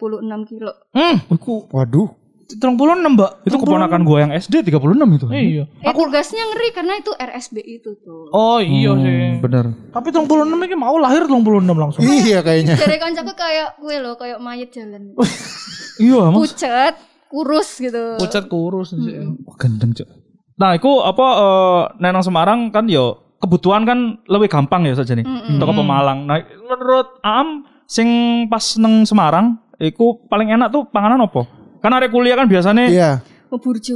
kilo 0.46 0.72
Hmm. 0.92 1.18
Iku 1.28 1.68
waduh. 1.70 2.12
Terang 2.48 2.80
puluh 2.80 2.96
enam, 2.96 3.20
Mbak. 3.20 3.44
itu 3.44 3.60
keponakan 3.60 4.08
gua 4.08 4.24
yang 4.24 4.32
SD 4.32 4.64
36 4.64 4.80
itu. 5.20 5.26
Iya. 5.28 5.64
eh 5.68 5.92
tugasnya 5.92 6.48
ngeri 6.48 6.70
karena 6.72 6.96
itu 6.96 7.12
RSB 7.12 7.60
itu 7.60 7.92
tuh 8.00 8.32
Oh 8.32 8.64
iya 8.64 8.96
sih. 8.96 9.36
Bener. 9.38 9.76
Tapi 9.92 10.08
terang 10.10 10.32
puluh 10.32 10.48
enam 10.48 10.56
ini 10.58 10.72
mau 10.74 10.96
lahir 10.96 11.28
terang 11.28 11.44
puluh 11.44 11.60
enam 11.60 11.76
langsung. 11.76 12.08
Iya 12.08 12.40
kayaknya. 12.40 12.80
dari 12.80 12.96
kancaku 12.98 13.36
kayak 13.36 13.76
gue 13.78 13.96
loh 14.00 14.16
kayak 14.16 14.40
mayat 14.40 14.72
jalan 14.72 15.12
Iya, 16.00 16.30
Mas. 16.30 16.36
pucat 16.56 16.94
kurus 17.28 17.70
gitu 17.76 18.16
Pucat 18.16 18.48
kurus 18.48 18.96
sih. 18.96 19.18
Wah, 19.44 19.56
gendeng, 19.60 19.92
Cuk. 19.92 20.08
Nah, 20.56 20.72
itu 20.72 20.92
apa 21.04 21.26
eh 21.36 21.82
Nenang 22.00 22.24
Semarang 22.24 22.72
kan 22.72 22.88
yo 22.88 23.27
kebutuhan 23.38 23.86
kan 23.86 24.00
lebih 24.26 24.50
gampang 24.50 24.86
ya 24.86 24.94
saja 24.98 25.14
nih. 25.14 25.26
Toko 25.58 25.72
Pemalang. 25.74 26.26
Nah, 26.26 26.42
menurut 26.42 27.22
Am 27.22 27.66
sing 27.88 28.08
pas 28.52 28.64
neng 28.82 29.08
Semarang 29.08 29.58
iku 29.78 30.22
paling 30.28 30.52
enak 30.54 30.74
tuh 30.74 30.86
panganan 30.90 31.26
apa? 31.26 31.46
Kan 31.80 31.94
arek 31.94 32.10
kuliah 32.12 32.36
kan 32.36 32.50
biasanya 32.50 32.90
Iya. 32.90 33.12
Oh, 33.48 33.62
Burjo. 33.64 33.96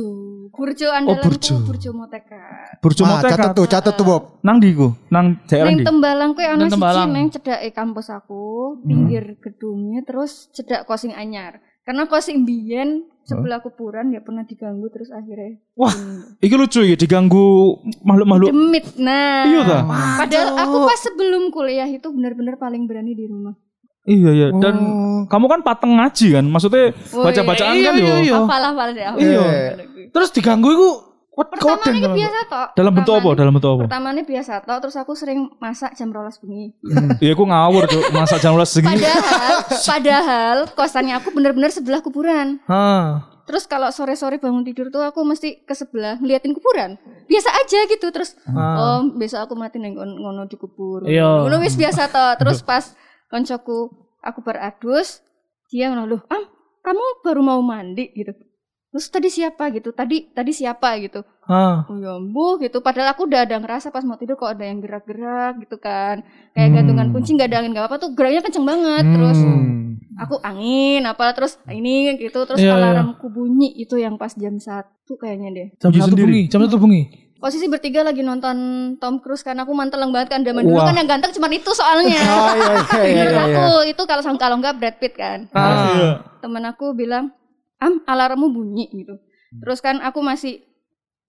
Burjo 0.52 0.88
andalanku 0.94 1.28
Burjo. 1.28 1.56
Burjo 1.64 1.90
Motekat. 1.92 2.80
Burjo 2.80 3.04
Wah, 3.04 3.20
Motekat. 3.20 3.36
catet 3.36 3.52
tuh, 3.56 3.66
catet 3.68 3.94
tuh 4.00 4.06
Bob. 4.08 4.24
Nang 4.46 4.64
di 4.64 4.72
ku, 4.72 4.96
nang 5.12 5.40
daerah 5.48 5.68
Neng 5.74 5.80
di. 5.82 5.86
Tembalang 5.88 6.32
kuwi 6.38 6.46
ana 6.48 6.68
Neng 6.68 7.28
siji 7.32 7.40
cedake 7.40 7.72
kampus 7.76 8.08
aku, 8.14 8.78
pinggir 8.84 9.42
gedungnya 9.44 10.08
terus 10.08 10.48
cedak 10.56 10.88
kosing 10.88 11.12
anyar. 11.16 11.60
Karena 11.82 12.06
kosing 12.06 12.46
biyen 12.46 13.10
sebelah 13.22 13.58
kuburan 13.60 14.10
ya 14.10 14.20
pernah 14.20 14.44
diganggu 14.44 14.90
terus 14.90 15.10
akhirnya 15.10 15.58
Wah. 15.74 15.90
ini. 15.90 16.42
Iki 16.42 16.56
lucu 16.56 16.82
ya 16.84 16.94
diganggu 16.94 17.78
makhluk-makhluk. 18.02 18.50
demit. 18.50 18.86
Nah, 18.98 19.46
Iya 19.46 19.60
ta? 19.64 19.78
padahal 20.18 20.50
aku 20.58 20.78
pas 20.86 21.00
sebelum 21.00 21.50
kuliah 21.50 21.86
itu 21.86 22.06
benar-benar 22.06 22.58
paling 22.58 22.86
berani 22.86 23.14
di 23.14 23.26
rumah. 23.26 23.54
Iya 24.02 24.32
ya. 24.32 24.48
Dan 24.52 24.76
Oh. 24.82 25.22
kamu 25.30 25.46
kan 25.48 25.62
pateng 25.62 25.94
ngaji 25.96 26.28
kan? 26.34 26.46
Maksudnya 26.46 26.98
Oh, 27.14 27.22
baca 27.22 27.42
bacaan 27.46 27.76
iya, 27.78 27.86
kan 27.86 27.94
iya, 27.94 28.02
yo. 28.02 28.16
iya. 28.16 28.34
Deh. 28.34 28.42
hafal. 28.42 28.64
Iya. 29.22 29.46
Terus 30.10 30.30
diganggu 30.34 30.70
iku 30.72 30.90
Pertama 31.48 31.82
kan? 31.82 32.14
biasa 32.14 32.40
tok. 32.46 32.68
Dalam 32.76 32.92
bentuk 32.94 33.14
apa? 33.16 33.30
Dalam 33.34 33.52
bentuk 33.56 33.72
apa? 33.72 33.84
Pertama 33.88 34.08
ini 34.12 34.24
biasa 34.24 34.54
tok, 34.62 34.78
terus 34.84 34.96
aku 34.96 35.12
sering 35.14 35.40
masak 35.58 35.92
jam 35.94 36.10
rolas 36.10 36.38
bengi. 36.38 36.76
Iya, 37.18 37.34
aku 37.34 37.44
ngawur 37.46 37.84
tuh 37.88 38.02
masa 38.12 38.38
jam 38.38 38.54
ulas 38.54 38.70
segini. 38.70 39.00
Padahal, 39.00 39.56
padahal 39.82 40.58
kosannya 40.72 41.16
aku 41.18 41.32
bener-bener 41.32 41.70
sebelah 41.70 42.00
kuburan. 42.00 42.62
Hah. 42.66 43.32
Terus 43.42 43.66
kalau 43.66 43.90
sore-sore 43.90 44.38
bangun 44.38 44.64
tidur 44.64 44.88
tuh 44.88 45.02
aku 45.02 45.26
mesti 45.26 45.66
ke 45.66 45.74
sebelah 45.74 46.16
ngeliatin 46.22 46.54
kuburan. 46.54 46.96
Biasa 47.26 47.50
aja 47.52 47.80
gitu 47.90 48.08
terus 48.08 48.38
Ah. 48.48 49.02
oh 49.02 49.12
besok 49.12 49.44
aku 49.44 49.54
mati 49.58 49.76
neng 49.76 49.98
ngono 49.98 50.14
ngono 50.16 50.42
di 50.46 50.56
kubur. 50.56 51.04
Iya. 51.04 51.44
Ngono 51.44 51.60
wis 51.60 51.76
biasa 51.76 52.08
toh. 52.08 52.32
Terus 52.40 52.62
pas 52.62 52.96
koncoku 53.28 53.92
aku 54.22 54.40
beradus, 54.40 55.20
dia 55.68 55.90
ngono 55.90 56.06
loh, 56.06 56.22
"Am, 56.30 56.48
kamu 56.80 57.04
baru 57.26 57.42
mau 57.42 57.60
mandi 57.60 58.08
gitu." 58.14 58.32
Terus 58.92 59.08
tadi 59.08 59.28
siapa 59.28 59.72
gitu? 59.72 59.90
Tadi 59.92 60.30
tadi 60.30 60.52
siapa 60.52 61.00
gitu? 61.00 61.24
Hah. 61.44 61.88
Oh 61.88 61.96
ya 61.96 62.16
ambuh 62.16 62.60
gitu. 62.60 62.80
Padahal 62.80 63.12
aku 63.12 63.24
udah 63.24 63.44
ada 63.44 63.56
ngerasa 63.56 63.88
pas 63.88 64.04
mau 64.04 64.16
tidur 64.16 64.36
kok 64.36 64.52
ada 64.52 64.64
yang 64.64 64.80
gerak-gerak 64.80 65.60
gitu 65.60 65.76
kan. 65.78 66.28
Kayak 66.52 66.70
gantungan 66.78 67.08
kunci 67.10 67.34
nggak 67.34 67.48
ada 67.48 67.58
angin 67.60 67.72
nggak 67.72 67.88
apa 67.88 67.96
tuh 67.98 68.12
geraknya 68.12 68.42
kenceng 68.42 68.64
banget. 68.64 69.04
Terus 69.08 69.40
Hmm. 69.40 69.96
aku 70.14 70.36
angin 70.42 71.02
apa 71.04 71.32
terus 71.32 71.56
ini 71.66 72.14
gitu 72.16 72.44
terus 72.44 72.60
Iya, 72.60 72.76
alarmku 72.76 73.26
bunyi 73.28 73.72
itu 73.74 73.96
yang 73.96 74.16
pas 74.16 74.36
jam 74.36 74.54
satu 74.56 75.16
kayaknya 75.16 75.50
deh 75.50 75.68
Jam 75.78 75.90
Bunyi 75.90 76.04
satu 76.04 76.16
bengi, 76.16 76.42
jam 76.46 76.60
satu 76.62 76.78
bengi. 76.78 77.02
posisi 77.38 77.66
bertiga 77.66 78.04
lagi 78.04 78.22
nonton 78.22 78.58
Tom 78.98 79.18
Cruise 79.18 79.42
kan 79.42 79.58
aku 79.58 79.72
manteleng 79.72 80.14
banget 80.14 80.30
kan 80.30 80.42
zaman 80.44 80.62
dulu 80.62 80.78
kan 80.78 80.94
yang 80.94 81.10
ganteng 81.10 81.32
cuma 81.32 81.50
itu 81.50 81.72
soalnya 81.72 82.22
Oh 82.30 82.54
iya 82.54 82.70
iya 82.70 83.02
iya 83.02 83.14
Menurut 83.18 83.34
iya. 83.34 83.42
iya. 83.42 83.58
aku 83.58 83.66
itu 83.88 84.02
kalau 84.06 84.22
kalau 84.38 84.56
nggak 84.60 84.76
Brad 84.78 84.96
Pitt 85.00 85.14
kan 85.16 85.40
Ah. 85.50 86.22
temen 86.38 86.62
aku 86.62 86.94
bilang 86.94 87.34
am 87.82 88.06
alarmmu 88.06 88.48
bunyi 88.54 88.86
gitu. 88.94 89.18
Terus 89.60 89.82
kan 89.82 90.00
aku 90.00 90.22
masih 90.22 90.64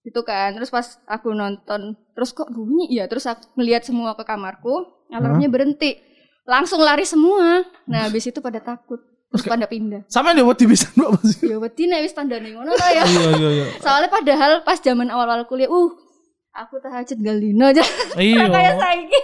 itu 0.03 0.21
kan 0.27 0.51
terus 0.59 0.67
pas 0.67 0.99
aku 1.07 1.31
nonton 1.33 1.97
terus 2.13 2.31
kok 2.37 2.53
bunyi 2.53 2.93
ya? 2.93 3.09
Terus 3.09 3.27
aku 3.27 3.57
melihat 3.57 3.83
semua 3.83 4.13
ke 4.13 4.23
kamarku 4.23 4.87
alarmnya 5.09 5.49
berhenti. 5.49 5.99
Langsung 6.45 6.85
lari 6.85 7.09
semua. 7.09 7.65
Nah 7.89 8.07
habis 8.07 8.29
itu 8.29 8.39
pada 8.39 8.61
takut. 8.61 9.01
Terus 9.33 9.49
pada 9.49 9.65
pindah. 9.65 10.05
Sampai 10.13 10.37
dia 10.37 10.45
wedi 10.45 10.69
bisa 10.69 10.93
mbak 10.93 11.25
ya 11.41 11.57
wedi 11.57 11.89
nek 11.89 12.05
wis 12.05 12.13
tandane 12.13 12.53
ngono 12.53 12.69
ya. 12.77 13.01
Iya 13.09 13.31
iya 13.33 13.51
iya. 13.57 13.67
soalnya 13.81 14.13
padahal 14.13 14.61
pas 14.61 14.77
zaman 14.77 15.09
awal-awal 15.09 15.49
kuliah 15.49 15.73
uh 15.73 15.91
aku 16.55 16.77
tahajud 16.79 17.19
galino 17.19 17.65
aja 17.67 17.85
Iya. 18.15 18.47
kayak 18.55 18.75
saiki 18.77 19.23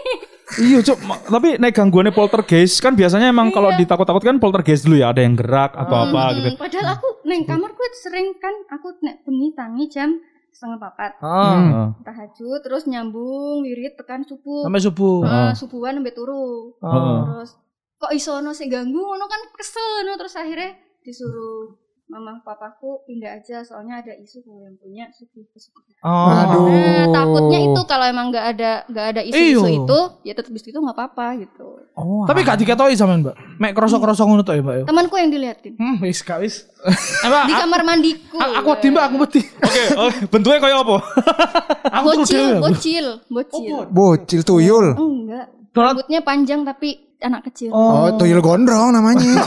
Iya. 0.58 0.80
Ma- 1.02 1.20
Tapi 1.20 1.56
naik 1.56 1.72
gangguannya 1.72 2.10
poltergeist 2.10 2.80
kan 2.80 2.92
biasanya 2.92 3.28
emang 3.28 3.48
kalau 3.48 3.68
Iya. 3.70 3.78
ditakut-takut 3.78 4.22
kan 4.22 4.36
poltergeist 4.36 4.82
dulu 4.82 4.96
ya, 4.96 5.08
ada 5.08 5.20
yang 5.20 5.34
gerak 5.34 5.72
atau 5.72 5.96
apa 6.02 6.20
Hmm, 6.24 6.34
gitu. 6.34 6.48
padahal 6.56 6.88
aku 6.94 7.06
neng 7.22 7.44
kamar 7.44 7.70
gue 7.70 7.88
sering 7.94 8.32
kan 8.34 8.54
aku 8.66 8.96
nek 8.98 9.20
bengi 9.22 9.52
tangi 9.52 9.86
jam 9.86 10.16
setengah 10.50 10.80
papat 10.80 11.12
Ah. 11.18 11.52
Heeh. 11.54 11.88
tahajud 12.02 12.60
terus 12.60 12.82
nyambung 12.84 13.60
wirid 13.60 13.94
tekan 13.94 14.24
subuh 14.24 14.64
Sampai 14.64 14.80
subuh. 14.80 15.20
Eh, 15.22 15.52
subuhan 15.54 15.94
sampai 15.94 16.10
turu 16.12 16.74
Ah. 16.80 17.28
terus 17.28 17.50
kok 17.94 18.10
iso 18.10 18.32
ono 18.34 18.50
sing 18.50 18.66
ganggu 18.66 18.96
ngono 18.96 19.24
kan 19.24 19.42
kesel 19.52 19.84
no 20.02 20.16
terus 20.16 20.32
akhirnya 20.32 20.74
disuruh 21.02 21.76
mama 22.08 22.40
papaku 22.40 23.04
pindah 23.04 23.36
aja 23.36 23.60
soalnya 23.60 24.00
ada 24.00 24.16
isu 24.16 24.40
kalau 24.40 24.64
yang 24.64 24.80
punya 24.80 25.04
suki 25.12 25.44
kesukaan. 25.46 25.92
Oh. 26.00 26.32
Aduh. 26.32 26.64
Nah, 26.66 27.04
takutnya 27.12 27.60
itu 27.60 27.80
kalau 27.84 28.04
emang 28.04 28.32
nggak 28.32 28.46
ada 28.48 28.70
nggak 28.88 29.06
ada 29.12 29.20
isu-isu 29.22 29.60
Iyo. 29.60 29.84
itu 29.84 29.98
ya 30.24 30.32
tetap 30.32 30.48
di 30.48 30.56
situ 30.56 30.72
nggak 30.74 30.96
apa-apa 30.96 31.36
gitu. 31.38 31.68
Oh. 31.92 32.24
Tapi 32.24 32.46
gak 32.46 32.56
diketahui 32.56 32.96
sampean, 32.96 33.20
Mbak. 33.20 33.60
Mek 33.60 33.72
krosok-krosok 33.74 34.24
ngono 34.24 34.40
tok 34.40 34.54
ya, 34.54 34.62
Mbak. 34.62 34.74
ya? 34.74 34.84
Temanku 34.86 35.14
yang 35.18 35.28
diliatin 35.28 35.72
Hmm, 35.76 35.96
wis 36.00 36.22
gak 36.22 36.40
wis. 36.40 36.64
Di 37.50 37.52
kamar 37.52 37.82
mandiku. 37.84 38.38
a- 38.38 38.56
aku 38.56 38.68
wedi, 38.72 38.88
Mbak, 38.88 39.04
aku 39.04 39.16
wedi. 39.26 39.40
Oke, 39.68 39.82
oke. 39.98 40.18
Bentuknya 40.30 40.60
kayak 40.62 40.78
apa? 40.80 40.96
Aku 41.98 42.06
bocil, 42.14 42.46
bocil, 42.56 43.06
bocil. 43.28 43.76
Bocil 43.90 44.40
tuyul. 44.42 44.86
Enggak. 44.94 45.46
Rambutnya 45.74 46.20
panjang 46.22 46.62
tapi 46.62 47.16
anak 47.18 47.50
kecil. 47.50 47.68
Oh, 47.70 48.08
tuyul 48.14 48.40
gondrong 48.40 48.94
namanya. 48.94 49.44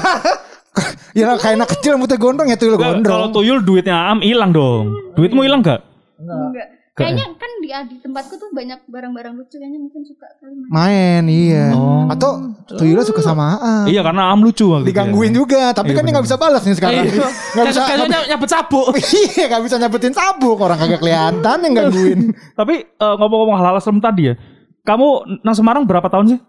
ya 1.19 1.36
kayak 1.36 1.55
anak 1.60 1.69
kecil 1.69 1.95
rambutnya 1.95 2.15
gondrong 2.15 2.47
ya 2.47 2.55
tuyul 2.55 2.75
Kalau 2.75 2.95
gondrong. 2.95 3.29
tuyul 3.36 3.60
duitnya 3.60 4.07
Am 4.07 4.23
hilang 4.23 4.51
dong. 4.51 4.95
Duitmu 5.13 5.43
hilang 5.43 5.60
gak? 5.60 5.84
Enggak. 6.15 6.79
Kayaknya 6.91 7.23
kan 7.34 7.51
di, 7.63 7.69
di 7.71 7.97
tempatku 8.03 8.36
tuh 8.36 8.51
banyak 8.51 8.84
barang-barang 8.86 9.34
lucu 9.34 9.55
kayaknya 9.55 9.79
mungkin 9.79 10.03
suka 10.03 10.27
kali 10.38 10.53
main. 10.53 10.67
Main 10.69 11.23
iya. 11.27 11.65
Oh. 11.71 12.03
Atau 12.12 12.51
tuyulnya 12.67 13.07
suka 13.07 13.23
sama 13.23 13.55
Aam. 13.57 13.86
Iya 13.88 14.03
karena 14.03 14.27
Am 14.27 14.43
lucu 14.43 14.67
waktu 14.67 14.86
ya. 14.86 14.89
Digangguin 14.91 15.31
juga, 15.31 15.71
tapi 15.71 15.95
kan 15.95 16.03
dia 16.03 16.12
nggak 16.13 16.27
bisa 16.27 16.36
balas 16.36 16.62
nih 16.62 16.75
sekarang. 16.75 17.07
Iya. 17.07 17.27
Nggak 17.55 17.65
bisa. 17.71 17.79
Kayaknya 17.81 18.07
nyab- 18.12 18.27
nyabet 18.27 18.49
sabuk. 18.51 18.86
Iya, 19.17 19.43
nggak 19.49 19.63
bisa 19.65 19.75
nyabetin 19.79 20.13
sabuk 20.13 20.57
orang 20.60 20.77
kagak 20.77 20.99
kelihatan 20.99 21.57
yang 21.63 21.73
gangguin. 21.73 22.19
Tapi 22.53 22.75
eh, 22.84 23.15
ngomong-ngomong 23.17 23.55
hal-hal 23.55 23.79
serem 23.79 23.99
tadi 23.99 24.21
ya. 24.29 24.36
Kamu 24.84 25.07
nang 25.41 25.55
Semarang 25.55 25.88
berapa 25.88 26.05
tahun 26.05 26.38
sih? 26.38 26.39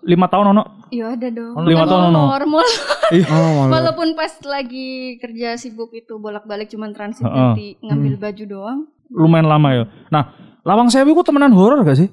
Lima 0.00 0.26
tahun 0.26 0.52
ono? 0.52 0.62
Iya 0.88 1.14
ada 1.14 1.28
dong. 1.28 1.54
Lima 1.62 1.84
tahun, 1.84 2.02
no. 2.10 2.30
normal. 2.30 2.66
Oh, 3.08 3.50
malah. 3.58 3.72
Walaupun 3.72 4.12
pas 4.12 4.30
lagi 4.44 5.16
kerja 5.16 5.56
sibuk 5.56 5.90
itu 5.90 6.16
bolak-balik 6.16 6.68
cuman 6.68 6.92
transit 6.92 7.24
Heeh. 7.24 7.32
ganti 7.32 7.66
ngambil 7.80 8.14
Hmm. 8.14 8.22
baju 8.22 8.44
doang. 8.44 8.80
Lumayan 9.08 9.48
lama 9.48 9.68
ya. 9.72 9.84
Nah, 10.08 10.24
Lawang 10.60 10.92
Sewu 10.92 11.12
ku 11.12 11.24
temenan 11.24 11.56
horor 11.56 11.80
gak 11.80 11.96
sih? 11.96 12.08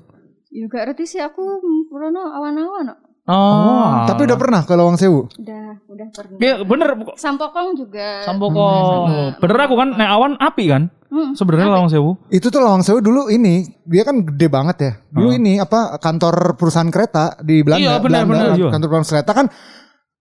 Ya 0.50 0.66
gak 0.66 0.88
ngerti 0.88 1.04
sih 1.06 1.20
aku 1.20 1.44
Purwono 1.86 2.32
awan-awan 2.32 2.88
no. 2.88 2.96
Oh. 3.26 4.06
Tapi 4.06 4.22
udah 4.24 4.38
pernah 4.38 4.62
ke 4.62 4.74
Lawang 4.78 5.02
Sewu? 5.02 5.26
Udah, 5.34 5.82
udah 5.90 6.08
pernah. 6.14 6.38
Iya 6.38 6.62
bener. 6.62 6.90
Sampokong 7.18 7.74
juga. 7.74 8.22
Sampokong. 8.22 9.02
Oh, 9.10 9.28
bener 9.42 9.58
aku 9.66 9.76
kan 9.76 9.90
nek 9.94 10.10
awan 10.10 10.34
api 10.38 10.64
kan? 10.70 10.84
Hmm. 11.10 11.34
Sebenarnya 11.34 11.74
Lawang 11.74 11.90
Sewu. 11.90 12.22
Itu 12.30 12.54
tuh 12.54 12.62
Lawang 12.62 12.86
Sewu 12.86 13.02
dulu 13.02 13.34
ini, 13.34 13.66
dia 13.82 14.06
kan 14.06 14.22
gede 14.22 14.46
banget 14.46 14.78
ya. 14.78 14.92
Dulu 15.10 15.30
ini 15.34 15.58
apa 15.58 15.98
kantor 15.98 16.54
perusahaan 16.54 16.90
kereta 16.90 17.42
di 17.42 17.62
Iya, 17.62 17.66
Belanda. 17.66 17.82
benar, 17.98 18.22
Belanda, 18.30 18.30
benar. 18.30 18.48
Iya. 18.62 18.70
Kantor 18.70 18.88
perusahaan 18.94 19.10
kereta 19.18 19.32
kan 19.34 19.46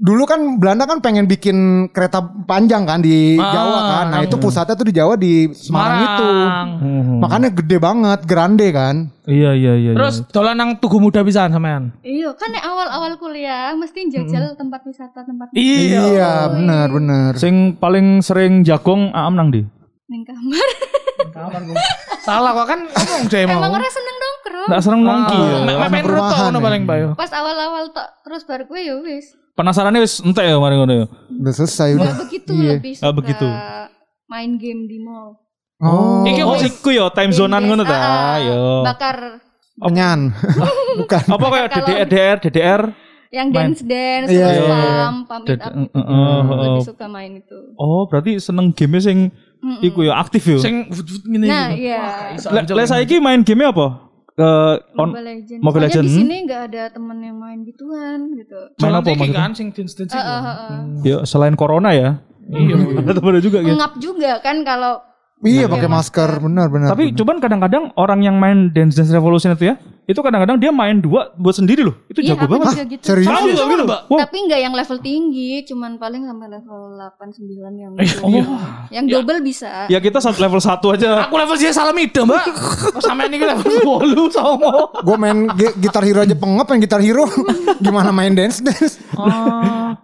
dulu 0.04 0.28
kan 0.28 0.60
Belanda 0.60 0.84
kan 0.84 1.00
pengen 1.00 1.24
bikin 1.24 1.56
kereta 1.88 2.20
panjang 2.44 2.84
kan 2.84 3.00
di 3.00 3.34
Ah, 3.34 3.48
Jawa 3.50 3.80
kan. 3.82 4.04
Nah, 4.12 4.20
itu 4.20 4.36
pusatnya 4.36 4.76
tuh 4.76 4.84
di 4.84 4.92
Jawa 4.92 5.16
di 5.16 5.48
Semarang, 5.50 5.96
itu. 5.98 6.28
Hmm. 6.76 7.18
Makanya 7.24 7.48
gede 7.50 7.76
banget, 7.78 8.20
grande 8.22 8.68
kan. 8.68 9.08
Iya 9.24 9.56
iya 9.56 9.72
iya. 9.74 9.92
Terus 9.96 10.28
dolan 10.28 10.60
nang 10.60 10.76
tugu 10.76 11.00
muda 11.00 11.24
pisan 11.24 11.48
sampean. 11.48 11.88
Iya, 12.04 12.36
kan 12.36 12.52
nek 12.52 12.60
awal-awal 12.60 13.16
kuliah 13.16 13.72
mesti 13.72 14.04
jajal 14.06 14.52
tempat 14.54 14.84
wisata 14.84 15.24
tempat 15.24 15.48
Iya, 15.56 16.52
benar 16.52 16.92
benar. 16.92 17.30
iya. 17.32 17.40
Sing 17.40 17.54
paling 17.74 18.20
sering 18.20 18.60
jagong 18.60 19.08
Aam 19.10 19.32
nang 19.34 19.48
di. 19.48 19.64
ning 20.04 20.20
kamar. 20.20 20.68
Salah 22.20 22.52
kok 22.52 22.66
kan 22.66 22.80
ngomong 22.84 23.22
deh 23.26 23.42
mau. 23.44 23.56
Emang 23.58 23.72
ora 23.72 23.88
seneng 23.88 24.16
nongkrong. 24.16 24.68
Nggak 24.68 24.82
seneng 24.82 25.00
nongki 25.00 25.38
ya. 25.38 25.56
Mek 25.58 25.74
mek 25.74 25.88
pengen 25.90 26.04
perumahan 26.04 26.28
rotok 26.28 26.38
ngono 26.44 26.58
ya. 26.58 26.64
paling 26.64 26.82
Mbak 26.84 26.96
yo. 26.96 27.08
Pas 27.14 27.30
awal-awal 27.32 27.82
tok 27.88 28.08
terus 28.20 28.42
baru 28.44 28.62
gue 28.64 28.80
ya 28.80 28.94
wis. 29.00 29.26
Penasarannya 29.54 30.02
wis 30.02 30.18
entek 30.18 30.44
ya 30.44 30.58
mari 30.58 30.74
ngono 30.74 30.92
ya. 30.92 31.06
Udah 31.30 31.52
selesai 31.52 31.94
udah. 31.94 32.06
Gak 32.08 32.18
begitu 32.26 32.50
Iya. 32.52 32.70
lebih 32.74 32.92
Ah, 32.92 32.98
suka 33.00 33.12
begitu. 33.14 33.46
main 34.26 34.50
game 34.56 34.82
di 34.84 34.98
mall. 34.98 35.38
Oh, 35.76 36.22
Iki 36.22 36.42
Oh, 36.42 36.56
iku 36.56 36.88
ya 36.90 37.06
time 37.08 37.30
zonean 37.30 37.62
ngono 37.62 37.82
ta. 37.82 37.94
Ah, 37.94 38.36
Yo. 38.38 38.82
Bakar 38.82 39.38
menyan. 39.76 40.34
Bukan. 41.00 41.22
Apa 41.28 41.46
kayak 41.48 41.68
DDR 41.72 42.06
DDR 42.06 42.36
DDR? 42.40 42.82
yang 43.30 43.50
Main. 43.50 43.74
dance 43.74 43.82
dance 43.82 44.30
Iya, 44.30 44.46
iya, 44.46 44.62
iya. 44.62 44.78
pam 45.00 45.16
pam 45.26 45.42
it 45.42 45.48
Ded- 45.48 45.58
up 45.60 45.74
gitu. 45.74 45.90
eh, 45.90 46.06
eh, 46.06 46.38
lebih 46.46 46.70
eh. 46.70 46.86
suka 46.86 47.06
main 47.08 47.32
itu. 47.34 47.58
Oh, 47.74 48.06
berarti 48.06 48.38
seneng 48.38 48.70
game 48.70 48.94
sing 48.98 49.18
iku 49.80 50.02
ya 50.02 50.14
aktif 50.16 50.46
ya. 50.46 50.54
Sing 50.56 50.86
wut-wut 50.86 51.26
ngene 51.26 51.42
Nah, 51.44 51.66
iya. 51.68 51.98
Wah, 51.98 52.14
gak 52.30 52.38
iso, 52.38 52.48
Le, 52.48 52.60
Cok. 52.62 52.76
le 52.78 52.82
saiki 52.86 53.18
main 53.18 53.42
game 53.42 53.66
apa? 53.66 54.06
Ke 54.34 54.50
on 54.98 55.14
Mobile 55.14 55.26
Legends. 55.30 55.62
Mobile 55.62 55.86
Soalnya 55.86 55.94
Legend, 55.94 56.06
di 56.10 56.14
sini 56.18 56.36
nggak 56.42 56.60
ada 56.66 56.82
temen 56.90 57.18
yang 57.22 57.36
main 57.38 57.58
gituan 57.62 58.18
gitu. 58.34 58.58
main 58.82 58.94
apa 58.98 59.10
maksudnya? 59.14 59.38
kan 59.38 59.50
sing 59.54 59.68
eh, 59.70 60.18
eh. 60.18 60.82
Ya 61.06 61.16
selain 61.22 61.54
corona 61.54 61.94
ya. 61.94 62.18
Iya. 62.50 62.76
Ada 63.00 63.12
temen 63.22 63.38
juga 63.38 63.58
gitu. 63.62 63.78
Ngap 63.78 63.92
juga 64.02 64.30
kan 64.42 64.66
kalau 64.66 64.98
Iya 65.44 65.68
pakai 65.68 65.90
masker, 65.92 66.30
benar 66.40 66.72
benar. 66.72 66.88
Tapi 66.96 67.12
benar. 67.12 67.18
cuman 67.20 67.36
kadang-kadang 67.36 67.84
orang 68.00 68.24
yang 68.24 68.40
main 68.40 68.72
Dance 68.72 68.96
Dance 68.96 69.12
Revolution 69.12 69.52
itu 69.52 69.68
ya, 69.68 69.76
itu 70.04 70.20
kadang-kadang 70.20 70.56
dia 70.56 70.68
main 70.68 70.96
dua 70.96 71.32
buat 71.32 71.52
sendiri 71.52 71.80
loh. 71.80 71.96
Itu 72.06 72.20
Iya, 72.20 72.36
jago 72.36 72.44
banget. 72.50 72.84
gitu. 72.86 73.02
serius? 73.02 73.24
Juga 73.24 73.64
gitu, 73.66 73.82
Mbak? 73.82 74.00
Wow. 74.06 74.18
Tapi 74.20 74.36
nggak 74.44 74.60
yang 74.60 74.74
level 74.74 74.98
tinggi, 74.98 75.50
cuman 75.64 75.96
paling 75.96 76.22
sampai 76.22 76.46
level 76.50 76.80
8 76.94 77.32
9 77.32 77.48
yang 77.74 77.92
Eh, 77.94 78.04
double. 78.06 78.44
oh. 78.44 78.60
yang 78.90 79.04
double 79.04 79.40
bisa. 79.40 79.88
Ya 79.88 79.98
kita 79.98 80.18
satu 80.18 80.36
level 80.38 80.58
satu 80.58 80.92
aja. 80.92 81.24
Aku 81.24 81.34
level 81.34 81.56
sih 81.56 81.70
salamida, 81.70 82.20
Mbak. 82.22 82.42
Kok 82.92 83.00
sampean 83.00 83.30
iki 83.30 83.44
level 83.44 83.64
10 83.64 84.28
sama. 84.30 84.70
Gue 85.00 85.16
main 85.16 85.38
gi- 85.52 85.76
gitar 85.80 86.02
hero 86.02 86.20
aja 86.20 86.34
pengep 86.34 86.66
yang 86.66 86.80
gitar 86.80 87.00
hero. 87.00 87.24
Gimana 87.80 88.10
main 88.10 88.32
dance 88.32 88.60
dance? 88.60 89.00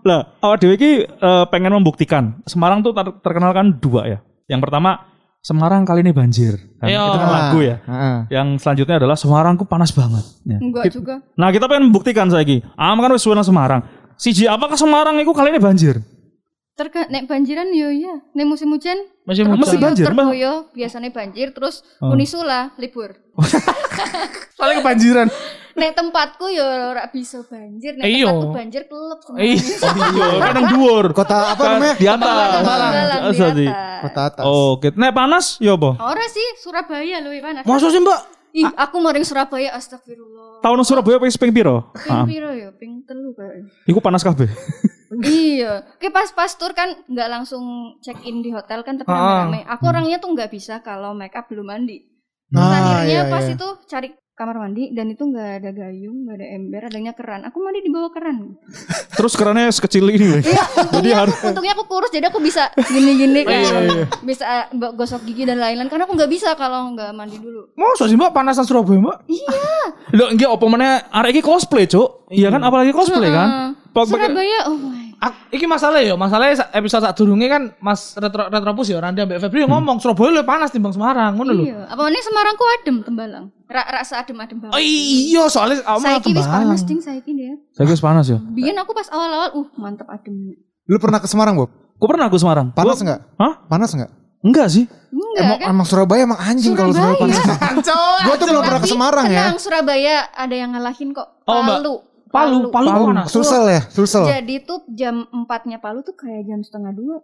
Lah, 0.00 0.20
awak 0.38 0.56
dewe 0.58 0.74
iki 0.74 0.92
eh, 1.04 1.44
pengen 1.46 1.72
membuktikan 1.72 2.40
Semarang 2.42 2.80
tuh 2.80 2.92
ter- 2.92 3.20
terkenal 3.20 3.52
kan 3.52 3.76
dua 3.76 4.06
ya. 4.06 4.18
Yang 4.46 4.60
pertama 4.64 5.09
Semarang 5.40 5.88
kali 5.88 6.04
ini 6.04 6.12
banjir. 6.12 6.52
Kan? 6.76 6.92
Itu 6.92 7.16
kan 7.16 7.30
lagu 7.32 7.64
ya. 7.64 7.80
Heeh. 7.80 8.16
Yang 8.28 8.60
selanjutnya 8.60 9.00
adalah 9.00 9.16
Semarangku 9.16 9.64
panas 9.64 9.88
banget. 9.88 10.20
Ya. 10.44 10.60
Enggak 10.60 10.92
juga. 10.92 11.24
Nah 11.32 11.48
kita 11.48 11.64
pengen 11.64 11.88
membuktikan 11.88 12.28
saiki. 12.28 12.60
Am 12.76 13.00
kan 13.00 13.08
wis 13.08 13.24
Semarang. 13.24 13.80
Siji 14.20 14.44
apakah 14.44 14.76
Semarang 14.76 15.16
itu 15.16 15.32
kali 15.32 15.48
ini 15.48 15.60
banjir? 15.60 15.96
Terka 16.80 17.04
nek 17.06 17.28
banjiran 17.28 17.68
yo 17.70 17.92
ya. 17.92 18.24
Nek 18.32 18.46
musim 18.46 18.72
hujan 18.72 18.96
Masih 19.22 19.44
Mesti 19.44 19.52
muncul. 19.76 19.84
banjir, 19.84 20.04
Mbak. 20.06 20.16
Terboyo 20.24 20.52
biasanya 20.72 21.10
banjir 21.12 21.52
terus 21.52 21.84
Oh. 22.00 22.10
Unisula 22.10 22.72
libur. 22.74 23.20
Soalnya 24.56 24.80
kebanjiran. 24.80 25.28
Nek 25.70 25.92
tempatku 25.92 26.48
yo 26.48 26.64
ora 26.64 27.04
bisa 27.06 27.44
banjir, 27.44 27.94
nek 27.94 28.02
Eh, 28.02 28.16
iyo. 28.16 28.26
tempatku 28.26 28.48
banjir 28.50 28.82
kelep 28.84 29.20
semua. 29.20 29.38
Eh, 29.38 29.54
Iya, 29.54 30.28
kadang 30.40 30.66
dhuwur. 30.68 31.04
Kota 31.12 31.36
apa 31.52 31.60
Kan 31.60 31.70
namanya? 31.76 31.94
Di 31.94 32.06
atas. 32.06 32.32
Di 32.32 32.64
atas 32.64 33.28
di 33.30 33.38
tadi. 33.38 33.66
atas. 33.68 34.00
Kota 34.00 34.20
atas. 34.24 34.44
Oke, 34.48 34.86
nek 34.90 35.12
panas 35.12 35.46
ya 35.58 35.72
apa? 35.76 35.90
Ora 36.00 36.24
sih 36.26 36.46
Surabaya 36.56 37.16
loh 37.20 37.30
panas. 37.38 37.62
Masa 37.62 37.86
sih, 37.88 38.00
Mbak? 38.00 38.20
Ih, 38.50 38.66
aku 38.66 38.96
maring 38.98 39.22
Surabaya 39.22 39.70
astagfirullah. 39.70 40.58
Tahun 40.58 40.74
nang 40.74 40.82
Surabaya 40.82 41.16
ping 41.18 41.30
ping 41.30 41.52
piro? 41.54 41.92
Ping 41.94 42.08
Ah, 42.10 42.24
piro 42.24 42.50
ya? 42.50 42.72
Ping 42.74 43.04
telu 43.04 43.30
kayaknya. 43.30 43.68
iku 43.84 44.00
panas 44.00 44.24
kabeh. 44.24 44.48
iya. 45.22 45.72
Oke 45.96 46.08
pas 46.08 46.30
pas 46.30 46.50
tur 46.54 46.70
kan 46.70 46.94
nggak 47.06 47.28
langsung 47.28 47.96
check 47.98 48.18
in 48.22 48.40
di 48.40 48.50
hotel 48.50 48.82
kan 48.82 48.94
tapi 48.94 49.10
Ah. 49.10 49.46
rame-rame. 49.46 49.66
Aku 49.66 49.84
orangnya 49.86 50.18
tuh 50.18 50.30
nggak 50.30 50.50
bisa 50.50 50.78
kalau 50.80 51.10
make 51.12 51.34
up 51.34 51.50
belum 51.50 51.66
mandi. 51.66 52.06
Ah, 52.50 52.58
Terus 52.58 52.70
akhirnya 52.74 53.06
iya, 53.06 53.22
pas 53.30 53.46
iya. 53.46 53.54
itu 53.54 53.68
cari 53.86 54.08
kamar 54.34 54.56
mandi 54.56 54.88
dan 54.96 55.06
itu 55.06 55.22
nggak 55.22 55.50
ada 55.60 55.70
gayung, 55.70 56.24
nggak 56.24 56.36
ada 56.40 56.46
ember, 56.56 56.82
adanya 56.88 57.12
keran. 57.12 57.44
Aku 57.44 57.60
mandi 57.60 57.84
di 57.84 57.92
bawah 57.92 58.10
keran. 58.10 58.56
Terus 59.20 59.36
kerannya 59.36 59.70
sekecil 59.70 60.08
ini. 60.10 60.40
Iya, 60.42 60.64
untungnya, 60.88 61.16
aku, 61.28 61.46
untungnya 61.46 61.72
aku 61.76 61.84
kurus 61.86 62.10
jadi 62.10 62.26
aku 62.26 62.40
bisa 62.42 62.72
gini-gini 62.74 63.44
Oh, 63.46 63.52
iya, 63.52 63.70
kayak 63.70 64.24
bisa 64.24 64.44
uh, 64.72 64.90
gosok 64.96 65.28
gigi 65.28 65.46
dan 65.46 65.62
lain-lain 65.62 65.86
karena 65.86 66.08
aku 66.10 66.16
nggak 66.18 66.30
bisa 66.32 66.56
kalau 66.58 66.90
nggak 66.96 67.12
mandi 67.14 67.38
dulu. 67.38 67.70
Masa 67.78 68.10
sih, 68.10 68.16
Mbak? 68.18 68.32
Panasan 68.34 68.66
Surabaya, 68.66 68.98
Mbak? 68.98 69.16
Lho, 70.16 70.24
nggih 70.34 70.48
opo 70.50 70.66
meneh 70.66 71.04
arek 71.06 71.38
iki 71.38 71.42
cosplay, 71.44 71.86
Cuk. 71.86 72.26
Iya 72.34 72.50
kan 72.50 72.64
apalagi 72.66 72.90
cosplay 72.90 73.30
kan? 73.30 73.78
Surabaya, 73.94 74.66
oh 74.66 74.74
my. 74.74 74.99
Ak- 75.20 75.52
iki 75.52 75.68
masalah 75.68 76.00
ya, 76.00 76.16
masalahnya 76.16 76.56
sa- 76.56 76.72
episode 76.72 77.04
saat 77.04 77.12
durunge 77.12 77.44
kan 77.44 77.76
Mas 77.76 78.16
Retro 78.16 78.48
Retropus 78.48 78.88
ya 78.88 78.96
Randy 78.98 79.20
ambek 79.20 79.36
Febri 79.38 79.68
ngomong 79.68 80.00
Surabaya 80.00 80.40
lebih 80.40 80.48
panas 80.48 80.72
timbang 80.72 80.96
Semarang, 80.96 81.36
ngono 81.36 81.52
lho. 81.52 81.64
Iya, 81.68 81.84
apa 81.86 82.08
nih 82.08 82.24
Semarangku 82.24 82.64
adem 82.74 82.96
tembalang. 83.04 83.44
Rak 83.68 83.86
rak 83.86 84.02
adem-adem 84.02 84.56
Oh 84.58 84.62
banget. 84.72 84.80
iya, 84.80 85.44
soalnya 85.46 85.84
malah 85.84 86.18
Saiki 86.18 86.32
wis 86.32 86.48
panas 86.48 86.80
ding 86.82 86.98
saiki 86.98 87.30
dia. 87.30 87.52
Saya 87.70 87.86
wis 87.86 88.00
panas 88.00 88.26
ya. 88.26 88.40
Biyen 88.40 88.74
aku 88.74 88.90
pas 88.90 89.06
awal-awal, 89.06 89.52
uh 89.54 89.68
mantep 89.76 90.08
adem. 90.08 90.56
Lu 90.88 90.96
pernah 90.96 91.20
ke 91.20 91.28
Semarang, 91.28 91.54
Bob? 91.54 91.68
Kok 91.94 92.08
pernah 92.08 92.26
aku 92.26 92.40
Semarang? 92.40 92.72
Panas 92.72 92.98
enggak? 92.98 93.20
Hah? 93.36 93.60
Panas 93.68 93.92
enggak? 93.92 94.10
Enggak 94.40 94.72
sih. 94.72 94.88
Enggak 95.12 95.44
Emang, 95.44 95.58
kan? 95.60 95.68
emang 95.68 95.86
Surabaya 95.86 96.20
emang 96.24 96.40
anjing 96.40 96.72
kalau 96.72 96.96
Surabaya 96.96 97.20
panas. 97.20 97.38
Gue 98.24 98.34
tuh 98.40 98.46
belum 98.48 98.62
pernah 98.64 98.80
ke 98.80 98.88
Semarang 98.88 99.26
ya. 99.28 99.52
tenang, 99.52 99.58
Surabaya 99.60 100.16
ada 100.32 100.54
yang 100.56 100.72
ngalahin 100.72 101.12
kok. 101.12 101.28
Oh, 101.44 101.60
Mbak. 101.60 101.78
Palu. 102.30 102.70
Palu, 102.70 102.70
Palu, 102.70 102.88
Palu, 102.88 103.04
panas. 103.10 103.26
Sulsel 103.28 103.64
ya, 103.66 103.80
Sulsel. 103.86 104.24
Jadi 104.24 104.54
tuh 104.62 104.86
jam 104.88 105.26
4-nya 105.28 105.78
Palu 105.78 106.00
tuh 106.00 106.14
kayak 106.14 106.46
jam 106.46 106.62
setengah 106.62 106.92
dua. 106.92 107.16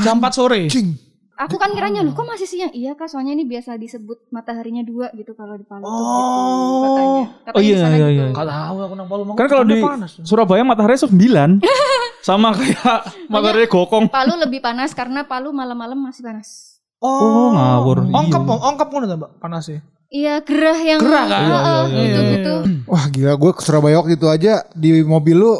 Jam 0.00 0.16
4 0.16 0.32
sore. 0.32 0.64
Cing. 0.66 0.96
Aku 1.36 1.56
kan 1.56 1.72
kiranya 1.72 2.04
loh 2.04 2.12
kok 2.12 2.24
masih 2.24 2.44
siang? 2.44 2.68
Iya 2.68 2.92
kak, 2.92 3.08
soalnya 3.08 3.32
ini 3.32 3.48
biasa 3.48 3.72
disebut 3.74 4.28
mataharinya 4.28 4.84
dua 4.84 5.08
gitu 5.12 5.32
kalau 5.32 5.56
di 5.56 5.64
Palu 5.64 5.80
tuh 5.80 5.88
gitu 5.88 6.04
Oh. 6.04 6.84
katanya. 6.84 7.24
Katanya 7.40 7.56
Oh, 7.56 7.62
iya, 7.62 7.76
iya, 7.76 7.88
gitu. 7.88 8.08
iya. 8.12 8.24
Enggak 8.28 8.46
tahu 8.46 8.76
aku 8.76 8.94
nang 8.94 9.08
Palu 9.08 9.22
Kan 9.32 9.46
kalau 9.48 9.64
di 9.64 9.76
panas. 9.80 10.10
Surabaya 10.20 10.62
matahari 10.62 10.96
9. 10.96 11.64
Sama 12.28 12.52
kayak 12.52 12.92
matahari 13.32 13.64
gokong. 13.66 14.12
Palu 14.12 14.36
lebih 14.36 14.60
panas 14.60 14.92
karena 14.92 15.24
Palu 15.24 15.48
malam-malam 15.50 15.96
masih 15.96 16.20
panas. 16.20 16.76
Oh, 17.00 17.56
ngawur. 17.56 18.04
Ongkap, 18.04 18.44
Iya. 18.44 18.56
ongkap 18.60 18.88
ngono 18.92 19.04
ta, 19.08 19.16
Mbak? 19.16 19.30
Panasnya. 19.40 19.80
Iya 20.10 20.34
gerah 20.40 20.74
yang 20.76 20.98
Gerah 20.98 21.24
kan? 21.24 21.40
Heeh, 21.40 21.54
Iya, 21.54 21.62
iya, 21.62 21.78
iya, 21.86 22.02
gitu 22.02 22.20
iya. 22.20 22.30
gitu. 22.32 22.54
Wah 22.84 23.04
gila 23.06 23.32
gue 23.32 23.50
ke 23.52 23.62
Surabaya 23.62 23.96
waktu 23.96 24.14
itu 24.14 24.26
aja 24.26 24.52
di 24.74 24.90
mobil 25.00 25.38
lu 25.38 25.54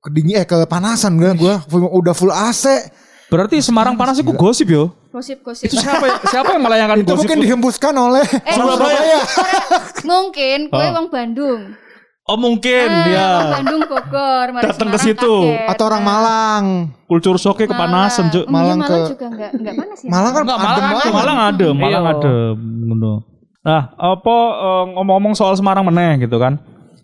kedingin 0.00 0.38
eh 0.38 0.46
kepanasan 0.46 1.18
gue 1.18 1.34
gue 1.34 1.54
udah 1.68 2.14
full 2.14 2.30
AC. 2.30 2.94
Berarti 3.26 3.58
Semarang 3.58 3.92
panas 3.92 4.16
itu 4.16 4.30
gosip 4.30 4.68
yo. 4.68 4.94
Gosip 5.10 5.42
gosip. 5.42 5.66
Itu 5.66 5.76
siapa 5.76 6.00
siapa 6.24 6.48
yang 6.48 6.62
melayangkan 6.62 6.96
Itu 6.98 7.10
gosip? 7.10 7.26
mungkin 7.26 7.38
dihembuskan 7.42 7.92
oleh 7.92 8.22
Eh, 8.24 8.54
orang 8.54 8.78
Surabaya. 8.78 9.20
Mungkin 10.08 10.58
gue 10.68 10.78
Oh. 10.80 10.94
wong 10.94 11.06
Bandung. 11.08 11.60
Oh 12.24 12.36
mungkin 12.36 12.86
Ah, 12.86 13.04
ya. 13.04 13.30
Bandung 13.52 13.82
Bogor. 13.82 14.46
mari 14.52 14.68
Datang 14.68 14.88
ke 14.88 14.98
situ. 15.02 15.34
kaget. 15.42 15.64
Atau 15.66 15.84
orang 15.86 16.02
Malang. 16.02 16.64
Kultur 17.04 17.34
shocknya 17.34 17.66
kepanasan, 17.66 18.28
Cuk. 18.28 18.44
Malang, 18.46 18.78
Malang 18.78 18.78
Malang 18.78 19.00
ke- 19.00 19.10
juga 19.10 19.26
enggak 19.26 19.50
enggak 19.54 19.74
panas 19.74 19.98
ya. 19.98 20.08
Malang 20.08 20.30
kan 20.30 20.42
Enggak, 20.44 20.54
adem 20.54 20.62
Malang 20.62 20.78
banget. 20.78 21.02
adem. 21.02 21.16
Malang 21.16 21.38
adem, 21.40 21.74
Malang 21.74 22.04
Iya. 22.04 22.12
adem. 22.14 22.56
Nah, 23.68 23.92
apa 24.00 24.36
eh, 24.56 24.84
ngomong-ngomong 24.96 25.36
soal 25.36 25.52
Semarang 25.52 25.84
meneh 25.84 26.24
gitu 26.24 26.40
kan. 26.40 26.56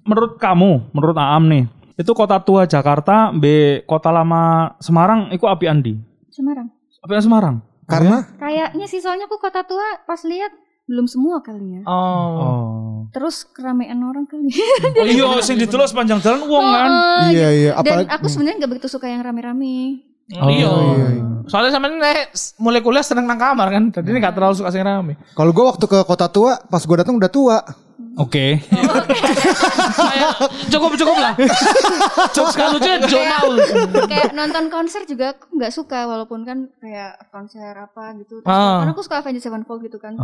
Menurut 0.08 0.40
kamu, 0.40 0.88
menurut 0.96 1.16
Aam 1.20 1.44
nih, 1.48 1.68
itu 2.00 2.12
kota 2.16 2.40
tua 2.40 2.64
Jakarta, 2.64 3.32
B 3.36 3.44
kota 3.84 4.08
lama 4.08 4.72
Semarang, 4.80 5.28
itu 5.28 5.44
api 5.44 5.64
andi. 5.68 5.94
Semarang. 6.32 6.72
Api 7.04 7.12
Semarang. 7.20 7.60
Karena 7.84 8.24
Kayaknya 8.40 8.86
sih 8.88 9.04
soalnya 9.04 9.28
aku 9.28 9.36
kota 9.36 9.60
tua 9.60 9.84
pas 10.08 10.16
lihat 10.24 10.56
belum 10.88 11.04
semua 11.04 11.44
kali 11.44 11.80
ya. 11.80 11.82
Oh. 11.84 11.92
Oh. 12.40 12.96
Terus 13.12 13.44
keramaian 13.44 14.00
orang 14.00 14.24
kali. 14.24 14.48
Oh 15.00 15.04
iya, 15.04 15.40
sing 15.44 15.60
ditulis 15.60 15.92
panjang 15.92 16.20
jalan 16.24 16.48
wong 16.48 16.64
kan. 16.64 16.88
Heeh, 16.88 17.24
iya 17.32 17.48
iya 17.52 17.70
Dan 17.84 18.04
apalagi 18.04 18.08
aku 18.08 18.26
sebenarnya 18.32 18.56
nggak 18.64 18.72
begitu 18.72 18.88
suka 18.88 19.08
yang 19.08 19.20
rame-rame. 19.20 20.00
Oh, 20.40 20.48
iya. 20.48 20.68
iya, 20.68 21.06
iya. 21.20 21.33
Soalnya 21.44 21.76
sampe 21.76 21.92
nek 21.92 22.32
mulai 22.60 22.80
kuliah 22.80 23.04
seneng 23.04 23.28
nang 23.28 23.36
kamar 23.36 23.68
kan. 23.68 23.84
Jadi 23.92 24.08
ini 24.10 24.18
gak 24.20 24.34
terlalu 24.36 24.54
suka 24.56 24.72
sing 24.72 24.80
rame. 24.80 25.14
kalau 25.36 25.52
gue 25.52 25.64
waktu 25.64 25.84
ke 25.84 25.98
kota 26.08 26.26
tua 26.32 26.56
pas 26.68 26.80
gue 26.80 26.96
datang 26.96 27.16
udah 27.16 27.30
tua. 27.30 27.58
Oke. 28.14 28.62
Kayak 29.94 30.30
cukup 30.70 30.94
cukup 30.94 31.16
lah. 31.18 31.34
Cukup 32.30 32.50
sekali 32.54 32.68
lucu 32.78 32.90
jok 33.10 33.24
maul. 33.26 33.54
kayak 34.06 34.30
nonton 34.32 34.70
konser 34.70 35.02
juga 35.02 35.34
aku 35.34 35.50
nggak 35.58 35.72
suka 35.74 36.06
walaupun 36.06 36.46
kan 36.46 36.70
kayak 36.78 37.18
konser 37.34 37.74
apa 37.74 38.14
gitu. 38.22 38.38
Terus 38.40 38.54
Ah. 38.54 38.82
Karena 38.86 38.92
aku 38.94 39.02
suka 39.02 39.18
Avenged 39.18 39.42
Sevenfold 39.42 39.80
gitu 39.82 39.98
kan. 39.98 40.14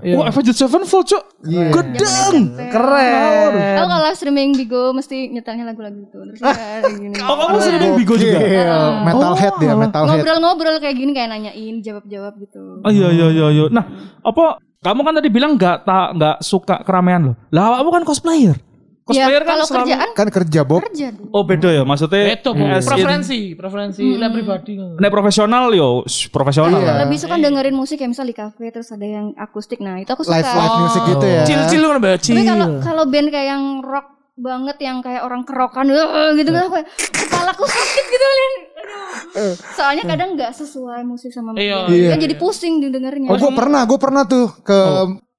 Eh, 0.00 0.16
Wah, 0.16 0.32
Avenged 0.32 0.56
Sevenfold, 0.56 1.04
Cuk. 1.04 1.22
Iya. 1.44 1.68
Gedeng. 1.68 2.36
Keren. 2.72 3.52
Aku 3.76 3.86
kalau 3.92 4.08
streaming 4.16 4.50
Bigo 4.56 4.96
mesti 4.96 5.28
nyetelnya 5.28 5.68
lagu-lagu 5.68 6.00
itu. 6.00 6.18
Terus 6.32 6.40
ya, 6.40 6.80
gini. 6.88 7.16
Oh, 7.20 7.36
kamu 7.36 7.56
sering 7.60 7.92
Bigo 7.98 8.14
juga? 8.16 8.38
Gokil. 8.40 8.72
Metalhead 9.04 9.54
dia, 9.60 9.74
metalhead. 9.76 10.10
Ngobrol-ngobrol 10.24 10.76
kayak 10.80 10.96
gini 10.96 11.12
kayak 11.12 11.28
nanyain, 11.28 11.74
jawab-jawab 11.84 12.32
gitu. 12.40 12.80
Oh 12.80 12.90
iya 12.90 13.08
iya 13.12 13.26
iya 13.30 13.46
iya. 13.52 13.64
Nah, 13.68 13.84
apa 14.24 14.63
kamu 14.84 15.00
kan 15.00 15.12
tadi 15.16 15.28
bilang 15.32 15.56
nggak 15.56 15.76
tak 15.82 16.08
nggak 16.14 16.36
suka 16.38 16.84
keramaian 16.84 17.32
loh. 17.32 17.36
Lah 17.48 17.80
kamu 17.80 17.90
kan 17.90 18.04
cosplayer. 18.04 18.56
Cosplayer 19.04 19.36
ya, 19.36 19.44
kan 19.44 19.52
kalau 19.52 19.66
selalu- 19.68 19.84
kerjaan 19.84 20.08
Kan 20.16 20.28
kerja 20.32 20.60
Bob. 20.64 20.80
kerja. 20.80 21.12
Oh 21.28 21.44
beda 21.44 21.68
ya 21.68 21.84
maksudnya. 21.84 22.24
Itu 22.32 22.56
as 22.56 22.88
in- 22.88 22.88
preferensi, 22.88 23.40
preferensi 23.52 24.00
lah 24.16 24.32
pribadi. 24.32 24.80
Nek 24.80 25.10
profesional 25.12 25.68
yo 25.76 26.08
profesional. 26.32 26.80
Iya. 26.80 26.88
lah. 26.88 26.96
Lebih 27.04 27.20
suka 27.20 27.36
dengerin 27.36 27.76
musik 27.76 28.00
kayak 28.00 28.16
misal 28.16 28.24
di 28.24 28.32
kafe 28.32 28.72
terus 28.72 28.88
ada 28.88 29.04
yang 29.04 29.36
akustik. 29.36 29.84
Nah, 29.84 30.00
itu 30.00 30.08
aku 30.08 30.24
suka. 30.24 30.40
Live 30.40 30.48
live 30.48 30.76
music 30.80 31.02
gitu 31.04 31.26
ya. 31.28 31.42
Cil-cil 31.44 31.82
kan 31.84 31.96
mbak 32.00 32.16
Tapi 32.16 32.42
kalau 32.48 32.66
kalau 32.80 33.04
band 33.04 33.28
kayak 33.28 33.48
yang 33.52 33.64
rock 33.84 34.13
banget 34.34 34.76
yang 34.82 34.98
kayak 34.98 35.22
orang 35.22 35.46
kerokan 35.46 35.86
"Eh," 35.86 36.02
gitu 36.34 36.50
kan 36.50 36.66
aku 36.66 36.72
kayak, 36.74 36.88
kepalaku 36.90 37.64
sakit 37.64 38.04
gitu 38.04 38.26
Lin. 38.26 38.52
Aduh. 38.74 39.54
Soalnya 39.72 40.04
kadang 40.04 40.28
nggak 40.34 40.52
sesuai 40.52 41.00
musik 41.02 41.30
sama 41.30 41.54
Iya. 41.54 41.86
musik. 41.86 41.94
Iya. 41.94 42.08
Kan 42.10 42.18
jadi 42.20 42.36
pusing 42.36 42.74
didengarnya. 42.80 43.28
Oh 43.30 43.38
gue 43.38 43.52
pernah, 43.54 43.82
gue 43.84 43.98
pernah 43.98 44.22
tuh 44.24 44.50
ke 44.60 44.78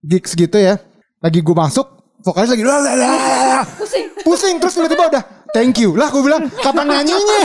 gigs 0.02 0.32
gitu 0.34 0.56
ya. 0.56 0.80
Lagi 1.20 1.40
gue 1.40 1.56
masuk, 1.56 1.88
vokalis 2.22 2.50
lagi 2.50 2.64
"La, 2.64 2.80
la, 2.80 2.92
la, 2.94 3.08
la." 3.12 3.62
pusing. 3.76 4.06
pusing 4.24 4.56
terus 4.58 4.74
tiba-tiba 4.74 5.06
udah 5.08 5.24
thank 5.52 5.78
you 5.78 5.94
lah 5.94 6.10
gue 6.10 6.18
bilang 6.20 6.50
kapan 6.58 6.90
nyanyinya 6.90 7.38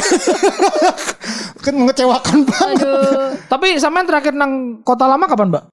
kan 1.65 1.75
mengecewakan 1.77 2.39
banget 2.43 2.77
Aduh. 2.81 3.37
Tapi 3.47 3.77
sampean 3.77 4.09
terakhir 4.09 4.33
nang 4.33 4.81
kota 4.81 5.05
lama 5.05 5.29
kapan 5.29 5.53
mbak? 5.53 5.65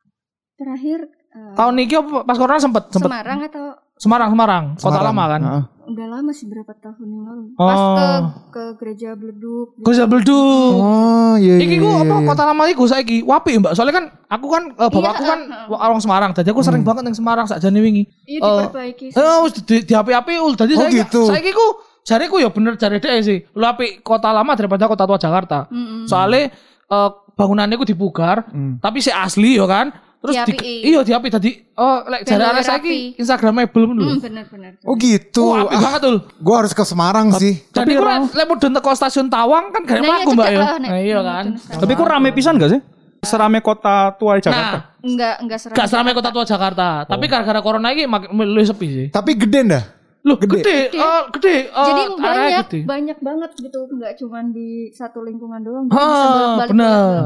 Terakhir 0.57 0.99
eh, 1.07 1.53
Tahun 1.55 1.73
ini 1.73 1.87
apa 1.87 2.25
pas 2.25 2.35
corona 2.35 2.59
sempet 2.59 2.91
sempet. 2.91 3.07
Semarang 3.07 3.39
atau 3.45 3.65
Semarang, 3.97 4.29
Semarang, 4.29 4.63
kota 4.75 4.83
Semarang. 4.93 5.05
lama 5.07 5.23
kan. 5.25 5.41
Heeh. 5.41 5.63
Udah 5.87 6.07
lama 6.11 6.31
sih 6.31 6.45
berapa 6.45 6.75
tahun 6.75 7.07
yang 7.07 7.23
lalu. 7.23 7.43
Pas 7.55 7.79
Oh. 7.79 7.95
ke 7.95 8.07
ke 8.51 8.63
gereja 8.77 9.15
Bleduk. 9.15 9.71
Gue 9.79 9.93
Belduk. 10.03 10.73
Oh 10.75 11.33
iya 11.35 11.55
iya. 11.55 11.63
Iki 11.63 11.75
ku 11.79 11.87
iya, 11.87 12.03
apa 12.03 12.15
iya. 12.17 12.27
kota 12.27 12.43
lama 12.43 12.63
iku 12.67 12.83
saiki 12.85 13.23
wapi 13.23 13.55
Mbak. 13.57 13.71
Soalnya 13.71 13.95
kan 13.95 14.05
aku 14.27 14.45
kan 14.51 14.63
eh, 14.69 14.89
bapakku 14.91 15.23
Iya, 15.23 15.31
kan 15.31 15.39
heeh. 15.47 15.79
orang 15.79 15.99
Semarang. 16.03 16.31
Jadi 16.35 16.47
aku 16.51 16.59
sering 16.59 16.83
banget 16.83 17.07
yang 17.07 17.15
Semarang 17.15 17.47
sakjane 17.47 17.79
wingi. 17.79 18.03
Iya 18.23 18.39
Oh. 18.43 18.67
diperbaiki. 18.67 19.07
sih. 19.09 19.17
Eh 19.17 19.37
wis 19.41 19.53
di, 19.63 19.75
di 19.81 19.93
api-api 19.95 20.33
ul 20.37 20.53
dadi 20.53 20.75
Oh, 20.75 20.83
saiki 20.83 20.97
gitu. 21.01 21.21
saiki 21.25 21.51
ku 21.55 21.65
jariku 22.03 22.35
ya 22.37 22.49
bener 22.51 22.75
jare 22.75 22.99
dhek 22.99 23.23
sih. 23.23 23.37
Lu 23.55 23.63
api 23.63 24.03
kota 24.03 24.29
lama 24.29 24.53
daripada 24.53 24.85
kota 24.85 25.07
tua 25.07 25.15
Jakarta. 25.15 25.71
Mm-mm. 25.71 26.03
Soalnya 26.03 26.51
eh, 26.83 27.09
bangunannya 27.31 27.79
ku 27.79 27.87
dipugar, 27.87 28.43
Hmm. 28.51 28.75
tapi 28.77 28.99
si 28.99 29.07
asli 29.07 29.55
ya 29.55 29.63
kan. 29.63 29.95
Terus 30.17 30.33
di, 30.43 30.55
iya 30.83 30.99
diapi 31.01 31.27
tadi 31.29 31.51
oh 31.73 32.01
lek 32.03 32.25
jare 32.25 32.43
arek 32.43 32.65
saiki. 32.65 32.97
Instagramable 33.15 33.85
lho. 33.85 33.93
Mm, 33.93 34.17
bener-bener. 34.17 34.71
Oh 34.81 34.97
gitu. 34.97 35.45
Oh, 35.47 35.61
api 35.63 35.73
Ah, 35.73 35.81
banget 35.83 36.01
ul. 36.05 36.17
gua 36.37 36.55
harus 36.59 36.73
ke 36.73 36.81
Semarang 36.81 37.29
sih. 37.37 37.61
Jadi 37.69 37.93
ku 37.93 38.03
lek 38.33 38.45
mudun 38.45 38.73
teko 38.73 38.91
stasiun 38.91 39.29
Tawang 39.29 39.69
kan 39.69 39.81
gak 39.81 39.93
Nah, 39.93 40.01
iya, 40.01 40.09
mlaku 40.11 40.29
Mbak 40.33 40.47
ya. 40.49 40.59
Nah, 40.79 40.99
iya 40.99 41.17
Hmm, 41.17 41.27
kan. 41.27 41.45
Tapi 41.77 41.91
kok 41.93 42.07
rame 42.07 42.29
pisan 42.31 42.57
gak 42.57 42.71
sih? 42.71 42.81
Serame 43.19 43.59
kota 43.59 44.13
tua 44.13 44.37
Jakarta. 44.37 44.77
Nah, 44.77 44.81
Enggak, 44.99 45.35
enggak 45.39 45.59
seram. 45.59 45.75
gak 45.75 45.87
seramai 45.87 46.13
kota 46.13 46.29
tua 46.29 46.45
Jakarta. 46.45 46.87
Tapi 47.03 47.25
gara-gara 47.25 47.59
corona 47.61 47.89
ini 47.89 48.05
makin 48.05 48.29
lebih 48.33 48.67
sepi 48.67 48.87
sih. 48.87 49.07
Tapi 49.09 49.31
gede 49.33 49.59
dah. 49.65 49.83
Loh, 50.27 50.35
Gede. 50.35 50.59
gede, 50.59 50.77
gede, 50.91 50.99
eh, 50.99 51.23
gede. 51.31 51.57
eh, 51.71 51.87
Jadi 51.87 52.01
banyak, 52.19 52.65
gede. 52.67 52.79
banyak 52.83 53.17
banget 53.23 53.51
gitu, 53.55 53.79
enggak 53.87 54.13
cuma 54.19 54.43
di 54.43 54.91
satu 54.91 55.23
lingkungan 55.23 55.63
doang. 55.63 55.85
Ah, 55.87 55.95
bisa 55.95 56.27
bolak-balik 56.27 56.71
bener. 56.75 57.21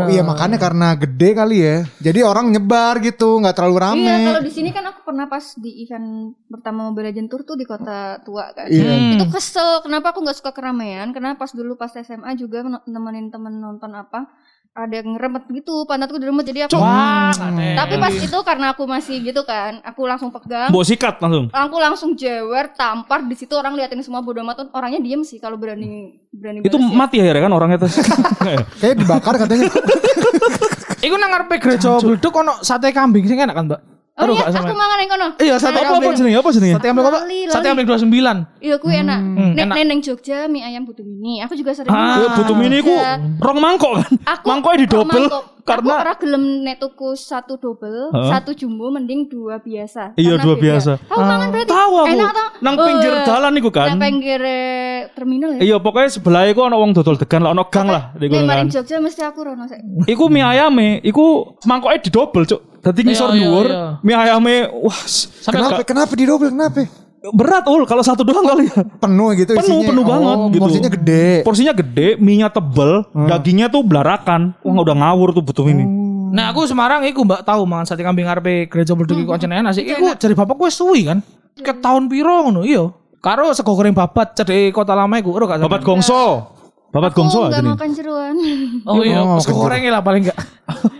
Oh, 0.00 0.08
iya 0.10 0.22
makanya 0.26 0.58
karena 0.58 0.88
gede 0.98 1.28
kali 1.30 1.56
ya. 1.62 1.76
Jadi 2.02 2.20
orang 2.26 2.50
nyebar 2.50 2.98
gitu, 2.98 3.38
nggak 3.38 3.54
terlalu 3.54 3.76
rame. 3.78 4.02
Iya, 4.02 4.16
kalau 4.26 4.42
di 4.42 4.50
sini 4.50 4.74
kan 4.74 4.82
aku 4.82 5.06
pernah 5.06 5.30
pas 5.30 5.54
di 5.54 5.70
event 5.78 6.34
pertama 6.50 6.90
Mobile 6.90 7.14
Legends 7.14 7.30
Tour 7.30 7.42
tuh 7.46 7.54
di 7.54 7.62
kota 7.62 8.18
tua 8.26 8.50
kan. 8.50 8.66
Iya. 8.66 8.82
Hmm. 8.90 9.14
Itu 9.14 9.24
kesel, 9.30 9.86
kenapa 9.86 10.10
aku 10.10 10.26
nggak 10.26 10.38
suka 10.42 10.50
keramaian? 10.50 11.14
Karena 11.14 11.38
pas 11.38 11.54
dulu 11.54 11.78
pas 11.78 11.94
SMA 11.94 12.34
juga 12.34 12.66
nemenin 12.82 13.30
temen 13.30 13.62
nonton 13.62 13.94
apa, 13.94 14.26
ada 14.70 15.02
yang 15.02 15.18
ngeremet 15.18 15.44
gitu, 15.50 15.82
pantatku 15.82 16.16
diremet 16.22 16.46
jadi 16.46 16.70
aku. 16.70 16.78
Wah, 16.78 17.34
Tapi 17.34 17.94
pas 17.98 18.14
itu 18.14 18.38
karena 18.46 18.70
aku 18.70 18.86
masih 18.86 19.18
gitu 19.18 19.42
kan, 19.42 19.82
aku 19.82 20.06
langsung 20.06 20.30
pegang. 20.30 20.70
Mbok 20.70 20.84
sikat 20.86 21.18
langsung. 21.18 21.50
Aku 21.50 21.76
langsung 21.82 22.10
jewer, 22.14 22.70
tampar 22.78 23.26
di 23.26 23.34
situ 23.34 23.50
orang 23.58 23.74
liatin 23.74 23.98
semua 24.06 24.22
bodo 24.22 24.38
amat. 24.46 24.70
Orangnya 24.70 25.02
diem 25.02 25.26
sih 25.26 25.42
kalau 25.42 25.58
berani 25.58 26.22
berani. 26.30 26.62
Itu 26.62 26.78
balas 26.78 26.94
ya. 26.94 26.96
mati 26.96 27.16
akhirnya 27.18 27.42
kan 27.50 27.52
orangnya 27.52 27.78
tuh. 27.82 27.90
Kayak 28.80 28.96
dibakar 29.02 29.34
katanya. 29.42 29.66
Iku 31.06 31.16
nang 31.16 31.32
ngarepe 31.32 31.56
gereja 31.64 31.96
Bleduk 31.96 32.34
ono 32.36 32.60
sate 32.60 32.92
kambing 32.92 33.24
sing 33.26 33.40
enak 33.40 33.56
kan, 33.56 33.64
Mbak? 33.66 33.80
Oh 34.20 34.24
Aduh, 34.28 34.36
iya, 34.36 34.44
gak 34.44 34.52
sama. 34.52 34.68
aku 34.68 34.74
mangan 34.76 34.96
yang 34.96 35.08
kono. 35.08 35.28
Iya, 35.34 35.54
sate 35.56 35.78
apa 35.80 35.92
apa 35.96 36.12
jenenge? 36.12 36.36
Apa 36.36 36.50
jenenge? 36.52 36.74
Sate 36.76 36.86
kambing 36.86 37.06
apa? 37.08 37.18
Sate 37.48 37.66
kambing 37.66 37.86
29. 37.88 38.60
Iya, 38.60 38.74
aku 38.76 38.86
enak. 38.86 39.18
Hmm, 39.18 39.50
Nek 39.50 39.64
enak. 39.64 39.76
neneng 39.80 39.98
Jogja 40.00 40.38
mie 40.44 40.60
ayam 40.60 40.84
butuh 40.84 41.00
mini. 41.00 41.40
Aku 41.40 41.56
juga 41.56 41.72
sering. 41.72 41.88
Ah. 41.88 42.20
Ya, 42.20 42.28
butuh 42.36 42.52
mini 42.52 42.84
ku 42.84 42.92
rong 43.40 43.58
mangkok 43.58 43.92
kan. 43.96 44.12
Aku 44.28 44.44
Mangkoknya 44.44 44.84
di 44.84 44.86
double 44.86 45.24
karena 45.60 45.92
aku 45.92 46.02
ora 46.02 46.14
gelem 46.16 46.44
nek 46.62 46.76
tuku 46.78 47.08
satu 47.14 47.54
double, 47.54 48.10
Heeh. 48.10 48.28
satu 48.28 48.50
jumbo 48.52 48.90
mending 48.90 49.24
dua 49.24 49.56
biasa. 49.56 50.12
Iya, 50.14 50.36
dua 50.36 50.52
beda. 50.52 50.64
biasa. 50.66 50.92
Tahu 51.00 51.20
mangan 51.20 51.48
berarti? 51.48 51.70
tahu 51.70 51.92
aku. 51.94 52.08
Enak 52.10 52.30
tau? 52.30 52.48
Nang 52.60 52.74
pinggir 52.76 53.12
Eh, 53.12 53.24
dalan 53.24 53.52
iku 53.54 53.70
kan. 53.70 53.86
Nang 53.88 54.00
pinggir 54.00 54.40
eh, 54.40 54.98
terminal 55.10 55.50
ya. 55.54 55.60
Iya 55.62 55.76
pokoknya 55.78 56.08
sebelah 56.10 56.42
iku 56.44 56.60
ono 56.62 56.76
wong 56.76 56.92
dodol 56.92 57.16
degan 57.16 57.40
lah 57.40 57.50
ono 57.50 57.64
gang 57.66 57.86
lah 57.86 58.12
Nek 58.12 58.26
kono 58.26 58.44
maring 58.44 58.68
kan. 58.68 58.74
Jogja 58.76 58.96
mesti 58.98 59.22
aku 59.22 59.40
rono 59.42 59.64
sik. 59.64 59.80
Iku 60.04 60.24
mie 60.26 60.42
ayame, 60.42 61.00
iku 61.00 61.24
mangkoknya 61.62 62.02
di 62.02 62.10
double 62.10 62.44
cuk. 62.44 62.60
Dadi 62.80 63.00
ngisor 63.04 63.28
Iya, 63.30 63.36
iya, 63.36 63.44
dhuwur, 63.44 63.66
iya. 63.68 63.84
mie 64.00 64.16
ayame 64.16 64.56
wah 64.72 65.00
kenapa? 65.46 65.80
Kenapa 65.84 66.12
di 66.16 66.24
double? 66.24 66.48
Kenapa? 66.48 66.88
berat 67.20 67.68
ul 67.68 67.84
kalau 67.84 68.00
satu 68.00 68.24
doang 68.24 68.48
kali 68.48 68.72
ya. 68.72 68.80
Penuh 68.96 69.36
gitu 69.36 69.52
Penuh, 69.52 69.84
isinya. 69.84 69.88
penuh 69.92 70.04
Oh, 70.04 70.08
banget 70.08 70.36
gitu. 70.40 70.62
Porsinya 70.64 70.90
gede. 70.90 71.26
Porsinya 71.44 71.74
gede, 71.76 72.08
minyak 72.16 72.56
tebel, 72.56 73.04
dagingnya 73.12 73.68
tuh 73.68 73.84
belarakan. 73.84 74.56
Wah 74.64 74.80
udah 74.80 74.96
ngawur 74.96 75.36
tuh 75.36 75.44
butuh 75.44 75.68
ini. 75.68 75.84
Nah, 76.30 76.54
aku 76.54 76.64
Semarang 76.64 77.02
iku 77.04 77.26
Mbak 77.26 77.42
tahu 77.44 77.66
mangan 77.68 77.90
sate 77.90 78.06
kambing 78.06 78.24
ngarepe 78.24 78.70
gereja 78.70 78.96
Bleduk 78.96 79.20
iku 79.20 79.36
ancen 79.36 79.52
enak 79.52 79.76
sih. 79.76 79.84
Iku 79.84 80.16
jare 80.16 80.32
bapakku 80.32 80.64
wis 80.64 80.78
suwi 80.78 81.04
kan. 81.04 81.20
Ke 81.60 81.76
tahun 81.76 82.08
piro 82.08 82.48
ngono 82.48 82.64
iya. 82.64 82.88
Karo 83.20 83.52
sego 83.52 83.76
goreng 83.76 83.92
babat 83.92 84.32
cedek 84.32 84.72
kota 84.72 84.96
lama 84.96 85.12
iku. 85.20 85.36
Babat 85.36 85.84
gongso. 85.84 86.56
Babat 86.90 87.12
Aku 87.12 87.20
gongso 87.20 87.46
enggak 87.46 87.60
aja 87.60 87.62
nih. 87.62 87.72
makan 87.76 87.90
jeruan. 87.94 88.34
Oh 88.88 89.02
iya, 89.04 89.20
Oh, 89.20 89.36
sego 89.44 89.60
goreng 89.60 89.84
lah 89.92 90.00
paling 90.00 90.24
enggak. 90.24 90.38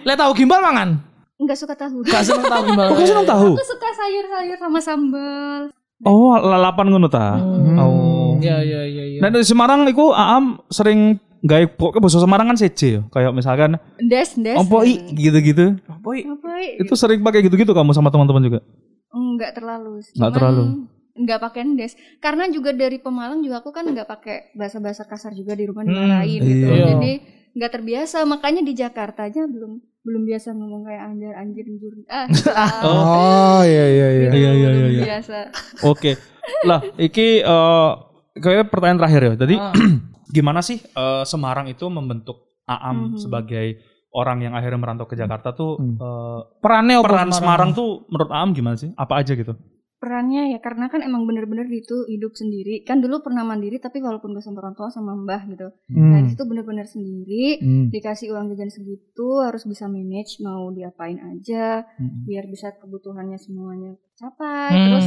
Lek 0.05 0.21
tahu 0.21 0.37
gimbal 0.37 0.61
mangan. 0.61 1.01
Enggak 1.41 1.57
suka 1.57 1.73
tahu. 1.73 2.05
Gak 2.05 2.21
seneng 2.23 2.47
tahu 2.53 2.63
gimbal. 2.69 2.87
Kok 2.91 3.01
seneng 3.03 3.27
tahu? 3.27 3.49
Aku 3.57 3.65
suka 3.65 3.89
sayur-sayur 3.91 4.57
sama 4.57 4.79
sambal. 4.79 5.61
Oh, 6.01 6.33
lalapan 6.35 6.87
ngono 6.89 7.09
ta. 7.09 7.41
Oh. 7.77 8.37
Iya 8.37 8.61
iya 8.61 8.81
iya 8.85 9.05
iya. 9.07 9.19
Nah 9.21 9.29
dari 9.29 9.45
Semarang 9.45 9.85
iku 9.85 10.13
Aam 10.13 10.61
sering 10.69 11.17
gawe 11.41 11.65
pokoknya 11.71 12.01
bahasa 12.01 12.21
Semarang 12.21 12.47
kan 12.47 12.57
seje 12.57 12.89
ya. 12.91 13.01
Kayak 13.09 13.33
misalkan 13.33 13.77
Des, 13.99 14.33
des. 14.35 14.57
ompo 14.57 14.81
i 14.81 14.97
gitu-gitu. 15.11 15.77
Apa 15.83 16.09
i? 16.13 16.25
Itu 16.77 16.93
sering 16.95 17.21
pakai 17.21 17.41
gitu-gitu 17.43 17.73
kamu 17.73 17.93
sama 17.93 18.09
teman-teman 18.09 18.41
juga. 18.43 18.61
Enggak 19.11 19.57
terlalu. 19.57 20.01
Nggak 20.01 20.13
Cuman 20.15 20.33
terlalu. 20.33 20.63
Enggak 21.11 21.39
pakai 21.43 21.61
des. 21.75 21.93
Karena 22.17 22.49
juga 22.49 22.73
dari 22.73 22.97
Pemalang 22.97 23.41
juga 23.41 23.61
aku 23.61 23.69
kan 23.69 23.85
enggak 23.85 24.09
pakai 24.09 24.53
bahasa-bahasa 24.55 25.05
kasar 25.05 25.33
juga 25.33 25.53
di 25.53 25.65
rumah 25.65 25.85
Hmm, 25.85 25.93
dimarahin 25.93 26.41
gitu. 26.41 26.65
iya. 26.65 26.85
Jadi 26.97 27.13
enggak 27.53 27.71
terbiasa. 27.75 28.25
Makanya 28.25 28.63
di 28.63 28.73
Jakarta 28.73 29.25
aja 29.25 29.45
belum 29.45 29.85
belum 30.01 30.23
biasa 30.25 30.49
ngomong 30.53 30.83
kayak 30.83 31.03
anjir 31.05 31.33
anjir 31.35 31.65
anjir. 31.67 31.93
Ah, 32.57 32.81
Oh 32.83 33.63
iya 33.63 33.85
iya 33.87 34.09
iya. 34.11 34.29
gitu, 34.29 34.37
iya, 34.37 34.51
iya, 34.51 34.69
belum 34.71 34.91
iya. 34.91 35.05
biasa. 35.07 35.39
Oke. 35.85 36.13
lah, 36.63 36.81
iki 36.97 37.41
eh 37.41 37.91
kayak 38.35 38.69
pertanyaan 38.69 38.99
terakhir 38.99 39.21
ya. 39.23 39.33
Tadi 39.37 39.57
Ah. 39.57 39.73
gimana 40.31 40.61
sih 40.61 40.79
eh, 40.81 41.25
Semarang 41.25 41.67
itu 41.67 41.87
membentuk 41.87 42.49
Aam 42.65 43.13
Mhm. 43.13 43.19
sebagai 43.19 43.67
orang 44.11 44.43
yang 44.43 44.55
akhirnya 44.55 44.79
merantau 44.79 45.05
ke 45.05 45.15
Jakarta 45.15 45.51
tuh 45.51 45.77
Hmm. 45.77 45.95
eh, 45.97 46.41
Perannya 46.59 46.99
peran 47.01 47.31
Semarang 47.31 47.71
tuh 47.73 48.07
menurut 48.09 48.31
Aam 48.31 48.51
gimana 48.51 48.75
sih? 48.75 48.91
Apa 48.95 49.21
aja 49.21 49.35
gitu? 49.35 49.55
Perannya 50.01 50.51
ya 50.51 50.59
karena 50.59 50.89
kan 50.89 51.05
emang 51.05 51.29
bener-bener 51.29 51.69
itu 51.69 52.09
hidup 52.09 52.33
sendiri. 52.33 52.81
Kan 52.83 52.99
dulu 52.99 53.21
pernah 53.21 53.45
mandiri 53.45 53.77
tapi 53.77 54.01
walaupun 54.01 54.33
gak 54.33 54.41
sama 54.41 54.65
orang 54.65 54.73
tua 54.73 54.89
sama 54.89 55.13
mbah 55.15 55.45
gitu. 55.45 55.69
Nah, 55.93 56.19
Hmm. 56.19 56.33
itu 56.33 56.43
bener-bener 56.43 56.87
sendiri. 56.87 57.61
Hmm. 57.61 57.87
dikasih 57.91 58.33
uang 58.33 58.49
jajan 58.49 58.71
segitu 58.71 59.29
harus 59.39 59.63
bisa 59.63 59.85
manage 59.87 60.41
mau 60.41 60.71
diapain 60.71 61.21
aja 61.21 61.85
Hmm. 61.85 62.25
biar 62.25 62.47
bisa 62.47 62.73
kebutuhannya 62.73 63.37
semuanya 63.37 63.93
tercapai 64.09 64.71
Hmm. 64.71 64.85
terus 64.87 65.07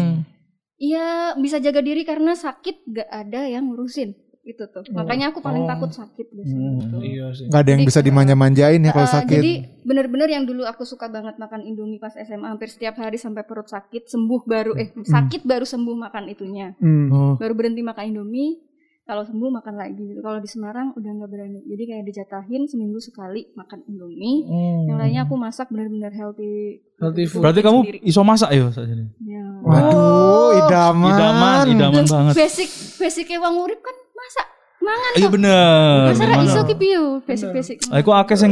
iya 0.76 1.08
bisa 1.36 1.58
jaga 1.58 1.80
diri 1.80 2.04
karena 2.04 2.36
sakit 2.36 2.86
gak 2.86 3.10
ada 3.10 3.48
yang 3.48 3.66
ngurusin 3.66 4.14
itu 4.44 4.60
tuh 4.66 4.84
makanya 4.91 5.32
aku 5.32 5.39
paling 5.39 5.64
Oh. 5.64 5.70
takut 5.70 5.88
sakit 5.89 6.28
biasanya 6.30 6.68
Hmm. 6.68 6.80
gitu. 6.82 6.98
Iya 7.02 7.26
sih. 7.32 7.46
Nggak 7.48 7.62
ada 7.62 7.70
yang 7.70 7.80
Jadi, 7.80 7.89
bisa 7.89 8.00
dimanja-manjain 8.02 8.82
ya 8.82 8.91
kalau 8.91 9.06
Uh, 9.06 9.16
sakit. 9.16 9.38
jadi 9.38 9.54
bener-bener 9.82 10.30
yang 10.30 10.44
dulu 10.44 10.62
aku 10.64 10.84
suka 10.84 11.08
banget 11.08 11.36
makan 11.38 11.64
Indomie 11.64 11.96
pas 11.96 12.12
SMA 12.14 12.46
hampir 12.46 12.68
setiap 12.68 12.96
hari 12.98 13.16
sampai 13.16 13.41
perut 13.41 13.66
sakit 13.66 14.04
sembuh 14.06 14.41
baru 14.44 14.76
eh 14.76 14.91
sakit 14.94 15.44
baru 15.44 15.64
sembuh 15.64 15.96
makan 15.98 16.28
itunya 16.28 16.76
Hmm. 16.76 17.08
Oh. 17.08 17.34
baru 17.36 17.54
berhenti 17.54 17.80
makan 17.82 18.04
Indomie 18.10 18.60
kalau 19.02 19.20
sembuh 19.22 19.52
makan 19.54 19.76
lagi 19.78 20.00
gitu 20.02 20.20
kalau 20.20 20.39
di 20.39 20.48
Semarang 20.48 20.91
udah 20.94 21.12
nggak 21.14 21.30
berani 21.30 21.60
jadi 21.66 21.84
kayak 21.86 22.04
dijatahin 22.06 22.64
seminggu 22.66 23.00
sekali 23.00 23.48
makan 23.54 23.84
Indomie 23.86 24.44
yang 24.86 24.96
lainnya 24.98 25.24
aku 25.24 25.36
masak 25.36 25.68
benar-benar 25.68 26.12
healthy 26.12 26.84
Healthy 26.96 27.24
food. 27.26 27.41
Berarti 27.41 27.60
kamu 27.62 27.80
sendiri. 27.82 28.00
iso 28.02 28.22
masak 28.22 28.50
ya 28.50 28.68
saat 28.70 28.88
ini? 28.88 29.08
ya. 29.22 29.44
Waduh, 29.62 30.56
idaman. 30.58 31.10
Idaman, 31.10 31.58
idaman 31.70 32.04
banget. 32.06 32.34
basic 32.34 32.70
basicnya 32.98 33.39
wong 33.39 33.60
urip 33.60 33.80
kan 33.80 33.96
masak 34.34 34.47
mangan 34.79 35.11
Iya 35.13 35.27
bener. 35.29 35.97
masa 36.09 36.23
Gimana? 36.25 36.43
iso 36.43 36.59
ki 36.63 36.75
piye 36.75 36.97
basic 37.23 37.49
basic 37.51 37.77
Lah 37.88 37.99
iku 37.99 38.11
akeh 38.11 38.36
sing 38.36 38.51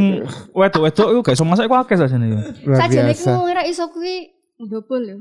wedok-wedok 0.52 1.08
iku 1.10 1.20
gak 1.22 1.36
iso 1.36 1.44
masak 1.44 1.66
iku 1.66 1.76
akeh 1.76 1.96
sajane 1.96 2.26
biasa. 2.62 3.18
ku 3.28 3.42
ngira 3.44 3.64
iso 3.66 3.84
kuwi 3.90 4.16
double 4.62 5.04
ya 5.04 5.18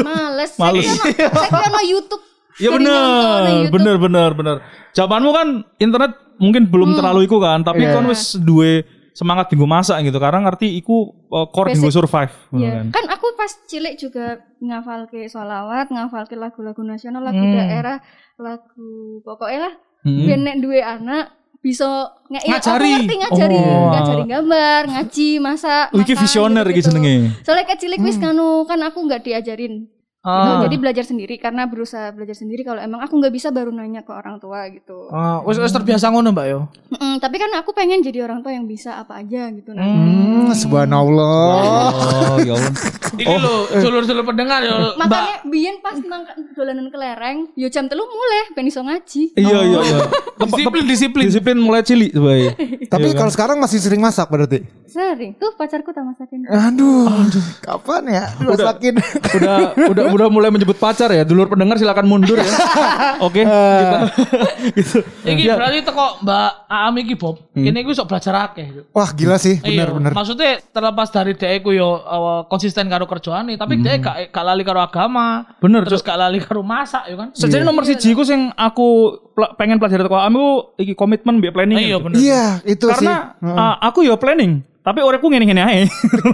males 0.00 0.52
Males. 0.62 0.86
saya 0.86 1.48
kan 1.50 1.62
ono 1.68 1.80
YouTube 1.82 2.22
Iya 2.54 2.70
bener, 2.70 3.66
bener 3.66 3.96
bener 3.98 4.30
bener. 4.30 4.56
Zamanmu 4.94 5.34
kan 5.34 5.48
internet 5.76 6.14
mungkin 6.38 6.70
belum 6.70 6.94
Hmm. 6.94 6.98
terlalu 7.02 7.26
iku 7.26 7.42
kan, 7.42 7.66
tapi 7.66 7.82
Iya. 7.82 7.98
kan 7.98 8.06
wis 8.06 8.38
duwe 8.38 8.86
semangat 9.14 9.46
tinggu 9.48 9.64
masak 9.64 10.02
gitu. 10.02 10.18
Karena 10.18 10.42
ngerti 10.42 10.74
iku 10.74 11.14
uh, 11.30 11.46
core 11.48 11.72
tinggu 11.72 11.88
survive. 11.88 12.34
Ya, 12.52 12.82
kan. 12.82 12.90
kan 12.90 13.04
aku 13.14 13.26
pas 13.38 13.50
cilik 13.64 13.94
juga 13.94 14.42
ngafal 14.58 15.06
ke 15.06 15.24
sholawat, 15.24 15.88
ngafal 15.88 16.26
ke 16.26 16.34
lagu-lagu 16.34 16.82
nasional, 16.82 17.22
lagu 17.22 17.38
Hmm. 17.38 17.54
daerah, 17.54 18.02
lagu 18.36 19.22
pokoknya 19.22 19.70
lah. 19.70 19.74
Hmm. 20.02 20.26
Nek 20.36 20.58
duwe 20.60 20.82
anak 20.82 21.30
bisa 21.62 22.12
nge- 22.28 22.44
ya, 22.44 22.60
Ngajari. 22.60 22.84
Aku 22.84 23.00
ngerti 23.00 23.16
ngajari, 23.16 23.56
Oh. 23.56 23.88
ngajari 23.88 24.22
gambar, 24.28 24.80
ngaji, 24.84 25.30
masak. 25.40 25.86
Iki 25.96 26.14
visioner 26.18 26.66
iki 26.68 26.82
gitu-gitu. 26.82 27.00
jenenge. 27.00 27.14
Soalnya 27.40 27.66
kecil 27.72 27.96
wis 28.02 28.20
kanu 28.20 28.68
kan 28.68 28.82
aku 28.82 28.98
nggak 29.00 29.24
diajarin 29.24 29.88
Ah. 30.26 30.64
jadi 30.64 30.76
belajar 30.76 31.04
sendiri 31.04 31.36
karena 31.36 31.64
berusaha 31.64 32.08
belajar 32.08 32.32
sendiri 32.32 32.62
kalau 32.62 32.80
emang 32.80 32.98
aku 32.98 33.14
nggak 33.14 33.28
bisa 33.30 33.48
baru 33.48 33.68
nanya 33.68 34.00
ke 34.00 34.08
orang 34.08 34.36
tua 34.36 34.64
gitu 34.68 35.08
Ah, 35.08 35.38
wis 35.42 35.56
wis 35.56 35.68
terbiasa 35.68 36.08
ngono 36.08 36.32
Mbak 36.32 36.46
yo. 36.46 36.60
Mm-mm, 36.88 37.18
tapi 37.18 37.36
kan 37.36 37.52
aku 37.54 37.70
pengen 37.70 38.00
jadi 38.00 38.24
orang 38.24 38.40
tua 38.40 38.50
yang 38.50 38.64
bisa 38.64 38.96
apa 38.96 39.20
aja 39.20 39.48
gitu 39.50 39.70
nah. 39.70 39.84
Hmm, 39.84 40.48
subhanallah. 40.50 41.92
Oh, 41.92 42.36
ya 42.40 42.54
Allah. 42.54 42.72
Iki 43.14 43.36
lho, 43.36 43.54
dulur-dulur 43.78 44.24
pendengar 44.24 44.60
yo. 44.60 44.74
Mbak. 44.90 44.96
makanya 44.98 45.36
biyen 45.44 45.76
pas 45.78 45.94
nang 46.00 46.24
dolanan 46.50 46.88
kelereng 46.88 47.38
yo 47.52 47.68
jam 47.68 47.84
telu 47.84 48.02
mulai 48.02 48.48
ben 48.50 48.64
iso 48.64 48.80
ngaji 48.80 49.22
Iya, 49.34 49.58
iya, 49.62 49.78
iya. 49.82 49.98
Disiplin, 50.44 50.84
disiplin. 50.84 51.24
Disiplin 51.26 51.56
mulai 51.56 51.80
cilik 51.80 52.10
sebagai. 52.10 52.48
Tapi 52.92 53.12
kalau 53.12 53.28
sekarang 53.28 53.56
masih 53.58 53.78
sering 53.78 54.00
masak 54.00 54.26
berarti. 54.26 54.64
sering 54.86 55.34
tuh 55.34 55.50
pacarku 55.52 55.90
tak 55.90 56.06
masakin 56.06 56.46
Aduh, 56.46 57.10
kapan 57.58 58.02
ya? 58.08 58.24
Masakin. 58.40 58.94
udah 59.34 59.58
udah 59.90 60.04
udah 60.14 60.30
mulai 60.30 60.48
menyebut 60.54 60.78
pacar 60.78 61.10
ya. 61.10 61.26
Dulur 61.26 61.50
pendengar 61.50 61.74
silakan 61.76 62.06
mundur 62.06 62.38
ya. 62.38 62.46
Oke. 63.26 63.42
kita 63.42 63.98
gitu. 64.78 64.98
Iki 65.26 65.44
berarti 65.50 65.78
teko 65.82 66.22
Mbak 66.22 66.50
Aam 66.70 66.94
iki 67.02 67.14
Bob. 67.18 67.36
Kene 67.50 67.82
iku 67.82 67.90
sok 67.92 68.06
belajar 68.14 68.34
akeh. 68.50 68.90
Wah, 68.94 69.10
gila 69.10 69.36
sih, 69.38 69.58
Iya, 69.60 69.86
bener-bener. 69.86 70.12
Maksudnya 70.14 70.62
terlepas 70.70 71.08
dari 71.10 71.34
dhek 71.34 71.62
iku 71.62 71.70
yo 71.74 72.00
uh, 72.02 72.46
konsisten 72.46 72.86
karo 72.86 73.10
kerjaane, 73.10 73.58
tapi 73.58 73.82
dhek 73.82 73.98
gak 74.02 74.16
gak 74.30 74.44
lali 74.46 74.62
karo 74.62 74.80
agama. 74.82 75.44
Bener, 75.58 75.82
terus 75.82 76.02
gak 76.02 76.18
lali 76.18 76.38
karo 76.38 76.62
masak 76.62 77.10
yo 77.10 77.18
kan. 77.18 77.28
Sejadi 77.34 77.66
nomor 77.66 77.82
siji 77.82 78.14
ku 78.14 78.22
sing 78.22 78.54
aku 78.54 79.18
pengen 79.58 79.82
pelajari 79.82 80.06
teko 80.06 80.18
am 80.18 80.34
iku 80.34 80.48
iki 80.78 80.92
komitmen 80.94 81.42
mbek 81.42 81.52
planning. 81.54 81.78
Iya 81.78 81.96
bener. 81.98 82.16
Iya, 82.18 82.44
itu 82.62 82.86
sih. 82.86 83.02
Karena 83.02 83.34
ah, 83.42 83.74
aku 83.82 84.06
ya 84.06 84.14
planning, 84.14 84.62
tapi 84.82 85.00
uripku 85.02 85.26
ngene-ngene 85.30 85.62
ae. 85.62 85.82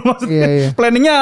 Maksudnya 0.05 0.33
Iya, 0.37 0.47
iya. 0.49 0.69
planningnya 0.73 1.17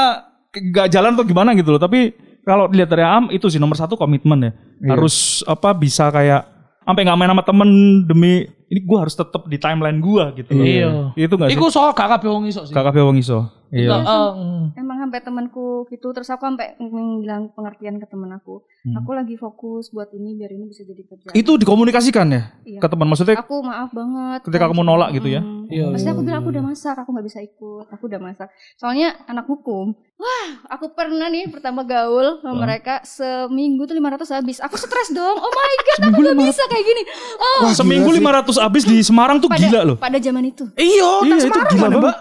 gak 0.49 0.87
jalan 0.89 1.13
atau 1.13 1.25
gimana 1.27 1.53
gitu 1.53 1.75
loh. 1.75 1.81
Tapi 1.81 2.28
kalau 2.49 2.65
dilihat 2.65 2.89
dari 2.89 3.05
am 3.05 3.29
itu 3.29 3.45
sih 3.45 3.61
nomor 3.61 3.77
satu 3.77 3.93
komitmen 3.93 4.39
ya. 4.41 4.51
Harus 4.89 5.45
apa 5.45 5.69
bisa 5.71 6.09
kayak 6.09 6.49
sampai 6.81 7.05
nggak 7.05 7.17
main 7.17 7.29
sama 7.29 7.43
temen 7.45 7.69
demi 8.03 8.33
ini 8.65 8.79
gua 8.81 9.05
harus 9.05 9.13
tetap 9.13 9.45
di 9.45 9.57
timeline 9.57 10.01
gua 10.01 10.33
gitu. 10.33 10.49
loh. 10.49 10.65
Iya. 10.65 10.89
Itu 11.15 11.37
gak 11.37 11.49
sih? 11.49 11.55
Iku 11.55 11.69
sok 11.69 11.93
gak 11.93 12.09
kabeh 12.17 12.29
wong 12.29 12.45
iso 12.45 12.65
sih. 12.65 12.73
Kakak 12.73 12.97
wong 12.97 13.17
iso. 13.17 13.45
Iya. 13.69 14.01
Mm. 14.01 14.73
emang 14.73 14.97
sampai 14.97 15.21
temanku 15.21 15.85
gitu 15.87 16.09
terus 16.09 16.25
aku 16.25 16.41
sampai 16.41 16.73
ng- 16.81 17.21
bilang 17.21 17.53
pengertian 17.53 18.01
ke 18.01 18.09
temen 18.09 18.33
aku 18.33 18.65
Hmm. 18.81 18.97
aku 18.97 19.13
lagi 19.13 19.37
fokus 19.37 19.93
buat 19.93 20.09
ini 20.09 20.33
biar 20.33 20.49
ini 20.49 20.65
bisa 20.65 20.81
jadi 20.81 21.05
kerjaan 21.05 21.37
Itu 21.37 21.53
dikomunikasikan 21.53 22.27
ya 22.31 22.49
Iya. 22.65 22.79
ke 22.81 22.87
teman 22.89 23.05
maksudnya 23.05 23.37
aku 23.37 23.61
maaf 23.61 23.93
banget 23.93 24.41
ketika 24.41 24.65
kamu 24.65 24.81
nolak 24.81 25.13
gitu 25.13 25.29
ya? 25.29 25.45
Iya, 25.69 25.85
Maksudnya 25.87 26.01
iya, 26.03 26.17
aku 26.17 26.23
bilang 26.23 26.39
aku 26.39 26.49
udah 26.49 26.63
masak 26.65 26.95
aku 26.95 27.09
nggak 27.09 27.23
bisa 27.23 27.39
ikut 27.39 27.85
aku 27.87 28.03
udah 28.05 28.19
masak 28.19 28.47
soalnya 28.73 29.07
anak 29.23 29.45
hukum 29.45 29.85
wah 30.15 30.47
aku 30.67 30.91
pernah 30.91 31.27
nih 31.27 31.45
pertama 31.47 31.81
gaul 31.83 32.41
sama 32.41 32.57
mereka 32.59 32.99
seminggu 33.03 33.85
tuh 33.85 33.93
500 33.93 34.35
habis 34.35 34.57
aku 34.57 34.75
stres 34.75 35.09
dong 35.09 35.37
oh 35.37 35.51
my 35.51 35.73
god 35.79 35.99
aku 36.07 36.19
nggak 36.19 36.39
bisa 36.43 36.63
kayak 36.65 36.83
gini 36.83 37.03
oh 37.35 37.59
Wah, 37.61 37.71
seminggu 37.71 38.09
gila 38.11 38.41
500 38.41 38.49
sih. 38.49 38.59
habis 38.59 38.83
di 38.83 38.97
Semarang 38.99 39.37
tuh 39.37 39.45
pada 39.45 39.61
gila 39.61 39.81
loh. 39.85 39.97
pada 39.97 40.17
zaman 40.17 40.43
itu 40.43 40.65
Iya, 40.73 41.21
Iya, 41.21 41.35
itu 41.37 41.45
Semarang 41.45 41.67
gila 41.69 41.81
mana. 41.83 41.95
Mbak? 41.99 42.15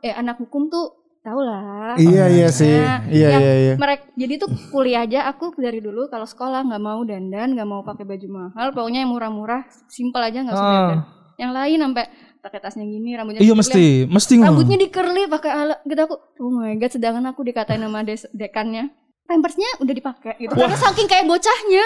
eh 0.00 0.12
anak 0.12 0.36
hukum 0.38 0.62
tuh 0.66 0.86
tau 1.18 1.38
lah 1.38 1.94
Iya, 1.94 2.24
iya 2.28 2.48
sih. 2.50 2.70
Nah, 2.72 3.02
Iya, 3.04 3.28
iya, 3.32 3.52
iya. 3.60 3.74
mereka 3.76 4.10
jadi 4.12 4.34
tuh 4.36 4.50
kuliah 4.70 5.02
aja 5.02 5.26
aku 5.26 5.54
dari 5.56 5.78
dulu 5.78 6.06
kalau 6.06 6.24
sekolah 6.24 6.62
nggak 6.64 6.78
mau 6.80 7.02
dandan 7.02 7.50
nggak 7.52 7.66
mau 7.68 7.82
pakai 7.82 8.02
baju 8.04 8.26
mahal 8.30 8.70
pokoknya 8.70 9.02
yang 9.02 9.10
murah-murah 9.10 9.62
simple 9.86 10.18
aja 10.18 10.38
nggak 10.40 10.50
usah 10.52 10.62
Ah. 10.62 10.70
dandan 10.72 11.00
yang 11.34 11.50
lain 11.50 11.78
sampai 11.80 12.04
pakai 12.42 12.58
tasnya 12.58 12.82
gini 12.82 13.14
rambutnya 13.14 13.38
Iya 13.38 13.54
mesti, 13.54 14.10
mesti 14.10 14.34
rambutnya 14.42 14.76
di 14.82 14.88
curly 14.90 15.30
pakai 15.30 15.50
alat 15.54 15.78
gitu 15.86 16.00
aku 16.02 16.16
oh 16.42 16.50
my 16.50 16.74
god 16.74 16.90
sedangkan 16.90 17.24
aku 17.30 17.46
dikatain 17.46 17.78
sama 17.78 18.02
des- 18.02 18.26
dekannya 18.34 18.90
pampersnya 19.22 19.70
udah 19.80 19.94
dipakai 19.94 20.34
gitu. 20.44 20.52
Karena 20.52 20.76
saking 20.76 21.08
kayak 21.08 21.24
bocahnya 21.24 21.84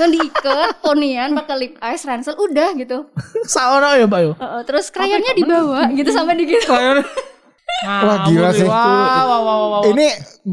yang 0.00 0.10
diikat 0.10 0.68
ponian 0.82 1.30
pakai 1.36 1.56
lip 1.60 1.74
eyes 1.78 2.02
ransel 2.02 2.34
udah 2.34 2.74
gitu. 2.74 3.06
Saono 3.52 3.92
ya, 3.94 4.08
Mbak 4.08 4.20
yo. 4.24 4.32
Uh, 4.34 4.42
uh, 4.42 4.60
terus 4.66 4.88
krayonnya 4.90 5.36
dibawa 5.36 5.86
gitu 5.94 6.10
sampai 6.10 6.34
di 6.40 6.48
gitu 6.48 6.72
Wah, 7.82 8.30
gila 8.30 8.50
sih. 8.52 8.62
Wah, 8.62 9.22
wah, 9.26 9.40
wah, 9.42 9.56
wah. 9.68 9.80
Ini 9.82 10.06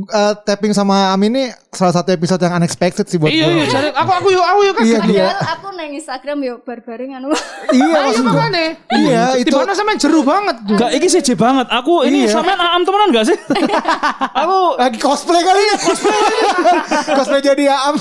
eh, 0.09 0.34
tapping 0.41 0.74
sama 0.74 1.13
Am 1.13 1.22
ini 1.22 1.45
salah 1.70 1.93
satu 1.93 2.09
episode 2.09 2.41
yang 2.41 2.57
unexpected 2.57 3.05
sih 3.05 3.22
buat 3.22 3.30
Iya, 3.30 3.45
gue. 3.45 3.53
iya, 3.53 3.65
cari 3.70 3.88
aku 3.93 4.11
aku 4.11 4.28
yo 4.34 4.41
aku 4.41 4.59
yo 4.65 4.72
kan. 4.74 4.82
Iya, 4.84 4.97
padahal 4.97 5.39
aku 5.53 5.67
nang 5.72 5.91
Instagram 5.93 6.38
yo 6.41 6.53
barbaring 6.59 7.11
anu 7.13 7.30
Iya, 7.30 7.38
Iya, 7.70 7.97
maksud 8.01 8.24
gue. 8.24 8.34
makanya. 8.34 8.65
Iya, 8.89 9.24
itu. 9.38 9.47
Di 9.47 9.53
mana 9.53 9.74
sampe 9.74 9.93
jeru 9.95 10.22
banget 10.22 10.55
tuh. 10.65 10.76
Gak 10.76 10.91
iki 10.91 11.07
sih 11.07 11.22
banget. 11.36 11.67
Aku 11.70 12.01
ini 12.01 12.26
Iya. 12.26 12.34
sampean 12.34 12.57
am 12.57 12.82
temenan 12.82 13.09
gak 13.13 13.26
sih? 13.30 13.38
aku 14.41 14.57
Lagi 14.82 14.97
cosplay 14.97 15.41
kali 15.41 15.61
ya, 15.61 15.76
cosplay. 15.78 16.20
cosplay 17.17 17.41
jadi 17.45 17.63
Am. 17.70 17.95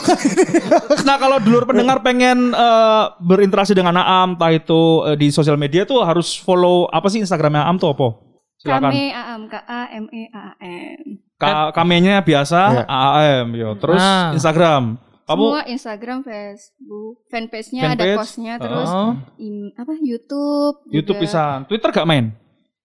nah 1.08 1.16
kalau 1.16 1.36
dulur 1.38 1.64
pendengar 1.64 2.00
pengen 2.00 2.50
eh, 2.50 3.04
berinteraksi 3.18 3.76
dengan 3.76 3.92
Aam, 3.94 4.36
entah 4.36 4.48
itu 4.48 5.04
eh, 5.04 5.16
di 5.16 5.28
sosial 5.28 5.56
media 5.56 5.84
tuh 5.84 6.00
harus 6.00 6.32
follow 6.32 6.88
apa 6.88 7.08
sih 7.08 7.20
Instagramnya 7.20 7.68
Aam 7.68 7.76
tuh 7.76 7.92
apa? 7.92 8.27
Silakan. 8.58 8.90
Kame 8.90 9.04
Aam 9.10 9.42
K 9.46 9.54
A 9.56 9.80
M 9.92 10.06
E 10.08 10.22
A 10.28 10.44
M. 10.58 11.00
Ka 11.34 11.70
kamennya 11.70 12.20
biasa 12.20 12.60
Iya. 12.74 12.84
AAM 12.84 13.48
yo. 13.54 13.70
Terus 13.74 13.98
Ah. 13.98 14.34
Instagram. 14.34 14.98
Kamu 15.22 15.44
Semua 15.44 15.62
Instagram, 15.62 16.18
Facebook, 16.24 17.14
fanpage-nya 17.28 17.82
ada 17.84 18.00
Fanpage? 18.00 18.16
postnya 18.16 18.54
terus 18.56 18.88
Oh. 18.88 19.12
in, 19.36 19.76
apa 19.76 19.92
YouTube, 19.94 20.88
YouTube 20.88 21.14
juga. 21.14 21.22
pisan. 21.22 21.58
Twitter 21.68 21.90
gak 21.92 22.08
main? 22.08 22.32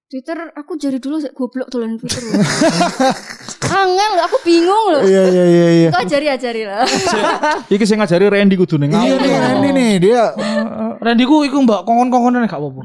Twitter 0.05 0.51
aku 0.51 0.75
jadi 0.75 0.99
dulu 0.99 1.23
goblok 1.31 1.71
dolan 1.71 1.95
Twitter. 1.95 2.19
loh. 3.63 3.79
Angel, 3.79 4.11
aku 4.27 4.37
bingung 4.43 4.85
loh. 4.91 5.01
Iya, 5.03 5.23
iya, 5.31 5.43
iya, 5.45 5.67
iya. 5.71 5.89
Kau 5.89 6.03
ajari 6.03 6.27
ajari 6.27 6.61
lah. 6.67 6.83
Iki 7.67 7.83
sing 7.83 7.97
ngajari 7.99 8.25
Randy 8.27 8.55
kudu 8.55 8.75
ning 8.75 8.91
Iya 8.91 9.15
nih, 9.15 9.33
Randy 9.33 9.69
nih, 9.71 9.91
dia 9.99 10.23
Randy 10.99 11.23
ku 11.23 11.43
iku 11.43 11.63
Mbak 11.63 11.83
kongkon-kongkonan 11.83 12.47
gak 12.47 12.59
apa-apa. 12.59 12.83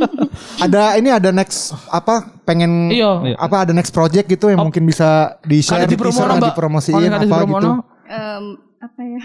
ada 0.64 0.82
ini 0.94 1.10
ada 1.10 1.30
next 1.30 1.74
apa 1.90 2.26
pengen 2.46 2.90
Iya. 2.90 3.34
apa 3.34 3.66
ada 3.66 3.72
next 3.74 3.90
project 3.90 4.30
gitu 4.30 4.50
yang 4.50 4.62
mungkin 4.62 4.86
bisa 4.86 5.38
di 5.42 5.58
share 5.58 5.86
di 5.86 5.98
Mbak. 5.98 6.54
dipromosiin 6.54 7.10
apa 7.10 7.36
gitu. 7.46 7.68
Em, 8.08 8.44
apa 8.78 9.00
ya? 9.02 9.22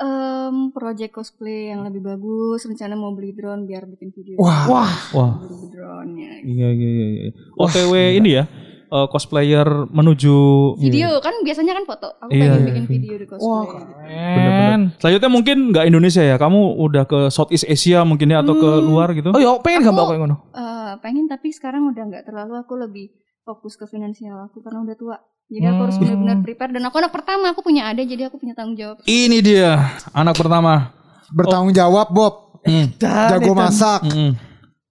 Em, 0.00 0.72
project 0.72 1.12
cosplay 1.12 1.68
yang 1.68 1.84
lebih 1.84 2.00
bagus. 2.00 2.64
Rencana 2.64 2.96
mau 2.96 3.12
beli 3.12 3.36
drone 3.36 3.68
biar 3.68 3.84
bikin 3.84 4.08
video. 4.16 4.40
Wah, 4.40 4.64
Wah, 4.64 4.94
Wah. 5.12 5.32
Beli 5.44 5.68
drone-nya. 5.68 6.30
Iya 6.40 6.68
iya 6.72 6.88
iya. 6.88 7.06
iya. 7.28 7.30
OTW 7.60 7.92
ini 8.16 8.30
ya. 8.40 8.44
Eh, 8.90 9.06
cosplayer 9.06 9.64
menuju 9.86 10.36
Video 10.76 11.14
kan 11.18 11.32
biasanya 11.40 11.72
kan 11.72 11.84
foto. 11.84 12.08
Aku 12.18 12.28
Iya, 12.28 12.50
pengen 12.50 12.58
iya, 12.58 12.66
bikin 12.66 12.84
video 12.86 13.14
di 13.14 13.26
cosplay. 13.26 13.64
gitu. 13.64 13.84
bener-bener. 14.10 14.80
Selanjutnya 14.96 15.30
mungkin 15.30 15.56
nggak 15.70 15.84
Indonesia 15.86 16.22
ya. 16.22 16.36
Kamu 16.36 16.60
udah 16.76 17.04
ke 17.04 17.18
Southeast 17.28 17.64
Asia 17.64 18.02
mungkin 18.02 18.26
ya 18.26 18.40
atau 18.40 18.52
ke 18.52 18.70
luar 18.80 19.14
gitu? 19.14 19.30
Oh 19.30 19.38
ya 19.38 19.54
pengen 19.58 19.82
gak 19.82 19.94
Mbak 19.94 20.06
kayak 20.06 20.20
ngono? 20.20 20.36
Eh, 20.52 20.92
pengen 20.98 21.24
tapi 21.24 21.48
sekarang 21.48 21.86
udah 21.86 22.02
nggak 22.04 22.24
terlalu 22.24 22.54
aku 22.56 22.74
lebih 22.74 23.06
fokus 23.40 23.74
ke 23.74 23.84
finansial 23.84 24.36
aku 24.44 24.60
karena 24.60 24.84
udah 24.84 24.94
tua 24.94 25.16
jadi 25.46 25.66
aku 25.68 25.80
harus 25.82 25.96
benar-benar 25.96 26.38
prepare 26.40 26.70
dan 26.70 26.84
aku 26.84 27.00
anak 27.00 27.10
pertama 27.10 27.50
aku 27.50 27.58
punya 27.60 27.88
adik 27.88 28.06
jadi 28.06 28.26
aku 28.26 28.38
punya 28.38 28.54
tanggung 28.54 28.78
jawab 28.78 29.02
Ini 29.02 29.38
dia 29.40 29.90
anak 30.12 30.34
pertama. 30.34 30.94
bertanggung 31.28 31.70
jawab 31.70 32.10
Bob. 32.10 32.34
Hmm. 32.60 32.90
Jago 32.94 33.50
masak. 33.52 34.02
Punya 34.04 34.34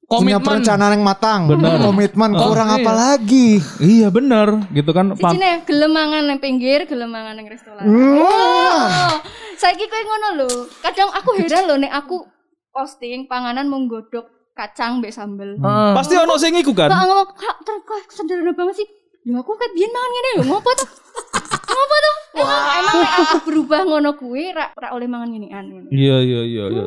Komitmen. 0.09 0.41
perencanaan 0.41 0.91
yang 0.97 1.05
matang. 1.05 1.41
Komitmen 1.85 2.33
kurang 2.33 2.69
iya. 2.73 2.77
apa 2.81 2.91
lagi? 2.91 3.61
Iya 3.77 4.07
bener 4.09 4.65
gitu 4.73 4.89
kan. 4.89 5.13
Pam- 5.13 5.37
sini 5.37 5.45
ya 5.45 5.57
gelemangan 5.61 6.25
yang 6.25 6.41
pinggir 6.41 6.89
gelemangan 6.89 7.37
yang 7.37 7.45
restoran 7.45 7.85
Hmm. 7.85 8.25
oh 8.25 9.21
saya 9.55 9.75
kira 9.75 10.01
ngono 10.01 10.27
loh 10.41 10.55
kadang 10.81 11.13
aku 11.13 11.29
heran 11.37 11.67
loh 11.67 11.77
nek 11.77 11.93
aku 11.93 12.25
posting 12.71 13.27
panganan 13.27 13.69
menggodok 13.69 14.25
kacang 14.55 14.97
be 14.99 15.13
sambel 15.13 15.55
Heeh. 15.55 15.91
Pasti 15.93 16.17
ono 16.17 16.35
sing 16.35 16.57
iku 16.57 16.73
kan. 16.73 16.89
Kak 16.89 17.05
ngomong, 17.05 17.29
kak 17.31 17.55
terus 17.63 17.81
kok 17.85 17.99
sederhana 18.09 18.51
banget 18.51 18.81
sih. 18.81 18.87
Lho 19.29 19.39
aku 19.39 19.53
kan 19.53 19.69
biyen 19.71 19.91
mangan 19.93 20.09
ngene 20.09 20.29
lho, 20.31 20.43
ngopo 20.47 20.69
tuh? 20.73 20.89
ngopo 21.69 21.95
tuh? 22.01 22.15
Emang, 22.39 22.61
emang 22.81 22.95
aku 23.03 23.37
berubah 23.45 23.79
ngono 23.85 24.09
kuwi 24.15 24.51
ra, 24.51 24.73
ra 24.73 24.91
oleh 24.91 25.07
mangan 25.07 25.29
ngene 25.31 25.47
ngono. 25.47 25.87
Iya 25.91 26.17
iya 26.23 26.41
iya 26.43 26.63
iya. 26.71 26.83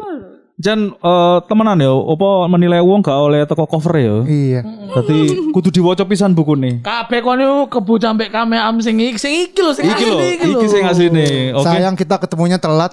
Lho. 0.53 0.61
Jan 0.61 0.93
eh, 0.93 1.39
temenan 1.49 1.81
ya, 1.81 1.91
apa 1.91 2.29
menilai 2.53 2.85
wong 2.85 3.01
gak 3.01 3.17
oleh 3.17 3.41
teko 3.49 3.65
cover 3.65 3.95
ya. 3.97 4.17
Iya. 4.29 4.61
Berarti 4.93 5.19
kudu 5.51 5.73
diwaca 5.73 6.05
pisan 6.05 6.37
buku 6.37 6.55
nih. 6.61 6.85
Kabeh 6.85 7.21
kon 7.25 7.41
niku 7.41 7.73
kebu 7.73 7.97
sampe 7.97 8.29
kame 8.29 8.61
am 8.61 8.77
sing 8.85 9.01
iki 9.01 9.19
sing 9.19 9.33
iki 9.49 9.61
lho 9.65 9.73
sing 9.73 9.89
Iki 9.89 10.05
lho, 10.05 10.19
iki 10.61 10.67
sing 10.69 10.85
asline. 10.85 11.57
Oke. 11.57 11.65
Sayang 11.65 11.97
kita 11.97 12.21
ketemunya 12.21 12.61
telat. 12.61 12.93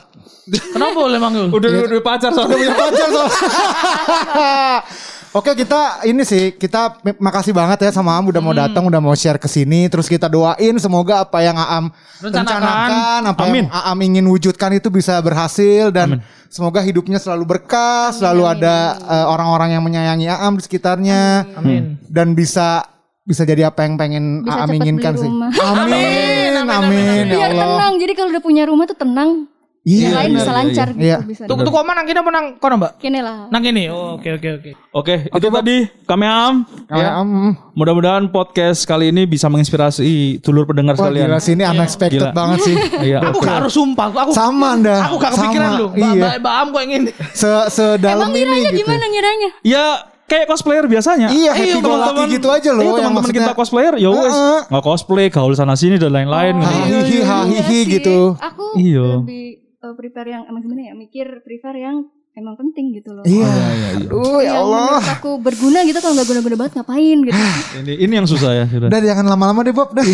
Kenapa 0.49 0.97
oleh 1.05 1.19
manggil? 1.21 1.51
Udah 1.53 1.69
udah 1.85 2.01
pacar 2.01 2.33
soalnya. 2.33 2.57
punya 2.57 2.71
pacar 2.73 3.07
soalnya. 3.11 3.37
Oke 5.29 5.53
kita 5.53 6.01
ini 6.03 6.25
sih 6.25 6.51
kita 6.51 6.97
makasih 7.15 7.53
banget 7.53 7.85
ya 7.85 7.91
sama 7.91 8.17
Am 8.17 8.25
udah 8.25 8.41
mau 8.41 8.49
datang 8.51 8.81
udah 8.81 8.97
mau 8.97 9.13
share 9.13 9.37
ke 9.37 9.45
sini 9.45 9.85
terus 9.85 10.09
kita 10.09 10.25
doain 10.25 10.73
semoga 10.75 11.21
apa 11.21 11.37
yang 11.39 11.53
Aam 11.53 11.93
Rencanakan. 12.17 12.33
rencanakan 12.33 13.21
apa 13.27 13.41
Amin. 13.43 13.55
yang 13.59 13.69
Aam 13.69 13.97
ingin 14.01 14.25
wujudkan 14.25 14.73
itu 14.73 14.89
bisa 14.89 15.21
berhasil 15.21 15.93
dan 15.93 16.17
semoga 16.47 16.81
hidupnya 16.81 17.17
selalu 17.17 17.45
berkah 17.47 18.09
selalu 18.09 18.41
ada 18.49 18.75
eh, 18.97 19.25
orang-orang 19.27 19.69
yang 19.71 19.83
menyayangi 19.83 20.25
Aam 20.27 20.57
di 20.57 20.65
sekitarnya 20.65 21.45
Amin. 21.53 22.01
dan 22.05 22.33
bisa 22.33 22.81
bisa 23.21 23.45
jadi 23.45 23.69
apa 23.69 23.85
yang 23.85 23.93
pengen 23.93 24.41
Bisa 24.41 24.49
Aam 24.55 24.65
cepet 24.67 24.79
inginkan 24.81 25.13
beli 25.13 25.21
sih. 25.21 25.29
rumah. 25.29 25.51
Amin. 25.61 26.53
Amin. 26.57 26.65
amin 26.67 27.23
ya 27.27 27.37
Biar 27.37 27.51
Allah. 27.53 27.65
tenang. 27.69 27.93
Jadi 27.95 28.13
kalau 28.13 28.29
udah 28.33 28.41
punya 28.41 28.63
rumah 28.65 28.89
tuh 28.89 28.97
tenang. 28.97 29.45
Iya. 29.81 30.03
yang 30.03 30.13
lain 30.13 30.27
iya, 30.27 30.35
bisa 30.35 30.43
iya, 30.45 30.53
lancar 30.53 30.87
gitu 30.89 31.01
iya. 31.01 31.17
bisa. 31.21 31.43
Tuh 31.43 31.55
tuh 31.57 31.71
koma 31.71 31.91
nang 31.91 32.03
kene 32.03 32.19
apa 32.19 32.29
nang 32.29 32.45
kono, 32.55 32.75
Mbak? 32.75 32.91
Kene 32.99 33.19
lah. 33.19 33.47
Nang 33.47 33.61
kene. 33.61 33.83
Oh, 33.87 34.15
oke 34.15 34.29
oke 34.29 34.49
oke. 34.53 34.71
Oke, 34.91 35.15
itu 35.25 35.47
tadi 35.49 35.75
kami 36.03 36.25
Am. 36.25 36.55
Kayak, 36.85 37.13
mm, 37.17 37.51
Mudah-mudahan 37.73 38.27
podcast 38.27 38.83
kali 38.83 39.07
ini 39.07 39.23
bisa 39.23 39.47
menginspirasi 39.47 40.03
dulur 40.39 40.65
pendengar 40.65 40.93
Wah 40.93 41.07
sekalian. 41.07 41.25
gila 41.25 41.39
sih 41.39 41.53
ini 41.53 41.63
unexpected 41.63 42.19
Gila. 42.21 42.35
banget 42.35 42.59
sih. 42.61 42.75
Iya. 43.07 43.23
Aku 43.23 43.39
gak 43.39 43.55
harus 43.57 43.73
sumpah, 43.73 44.07
aku 44.09 44.31
Sama 44.31 44.75
anda. 44.75 44.99
aku 45.01 45.15
gak 45.15 45.31
kepikiran 45.33 45.69
lu. 45.73 45.87
Mbak 45.89 45.97
Iya. 45.97 46.11
Mbak 46.19 46.33
Mbak 46.37 46.53
Am 46.53 46.67
kok 46.69 46.81
ingin. 46.83 47.01
Se 47.31 47.49
sedalam 47.69 48.19
Emang 48.19 48.31
ini 48.31 48.43
ngiranya 48.43 48.69
gitu. 48.69 48.79
gimana 48.83 49.03
ngiranya? 49.07 49.49
Ya 49.63 49.83
kayak 50.25 50.45
cosplayer 50.45 50.85
biasanya. 50.85 51.27
Iya, 51.29 51.51
happy 51.51 51.79
go 51.79 51.89
lucky 51.89 52.03
teman-teman. 52.19 52.27
gitu 52.29 52.47
aja 52.51 52.69
loh, 52.69 52.83
Iya, 52.83 52.91
teman-teman 52.99 53.31
kita 53.31 53.51
cosplayer 53.53 53.93
ya 53.95 54.09
wes 54.11 54.29
Heeh. 54.29 54.59
nggak 54.67 54.83
cosplay, 54.83 55.25
gaul 55.27 55.53
sana 55.53 55.73
sini 55.73 55.95
dan 55.95 56.11
lain-lain. 56.11 56.53
Oh, 56.53 56.67
gitu. 56.67 56.83
hihi 56.85 57.15
Iya 57.15 57.23
hahihi 57.25 57.63
sih. 57.65 57.81
gitu. 57.89 58.17
Aku 58.35 58.75
Iya. 58.75 59.23
lebih 59.23 59.68
uh, 59.81 59.93
prepare 59.93 60.29
yang 60.29 60.43
emang 60.45 60.61
gimana 60.61 60.81
ya? 60.85 60.93
Mikir 60.93 61.41
prepare 61.41 61.77
yang 61.77 61.97
emang 62.31 62.55
penting 62.55 62.95
gitu 62.95 63.11
loh. 63.11 63.23
Iya. 63.27 63.43
iya, 63.43 63.67
iya. 63.75 63.89
Aduh 63.99 64.39
ya 64.39 64.53
Yang 64.53 64.63
Allah. 64.63 64.79
menurut 64.95 65.11
aku 65.11 65.29
berguna 65.39 65.79
gitu 65.83 65.99
kalau 65.99 66.13
nggak 66.15 66.27
guna-guna 66.29 66.55
banget 66.55 66.73
ngapain 66.79 67.17
gitu. 67.21 67.35
Ini 67.79 67.93
ini 67.97 68.13
yang 68.15 68.27
susah 68.27 68.51
ya 68.53 68.65
sudah. 68.65 68.87
Udah 68.87 68.99
jangan 69.01 69.25
lama-lama 69.27 69.59
deh 69.61 69.75
Bob. 69.75 69.91
Dah. 69.91 70.05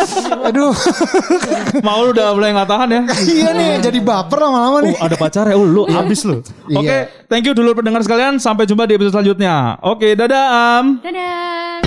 Aduh. 0.50 0.74
Mau 1.86 2.02
lu 2.02 2.10
udah 2.10 2.34
mulai 2.34 2.50
nggak 2.50 2.66
tahan 2.66 2.88
ya. 2.90 3.00
iya 3.36 3.48
nih 3.52 3.70
jadi 3.78 3.98
baper 4.00 4.38
lama-lama 4.40 4.78
nih. 4.82 4.94
Oh, 4.98 5.06
ada 5.06 5.14
pacar 5.14 5.44
ya, 5.46 5.54
oh, 5.54 5.62
lu 5.62 5.82
habis 5.86 6.26
lu. 6.26 6.42
Oke, 6.72 6.82
Iya. 6.82 7.06
thank 7.30 7.46
you 7.46 7.54
dulu 7.54 7.78
pendengar 7.78 8.02
sekalian. 8.02 8.42
Sampai 8.42 8.66
jumpa 8.66 8.88
di 8.88 8.98
episode 8.98 9.14
selanjutnya. 9.14 9.78
Oke, 9.84 10.18
dadah 10.18 10.46
Am. 10.82 10.98
Dadah. 10.98 11.78